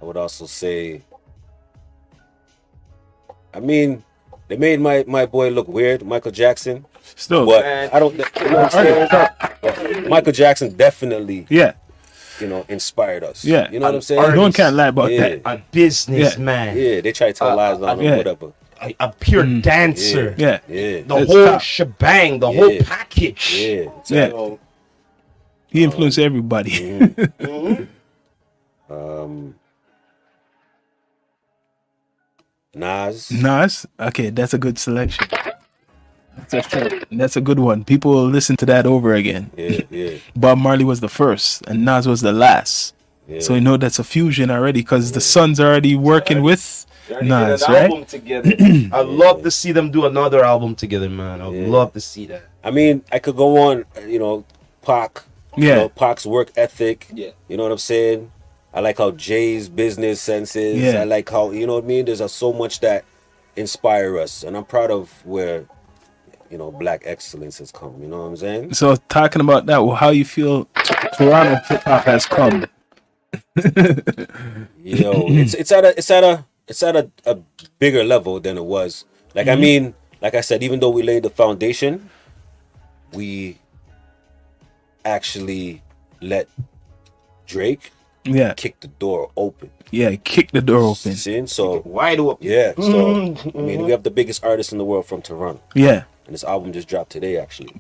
would 0.02 0.18
also 0.18 0.48
say. 0.48 1.04
I 3.54 3.60
mean, 3.60 4.04
they 4.48 4.58
made 4.58 4.82
my 4.82 5.06
my 5.08 5.28
boy 5.28 5.50
look 5.50 5.68
weird, 5.68 6.04
Michael 6.04 6.32
Jackson. 6.32 6.86
Still, 7.16 7.46
But 7.46 7.62
Man. 7.64 7.90
I 7.94 8.00
don't. 8.00 8.14
You 8.16 8.50
know 8.50 8.64
what 8.64 8.76
I'm 8.76 9.10
saying? 9.62 10.10
Michael 10.10 10.34
Jackson 10.34 10.76
definitely, 10.76 11.46
yeah, 11.50 11.74
you 12.42 12.48
know, 12.48 12.66
inspired 12.70 13.24
us. 13.24 13.44
Yeah. 13.46 13.70
You 13.72 13.80
know 13.80 13.88
what 13.88 13.96
I'm 13.96 14.02
saying? 14.02 14.36
no 14.36 14.42
one 14.42 14.54
can't 14.54 14.76
lie 14.76 14.88
about 14.88 15.12
Yeah. 15.12 15.30
that. 15.36 15.42
A 15.46 15.62
businessman, 15.72 16.78
Yeah, 16.78 17.02
they 17.02 17.12
try 17.12 17.28
to 17.28 17.34
tell 17.34 17.50
Uh, 17.52 17.56
lies 17.56 17.82
on 17.82 18.00
him, 18.00 18.06
yeah. 18.06 18.18
whatever. 18.18 18.52
a, 18.82 18.96
a 19.00 19.12
pure 19.12 19.46
dancer, 19.62 20.36
Yeah, 20.38 20.60
Yeah. 20.68 21.02
the 21.02 21.16
It's 21.18 21.32
whole 21.34 21.46
top. 21.46 21.62
shebang, 21.62 22.40
the 22.40 22.50
Yeah. 22.52 22.60
whole 22.60 22.78
package. 22.84 23.56
Yeah. 23.60 23.84
Yeah. 24.08 24.30
So, 24.30 24.60
he 25.68 25.84
influenced 25.84 26.20
everybody. 26.20 26.72
mhm. 26.72 27.88
Um. 28.90 29.56
Nas. 32.74 33.32
Nas, 33.32 33.86
okay, 34.00 34.30
that's 34.30 34.54
a 34.54 34.58
good 34.58 34.78
selection. 34.80 35.28
That's 36.50 36.74
a, 36.76 37.02
that's 37.12 37.36
a 37.36 37.42
good 37.42 37.60
one. 37.60 37.84
People 37.84 38.12
will 38.12 38.28
listen 38.30 38.56
to 38.58 38.66
that 38.68 38.86
over 38.86 39.14
again. 39.14 39.50
Yeah, 39.58 39.82
yeah. 39.90 40.18
Bob 40.36 40.58
Marley 40.60 40.84
was 40.86 41.00
the 41.00 41.10
first, 41.10 41.66
and 41.68 41.84
Nas 41.86 42.08
was 42.08 42.22
the 42.22 42.32
last. 42.34 42.94
Yeah. 43.28 43.40
So 43.42 43.56
you 43.56 43.62
know 43.62 43.76
that's 43.78 44.00
a 44.00 44.04
fusion 44.04 44.50
already 44.50 44.82
because 44.82 45.12
the 45.12 45.20
son's 45.22 45.60
already 45.60 45.96
working 45.96 46.42
with 46.42 46.86
already 47.12 47.28
Nas, 47.28 47.62
an 47.64 47.74
right? 47.74 47.84
album 47.90 48.06
together. 48.06 48.52
I'd 48.60 49.06
love 49.06 49.44
to 49.44 49.52
see 49.52 49.72
them 49.74 49.92
do 49.92 50.06
another 50.06 50.44
album 50.46 50.76
together, 50.76 51.10
man. 51.10 51.42
I'd 51.42 51.54
Yeah. 51.54 51.68
love 51.68 51.92
to 51.94 52.00
see 52.00 52.26
that. 52.28 52.44
I 52.64 52.72
mean, 52.72 53.04
I 53.12 53.20
could 53.20 53.36
go 53.36 53.58
on, 53.70 53.86
you 54.08 54.20
know, 54.20 54.46
Pac. 54.82 55.24
You 55.58 55.68
Yeah. 55.68 55.76
know, 55.76 55.90
Pac's 55.90 56.26
work 56.26 56.52
ethic. 56.56 57.08
Yeah. 57.14 57.32
You 57.50 57.58
know 57.58 57.64
what 57.64 57.72
I'm 57.74 57.78
saying? 57.80 58.32
I 58.74 58.80
like 58.80 58.98
how 59.00 59.12
Jay's 59.12 59.68
business 59.70 60.22
sense 60.22 60.56
is. 60.56 60.82
Yeah. 60.82 61.02
I 61.02 61.04
like 61.04 61.30
how, 61.30 61.52
you 61.52 61.66
know 61.68 61.76
what 61.76 61.84
I 61.84 61.88
mean? 61.88 62.06
There's 62.06 62.22
uh, 62.22 62.28
so 62.30 62.54
much 62.54 62.80
that 62.82 63.04
inspire 63.56 64.20
us. 64.20 64.44
And 64.44 64.56
I'm 64.56 64.66
proud 64.66 64.92
of 64.92 65.26
where, 65.26 65.66
you 66.50 66.58
know, 66.58 66.72
black 66.72 67.04
excellence 67.06 67.60
has 67.60 67.72
come. 67.72 68.02
You 68.02 68.08
know 68.08 68.20
what 68.20 68.28
I'm 68.30 68.38
saying? 68.38 68.74
So 68.74 68.96
talking 69.10 69.42
about 69.42 69.66
that, 69.68 69.80
well, 69.80 69.96
how 69.96 70.10
you 70.10 70.26
feel 70.26 70.66
Toronto 71.18 71.56
hip 71.68 71.84
hop 71.84 72.06
has 72.06 72.26
come? 72.26 72.66
You 74.88 75.04
know, 75.04 75.26
it's 75.28 75.54
it's 75.54 75.72
at 75.74 75.84
a 75.84 75.98
it's 75.98 76.10
at 76.10 76.24
a 76.24 76.46
it's 76.66 76.82
at 76.82 76.96
a, 76.96 77.12
a 77.26 77.36
bigger 77.78 78.06
level 78.06 78.40
than 78.40 78.58
it 78.58 78.64
was. 78.64 79.04
Like 79.36 79.48
I 79.48 79.52
mm-hmm. 79.52 79.62
mean, 79.62 79.94
like 80.22 80.34
I 80.34 80.40
said, 80.42 80.64
even 80.64 80.80
though 80.80 80.90
we 80.90 81.04
laid 81.04 81.24
the 81.24 81.30
foundation, 81.30 82.10
we 83.12 83.58
actually 85.04 85.82
let 86.22 86.48
Drake 87.46 87.92
Yeah, 88.24 88.54
kick 88.54 88.80
the 88.80 88.88
door 88.88 89.32
open. 89.36 89.72
yeah, 89.92 90.16
kick 90.16 90.52
the 90.52 90.62
door 90.62 90.82
open. 90.84 91.16
See? 91.16 91.46
So 91.48 91.82
Wide 91.86 92.20
open. 92.20 92.48
yeah, 92.48 92.74
so 92.76 93.12
I 93.12 93.14
mean, 93.14 93.36
mm-hmm. 93.36 93.84
we 93.84 93.92
have 93.92 94.04
the 94.04 94.12
biggest 94.12 94.44
artist 94.44 94.72
in 94.72 94.78
the 94.78 94.86
world 94.86 95.06
from 95.06 95.22
Toronto, 95.22 95.62
Yeah, 95.76 96.04
and 96.28 96.34
this 96.34 96.44
album 96.44 96.72
just 96.72 96.88
dropped 96.88 97.10
today. 97.12 97.38
Actually, 97.38 97.74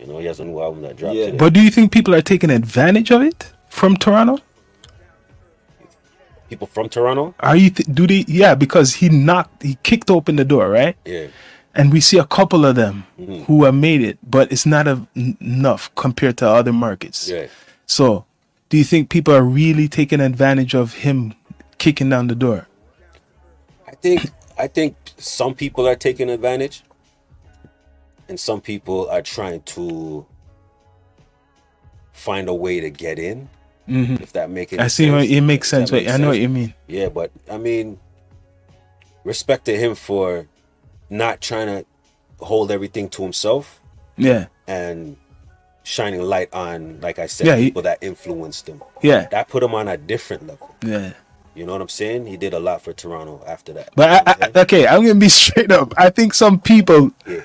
you 0.00 0.06
know, 0.06 0.18
he 0.18 0.26
has 0.26 0.40
a 0.40 0.44
new 0.44 0.60
album 0.60 0.82
that 0.82 0.96
dropped 0.96 1.14
Yeah. 1.16 1.26
today. 1.26 1.36
but 1.38 1.52
do 1.52 1.60
you 1.62 1.70
think 1.70 1.92
people 1.92 2.14
are 2.14 2.22
taking 2.22 2.50
advantage 2.50 3.10
of 3.12 3.22
it 3.22 3.52
from 3.68 3.96
Toronto? 3.96 4.38
People 6.48 6.66
from 6.66 6.88
Toronto, 6.88 7.34
Are 7.40 7.56
you 7.56 7.70
th- 7.70 7.88
do 7.92 8.06
they? 8.06 8.24
Yeah, 8.28 8.54
because 8.54 8.94
he 8.96 9.08
knocked, 9.08 9.62
he 9.62 9.78
kicked 9.82 10.10
open 10.10 10.36
the 10.36 10.44
door, 10.44 10.68
right? 10.68 10.94
yeah, 11.04 11.26
And 11.74 11.92
we 11.92 12.00
see 12.00 12.18
a 12.18 12.24
couple 12.26 12.64
of 12.66 12.76
them 12.76 13.04
Mhm. 13.18 13.44
who 13.46 13.64
have 13.64 13.74
made 13.74 14.02
it, 14.02 14.18
but 14.22 14.52
it's 14.52 14.66
not 14.66 14.86
a, 14.86 15.00
n- 15.16 15.36
enough 15.40 15.90
compared 15.96 16.36
to 16.38 16.48
other 16.48 16.72
markets. 16.72 17.28
yeah. 17.28 17.46
So, 17.86 18.24
do 18.68 18.76
you 18.76 18.84
think 18.84 19.08
people 19.08 19.34
are 19.34 19.42
really 19.42 19.88
taking 19.88 20.20
advantage 20.20 20.74
of 20.74 20.94
him 20.94 21.34
kicking 21.78 22.10
down 22.10 22.28
the 22.28 22.34
door? 22.34 22.66
I 23.88 23.92
think 23.96 24.30
I 24.56 24.68
think 24.68 24.94
some 25.18 25.54
people 25.54 25.88
are 25.88 25.96
taking 25.96 26.30
advantage, 26.30 26.84
and 28.28 28.38
some 28.40 28.60
people 28.60 29.08
are 29.10 29.22
trying 29.22 29.62
to 29.62 30.24
find 32.12 32.48
a 32.48 32.54
way 32.54 32.80
to 32.80 32.90
get 32.90 33.18
in. 33.18 33.48
Mhm. 33.88 34.20
If 34.22 34.32
that 34.32 34.48
makes 34.50 34.72
it, 34.72 34.80
I 34.80 34.88
see. 34.88 35.10
What, 35.10 35.24
it 35.24 35.40
makes 35.42 35.68
sense. 35.68 35.92
Wait, 35.92 36.08
I 36.08 36.16
know 36.16 36.28
what 36.28 36.38
you 36.38 36.48
mean. 36.48 36.72
Yeah, 36.86 37.08
but 37.10 37.30
I 37.50 37.58
mean, 37.58 37.98
respect 39.24 39.66
to 39.66 39.76
him 39.76 39.94
for 39.94 40.46
not 41.10 41.40
trying 41.42 41.66
to 41.66 41.84
hold 42.44 42.70
everything 42.70 43.08
to 43.10 43.22
himself 43.22 43.80
Yeah, 44.16 44.46
and 44.66 45.16
shining 45.82 46.22
light 46.22 46.52
on, 46.54 46.98
like 47.02 47.18
I 47.18 47.26
said, 47.26 47.46
Yeah, 47.46 47.56
he- 47.56 47.64
people 47.66 47.82
that 47.82 47.98
influenced 48.00 48.66
him. 48.68 48.82
yeah, 49.02 49.26
That 49.30 49.48
put 49.48 49.62
him 49.62 49.74
on 49.74 49.86
a 49.86 49.96
different 49.98 50.46
level. 50.46 50.74
yeah. 50.82 51.12
You 51.54 51.64
know 51.66 51.72
what 51.72 51.80
I'm 51.82 51.88
saying? 51.88 52.26
He 52.26 52.36
did 52.36 52.52
a 52.52 52.58
lot 52.58 52.82
for 52.82 52.92
Toronto 52.92 53.42
after 53.46 53.72
that. 53.74 53.90
But 53.94 54.26
I, 54.26 54.50
I, 54.54 54.60
okay, 54.62 54.86
I'm 54.86 55.02
gonna 55.02 55.14
be 55.14 55.28
straight 55.42 55.70
up. 55.70 55.94
I 55.96 56.10
think 56.10 56.34
some 56.34 56.58
people 56.60 57.12
Yeah. 57.26 57.42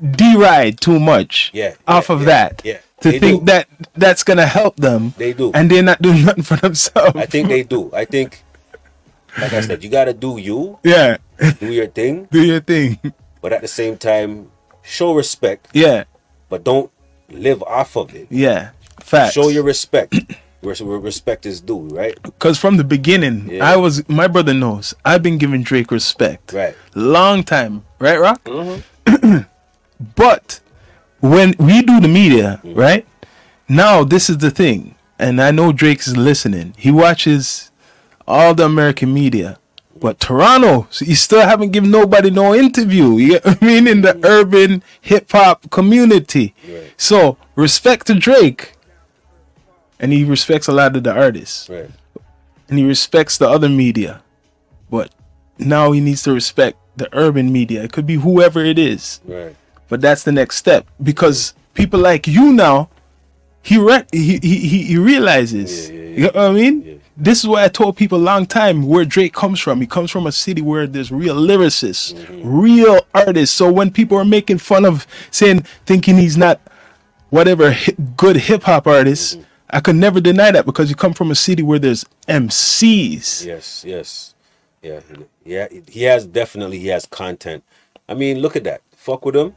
deride 0.00 0.78
too 0.80 0.98
much 1.00 1.50
Yeah, 1.52 1.74
off 1.86 2.08
yeah, 2.08 2.14
of 2.14 2.20
yeah, 2.20 2.26
that 2.26 2.62
yeah. 2.64 2.78
to 3.00 3.10
They 3.10 3.18
think 3.18 3.40
do. 3.40 3.46
that 3.46 3.66
that's 3.94 4.22
gonna 4.22 4.46
help 4.46 4.76
them, 4.76 5.14
They 5.18 5.32
do. 5.32 5.50
and 5.54 5.70
they're 5.70 5.82
not 5.82 6.00
doing 6.00 6.24
nothing 6.28 6.44
for 6.44 6.56
themselves. 6.56 7.16
I 7.16 7.26
think 7.26 7.48
they 7.48 7.62
do. 7.64 7.90
I 7.92 8.04
think, 8.04 8.42
like 9.38 9.52
I 9.52 9.60
said, 9.60 9.82
you 9.82 9.90
got 9.90 10.04
to 10.06 10.14
do 10.14 10.38
you, 10.38 10.78
yeah, 10.84 11.16
do 11.58 11.72
your 11.72 11.86
thing, 11.88 12.28
do 12.30 12.42
your 12.44 12.60
thing. 12.60 12.98
but 13.40 13.52
at 13.52 13.60
the 13.60 13.68
same 13.68 13.96
time, 13.98 14.50
show 14.82 15.14
respect, 15.14 15.68
Yeah, 15.74 16.04
but 16.48 16.62
don't 16.64 16.90
live 17.28 17.62
off 17.64 17.96
of 17.96 18.14
it. 18.14 18.28
yeah. 18.30 18.70
Facts. 19.00 19.34
Show 19.34 19.48
your 19.48 19.64
respect 19.64 20.14
respect 20.62 21.46
is 21.46 21.60
due, 21.60 21.88
right? 21.88 22.20
Because 22.22 22.58
from 22.58 22.76
the 22.76 22.84
beginning, 22.84 23.48
Yeah. 23.50 23.64
I 23.72 23.76
was. 23.76 24.08
My 24.08 24.26
brother 24.28 24.54
knows. 24.54 24.94
I've 25.04 25.22
been 25.22 25.38
giving 25.38 25.62
Drake 25.62 25.90
respect. 25.90 26.52
Right. 26.52 26.74
Long 26.94 27.42
time, 27.44 27.84
right, 27.98 28.18
Rock? 28.18 28.42
Mm-hmm. 28.44 29.38
But 30.16 30.60
when 31.20 31.54
we 31.58 31.82
do 31.82 32.00
the 32.00 32.08
media, 32.08 32.60
right? 32.64 33.06
Now 33.68 34.04
this 34.04 34.28
is 34.28 34.38
the 34.38 34.50
thing, 34.50 34.96
and 35.18 35.40
I 35.40 35.50
know 35.52 35.72
Drake's 35.72 36.16
listening. 36.16 36.74
He 36.76 36.90
watches 36.90 37.70
all 38.26 38.54
the 38.54 38.64
American 38.64 39.14
media. 39.14 39.58
But 40.00 40.18
Toronto, 40.18 40.88
so 40.90 41.04
you 41.04 41.14
still 41.14 41.42
haven't 41.42 41.70
given 41.70 41.92
nobody 41.92 42.28
no 42.30 42.54
interview. 42.54 43.16
You 43.18 43.38
I 43.44 43.56
mean? 43.64 43.86
In 43.86 44.00
the 44.00 44.18
urban 44.24 44.82
hip 45.00 45.30
hop 45.30 45.70
community. 45.70 46.54
Right. 46.68 46.92
So 46.96 47.36
respect 47.54 48.08
to 48.08 48.14
Drake. 48.14 48.72
And 50.02 50.12
he 50.12 50.24
respects 50.24 50.66
a 50.68 50.72
lot 50.72 50.96
of 50.96 51.04
the 51.04 51.12
artists. 51.14 51.68
Right. 51.70 51.88
And 52.68 52.78
he 52.78 52.84
respects 52.84 53.38
the 53.38 53.48
other 53.48 53.68
media. 53.68 54.20
But 54.90 55.10
now 55.58 55.92
he 55.92 56.00
needs 56.00 56.22
to 56.24 56.32
respect 56.32 56.76
the 56.96 57.08
urban 57.12 57.52
media. 57.52 57.82
It 57.84 57.92
could 57.92 58.06
be 58.06 58.16
whoever 58.16 58.62
it 58.64 58.78
is. 58.78 59.20
Right. 59.24 59.54
But 59.88 60.00
that's 60.00 60.24
the 60.24 60.32
next 60.32 60.56
step 60.56 60.86
because 61.02 61.54
people 61.74 62.00
like 62.00 62.26
you 62.26 62.52
now, 62.52 62.88
he 63.62 63.78
re- 63.78 64.04
he, 64.10 64.38
he 64.42 64.82
he 64.82 64.98
realizes. 64.98 65.88
Yeah, 65.88 65.94
yeah, 65.96 66.02
yeah. 66.02 66.16
You 66.16 66.22
know 66.22 66.30
what 66.34 66.36
I 66.36 66.52
mean? 66.52 67.00
This 67.16 67.40
is 67.40 67.46
why 67.48 67.62
I 67.64 67.68
told 67.68 67.96
people 67.96 68.18
a 68.18 68.24
long 68.32 68.46
time 68.46 68.86
where 68.86 69.04
Drake 69.04 69.34
comes 69.34 69.60
from. 69.60 69.80
He 69.80 69.86
comes 69.86 70.10
from 70.10 70.26
a 70.26 70.32
city 70.32 70.62
where 70.62 70.86
there's 70.86 71.12
real 71.12 71.36
lyricists, 71.36 72.14
Mm-hmm. 72.14 72.48
real 72.60 73.06
artists. 73.14 73.54
So 73.54 73.70
when 73.70 73.90
people 73.92 74.16
are 74.18 74.24
making 74.24 74.58
fun 74.58 74.84
of 74.84 75.06
saying 75.30 75.60
thinking 75.86 76.16
he's 76.16 76.36
not 76.36 76.58
whatever 77.30 77.70
hi- 77.72 77.94
good 78.16 78.36
hip 78.36 78.62
hop 78.64 78.86
artist, 78.86 79.38
Mm-hmm. 79.38 79.46
I 79.70 79.80
could 79.80 79.96
never 79.96 80.20
deny 80.20 80.50
that 80.50 80.66
because 80.66 80.90
you 80.90 80.96
come 80.96 81.14
from 81.14 81.30
a 81.30 81.34
city 81.34 81.62
where 81.62 81.78
there's 81.78 82.04
MCs. 82.28 83.44
Yes. 83.46 83.84
Yes. 83.86 84.34
Yeah. 84.82 85.00
Yeah. 85.44 85.68
He 85.88 86.02
has 86.04 86.26
definitely 86.26 86.78
he 86.78 86.88
has 86.88 87.06
content. 87.06 87.64
I 88.08 88.14
mean, 88.14 88.38
look 88.40 88.56
at 88.56 88.64
that. 88.64 88.82
Fuck 88.96 89.24
with 89.24 89.36
him. 89.36 89.54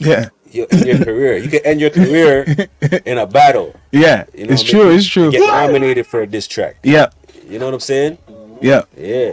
Yeah, 0.00 0.28
You 0.52 0.66
end 0.70 0.86
your 0.86 0.98
career. 1.04 1.36
You 1.38 1.48
can 1.48 1.60
end 1.64 1.80
your 1.80 1.90
career 1.90 2.68
in 3.04 3.18
a 3.18 3.26
battle. 3.26 3.74
yeah, 3.90 4.26
You 4.32 4.46
know 4.46 4.52
it's 4.52 4.62
I 4.62 4.66
true. 4.66 4.84
mean? 4.90 4.98
It's 4.98 5.08
true. 5.08 5.32
Get 5.32 5.40
nominated 5.40 6.06
for 6.06 6.20
a 6.22 6.26
diss 6.26 6.46
track. 6.46 6.76
Yeah, 6.84 7.08
You 7.48 7.58
know 7.58 7.64
what 7.64 7.74
I'm 7.74 7.80
saying? 7.80 8.16
yeah. 8.60 8.82
Yeah. 8.96 9.32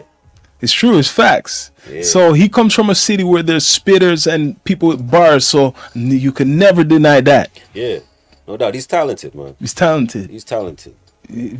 It's 0.61 0.73
true. 0.73 0.97
It's 0.97 1.07
facts. 1.11 1.69
Yeah. 1.91 2.01
So 2.01 2.33
he 2.33 2.49
comes 2.49 2.73
from 2.73 2.89
a 2.89 2.95
city 2.95 3.23
where 3.23 3.43
there's 3.43 3.65
spitters 3.65 4.25
and 4.25 4.61
people 4.63 4.87
with 4.89 5.11
bars. 5.11 5.45
So 5.45 5.75
you 5.93 6.31
can 6.31 6.57
never 6.57 6.83
deny 6.83 7.21
that 7.21 7.51
Yeah. 7.75 7.99
No 8.47 8.57
doubt. 8.57 8.73
He's 8.75 8.87
talented, 8.87 9.33
man. 9.35 9.55
he's 9.59 9.73
talented. 9.73 10.29
He's 10.29 10.43
talented. 10.43 10.95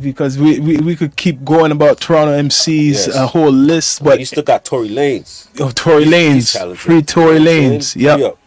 Because 0.00 0.38
we, 0.38 0.60
we, 0.60 0.76
we 0.78 0.94
could 0.94 1.16
keep 1.16 1.44
going 1.44 1.72
about 1.72 2.00
Toronto 2.00 2.32
MCs 2.40 2.92
Yes. 2.92 3.08
a 3.08 3.26
whole 3.26 3.50
list, 3.50 3.98
But 4.04 4.10
but 4.10 4.20
you 4.20 4.24
still 4.24 4.44
got 4.44 4.64
Tory 4.64 4.88
Lanez. 4.88 5.48
oh, 5.60 5.70
Tory 5.70 6.04
He's- 6.04 6.14
Lanez, 6.14 6.34
he's 6.34 6.52
talented. 6.52 6.78
free 6.78 7.02
Tory 7.02 7.38
Lanez. 7.40 7.44
know 7.44 7.50
what 7.50 7.54
I'm 7.64 7.72
Lanez. 7.80 7.82
saying? 7.82 8.04
Yep, 8.04 8.18
Free 8.18 8.24
up. 8.26 8.38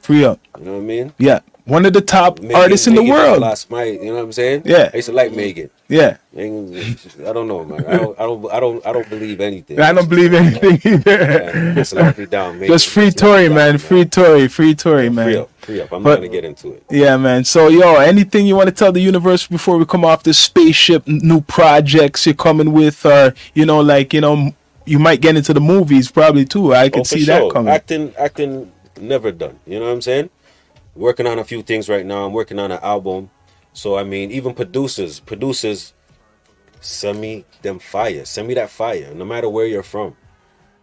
free 0.00 0.24
up. 0.24 0.40
You 0.58 0.64
know 0.66 0.72
what 0.72 0.78
I 0.78 0.82
mean? 0.82 1.12
Yeah, 1.18 1.40
one 1.66 1.84
of 1.84 1.92
the 1.92 2.00
top 2.00 2.40
Megan- 2.40 2.56
artists 2.56 2.86
in 2.86 2.94
the 2.94 3.02
world. 3.02 3.40
Lost 3.40 3.70
my, 3.70 3.84
you 3.84 4.06
know 4.06 4.14
what 4.14 4.22
I'm 4.22 4.32
saying? 4.32 4.62
Yeah. 4.64 4.90
I 4.92 4.96
used 4.96 5.08
to 5.08 5.12
like 5.14 5.32
Megan. 5.32 5.68
Yeah, 5.88 6.16
Megan, 6.32 6.74
I 7.26 7.32
don't 7.32 7.46
know, 7.46 7.64
man. 7.64 7.84
I 7.86 7.96
don't, 7.96 8.18
I 8.18 8.22
don't, 8.22 8.52
I 8.54 8.60
don't, 8.60 8.86
I 8.86 8.92
don't 8.92 9.08
believe 9.10 9.40
anything. 9.40 9.78
I 9.80 9.92
don't 9.92 10.08
believe 10.08 10.32
anything 10.34 10.80
either. 10.84 11.10
Yeah, 11.10 11.74
just 11.74 11.94
me 12.18 12.26
down, 12.26 12.54
Megan. 12.58 12.74
Just 12.74 12.88
free 12.88 13.04
Just 13.10 13.22
lock 13.22 13.28
me 13.28 13.36
Tory, 13.36 13.46
down, 13.48 13.54
man. 13.56 13.78
Free 13.78 14.04
Tory, 14.04 14.48
free 14.48 14.74
Tory, 14.74 15.10
man. 15.10 15.26
Free 15.26 15.36
up, 15.36 15.50
free 15.58 15.80
up. 15.82 15.92
I'm 15.92 16.02
But- 16.02 16.10
not 16.10 16.16
gonna 16.16 16.28
get 16.28 16.44
into 16.44 16.72
it. 16.72 16.82
Yeah, 16.90 17.16
man. 17.16 17.44
So, 17.44 17.68
yo, 17.68 17.96
anything 17.96 18.46
you 18.46 18.56
want 18.56 18.68
to 18.68 18.74
tell 18.74 18.90
the 18.90 19.00
universe 19.00 19.46
before 19.46 19.76
we 19.78 19.84
come 19.86 20.04
off 20.04 20.22
this 20.24 20.38
spaceship? 20.38 21.06
New 21.06 21.40
projects 21.42 22.26
you're 22.26 22.34
coming 22.34 22.72
with, 22.72 23.04
or 23.06 23.34
you 23.54 23.64
know, 23.66 23.80
like 23.80 24.12
you 24.12 24.20
know, 24.20 24.52
you 24.86 24.98
might 24.98 25.20
get 25.20 25.36
into 25.36 25.52
the 25.52 25.60
movies 25.60 26.10
probably 26.10 26.44
too. 26.44 26.74
I 26.74 26.88
can 26.88 27.00
Oh, 27.00 27.04
see 27.04 27.24
that 27.26 27.50
coming. 27.52 27.72
Acting, 27.72 28.12
acting, 28.18 28.72
never 29.00 29.30
done. 29.30 29.58
You 29.66 29.78
know 29.78 29.86
what 29.86 29.92
I'm 29.92 30.02
saying? 30.02 30.30
Working 30.96 31.26
on 31.26 31.38
a 31.38 31.44
few 31.44 31.62
things 31.62 31.88
right 31.88 32.04
now. 32.04 32.24
I'm 32.26 32.32
working 32.32 32.58
on 32.58 32.70
an 32.72 32.80
album. 32.82 33.30
So 33.72 33.96
I 33.96 34.04
mean, 34.04 34.30
even 34.30 34.54
producers, 34.54 35.20
producers, 35.20 35.92
send 36.80 37.20
me 37.20 37.44
them 37.62 37.78
fire. 37.78 38.24
Send 38.24 38.48
me 38.48 38.54
that 38.54 38.70
fire, 38.70 39.12
no 39.14 39.24
matter 39.24 39.48
where 39.48 39.66
you're 39.66 39.82
from. 39.82 40.16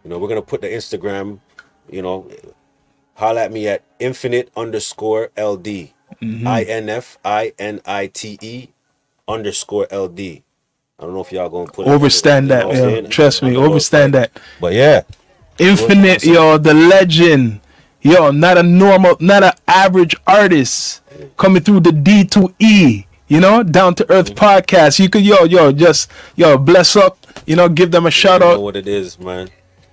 You 0.04 0.10
know, 0.10 0.18
we're 0.18 0.28
gonna 0.28 0.42
put 0.42 0.60
the 0.60 0.68
Instagram. 0.68 1.40
You 1.90 2.02
know, 2.02 2.30
holla 3.14 3.44
at 3.44 3.52
me 3.52 3.68
at 3.68 3.82
infinite 3.98 4.50
underscore 4.56 5.30
ld. 5.36 5.64
Mm-hmm. 5.64 6.46
I 6.46 6.62
N 6.62 6.88
F 6.88 7.18
I 7.24 7.52
N 7.58 7.80
I 7.84 8.06
T 8.06 8.38
E 8.40 8.68
underscore 9.26 9.88
ld. 9.90 10.20
I 10.20 10.42
don't 11.00 11.12
know 11.12 11.22
if 11.22 11.32
y'all 11.32 11.48
gonna 11.48 11.70
put 11.70 11.86
it- 11.86 11.90
Overstand 11.90 12.44
you 12.44 12.48
know 12.48 12.54
that, 12.54 12.66
what 12.68 12.76
I'm 12.76 12.82
yo. 12.82 12.90
saying? 12.90 13.08
Trust 13.10 13.42
me, 13.42 13.50
know 13.50 13.68
overstand 13.68 14.12
that. 14.12 14.30
But 14.60 14.74
yeah, 14.74 15.02
Infinite, 15.58 16.24
yo, 16.24 16.56
the 16.58 16.74
legend, 16.74 17.60
yo, 18.04 18.30
not 18.30 18.56
a 18.58 18.62
normal, 18.62 19.16
not 19.18 19.42
an 19.42 19.52
average 19.66 20.14
artist 20.26 21.02
coming 21.36 21.62
through 21.62 21.80
the 21.80 21.90
D 21.90 22.24
to 22.26 22.54
E. 22.60 23.06
You 23.26 23.36
You 23.36 23.40
know, 23.40 23.62
down 23.64 23.94
to 23.96 24.10
earth 24.12 24.34
mm. 24.34 24.36
podcast. 24.36 25.00
You 25.00 25.08
could 25.08 25.24
yo 25.24 25.44
yo 25.44 25.72
just 25.72 26.10
yo 26.36 26.56
bless 26.56 26.94
up. 26.94 27.18
You 27.46 27.56
know, 27.56 27.68
give 27.68 27.90
them 27.90 28.06
a 28.06 28.10
shout 28.10 28.40
You 28.42 28.46
know 28.46 28.54
out. 28.54 28.62
what 28.62 28.76
it 28.76 28.86
is, 28.86 29.18
man. 29.18 29.48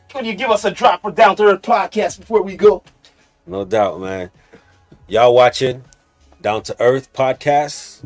Can 0.10 0.26
you 0.26 0.36
give 0.36 0.52
us 0.52 0.66
a 0.66 0.72
drop 0.72 1.02
for 1.02 1.12
Down 1.12 1.38
to 1.38 1.44
Earth 1.44 1.62
podcast 1.62 2.20
before 2.20 2.44
we 2.44 2.58
go? 2.58 2.84
No 3.48 3.64
doubt, 3.64 4.02
man. 4.02 4.30
Y'all 5.08 5.34
watching 5.34 5.86
Down 6.42 6.64
to 6.64 6.76
Earth 6.82 7.14
podcast. 7.14 8.04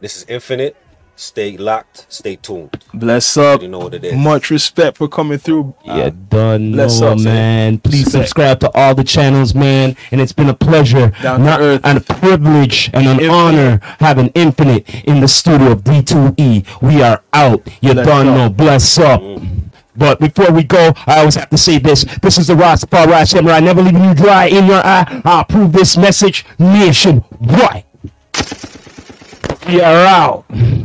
This 0.00 0.16
is 0.16 0.24
Infinite. 0.28 0.76
Stay 1.20 1.58
locked. 1.58 2.06
Stay 2.08 2.36
tuned. 2.36 2.82
Bless 2.94 3.36
up. 3.36 3.60
You 3.60 3.68
know 3.68 3.80
what 3.80 3.92
it 3.92 4.02
is. 4.04 4.14
Much 4.16 4.48
respect 4.50 4.96
for 4.96 5.06
coming 5.06 5.36
through. 5.36 5.74
Yeah, 5.84 6.08
done, 6.30 6.72
bless 6.72 6.98
Noah, 7.00 7.12
up, 7.12 7.18
man. 7.20 7.76
Please 7.78 8.06
Respect. 8.06 8.24
subscribe 8.24 8.60
to 8.60 8.70
all 8.74 8.94
the 8.94 9.04
channels, 9.04 9.54
man. 9.54 9.96
And 10.12 10.20
it's 10.22 10.32
been 10.32 10.48
a 10.48 10.54
pleasure, 10.54 11.12
Down 11.22 11.40
to 11.40 11.44
not, 11.44 11.60
earth. 11.60 11.82
and 11.84 11.98
a 11.98 12.00
privilege, 12.00 12.88
and 12.94 13.06
an 13.06 13.20
Infinite. 13.20 13.30
honor 13.30 13.80
having 14.00 14.28
Infinite 14.28 14.88
in 15.04 15.20
the 15.20 15.28
studio 15.28 15.72
of 15.72 15.84
D2E. 15.84 16.80
We 16.80 17.02
are 17.02 17.22
out. 17.34 17.68
You 17.82 17.92
Bless 17.92 18.06
done 18.06 18.26
No. 18.26 18.48
Bless 18.48 18.98
up. 18.98 19.20
But 19.94 20.20
before 20.20 20.50
we 20.52 20.62
go, 20.64 20.94
I 21.06 21.18
always 21.18 21.34
have 21.34 21.50
to 21.50 21.58
say 21.58 21.78
this. 21.78 22.04
This 22.22 22.38
is 22.38 22.46
the 22.46 22.54
Rastafari 22.54 23.28
Samurai, 23.28 23.56
I 23.56 23.60
never 23.60 23.82
leaving 23.82 24.02
you 24.04 24.14
dry 24.14 24.46
in 24.46 24.64
your 24.64 24.80
eye. 24.82 25.20
I 25.22 25.42
approve 25.42 25.72
this 25.74 25.98
message 25.98 26.46
nationwide. 26.58 27.84
We 29.68 29.80
are 29.82 30.06
out. 30.06 30.44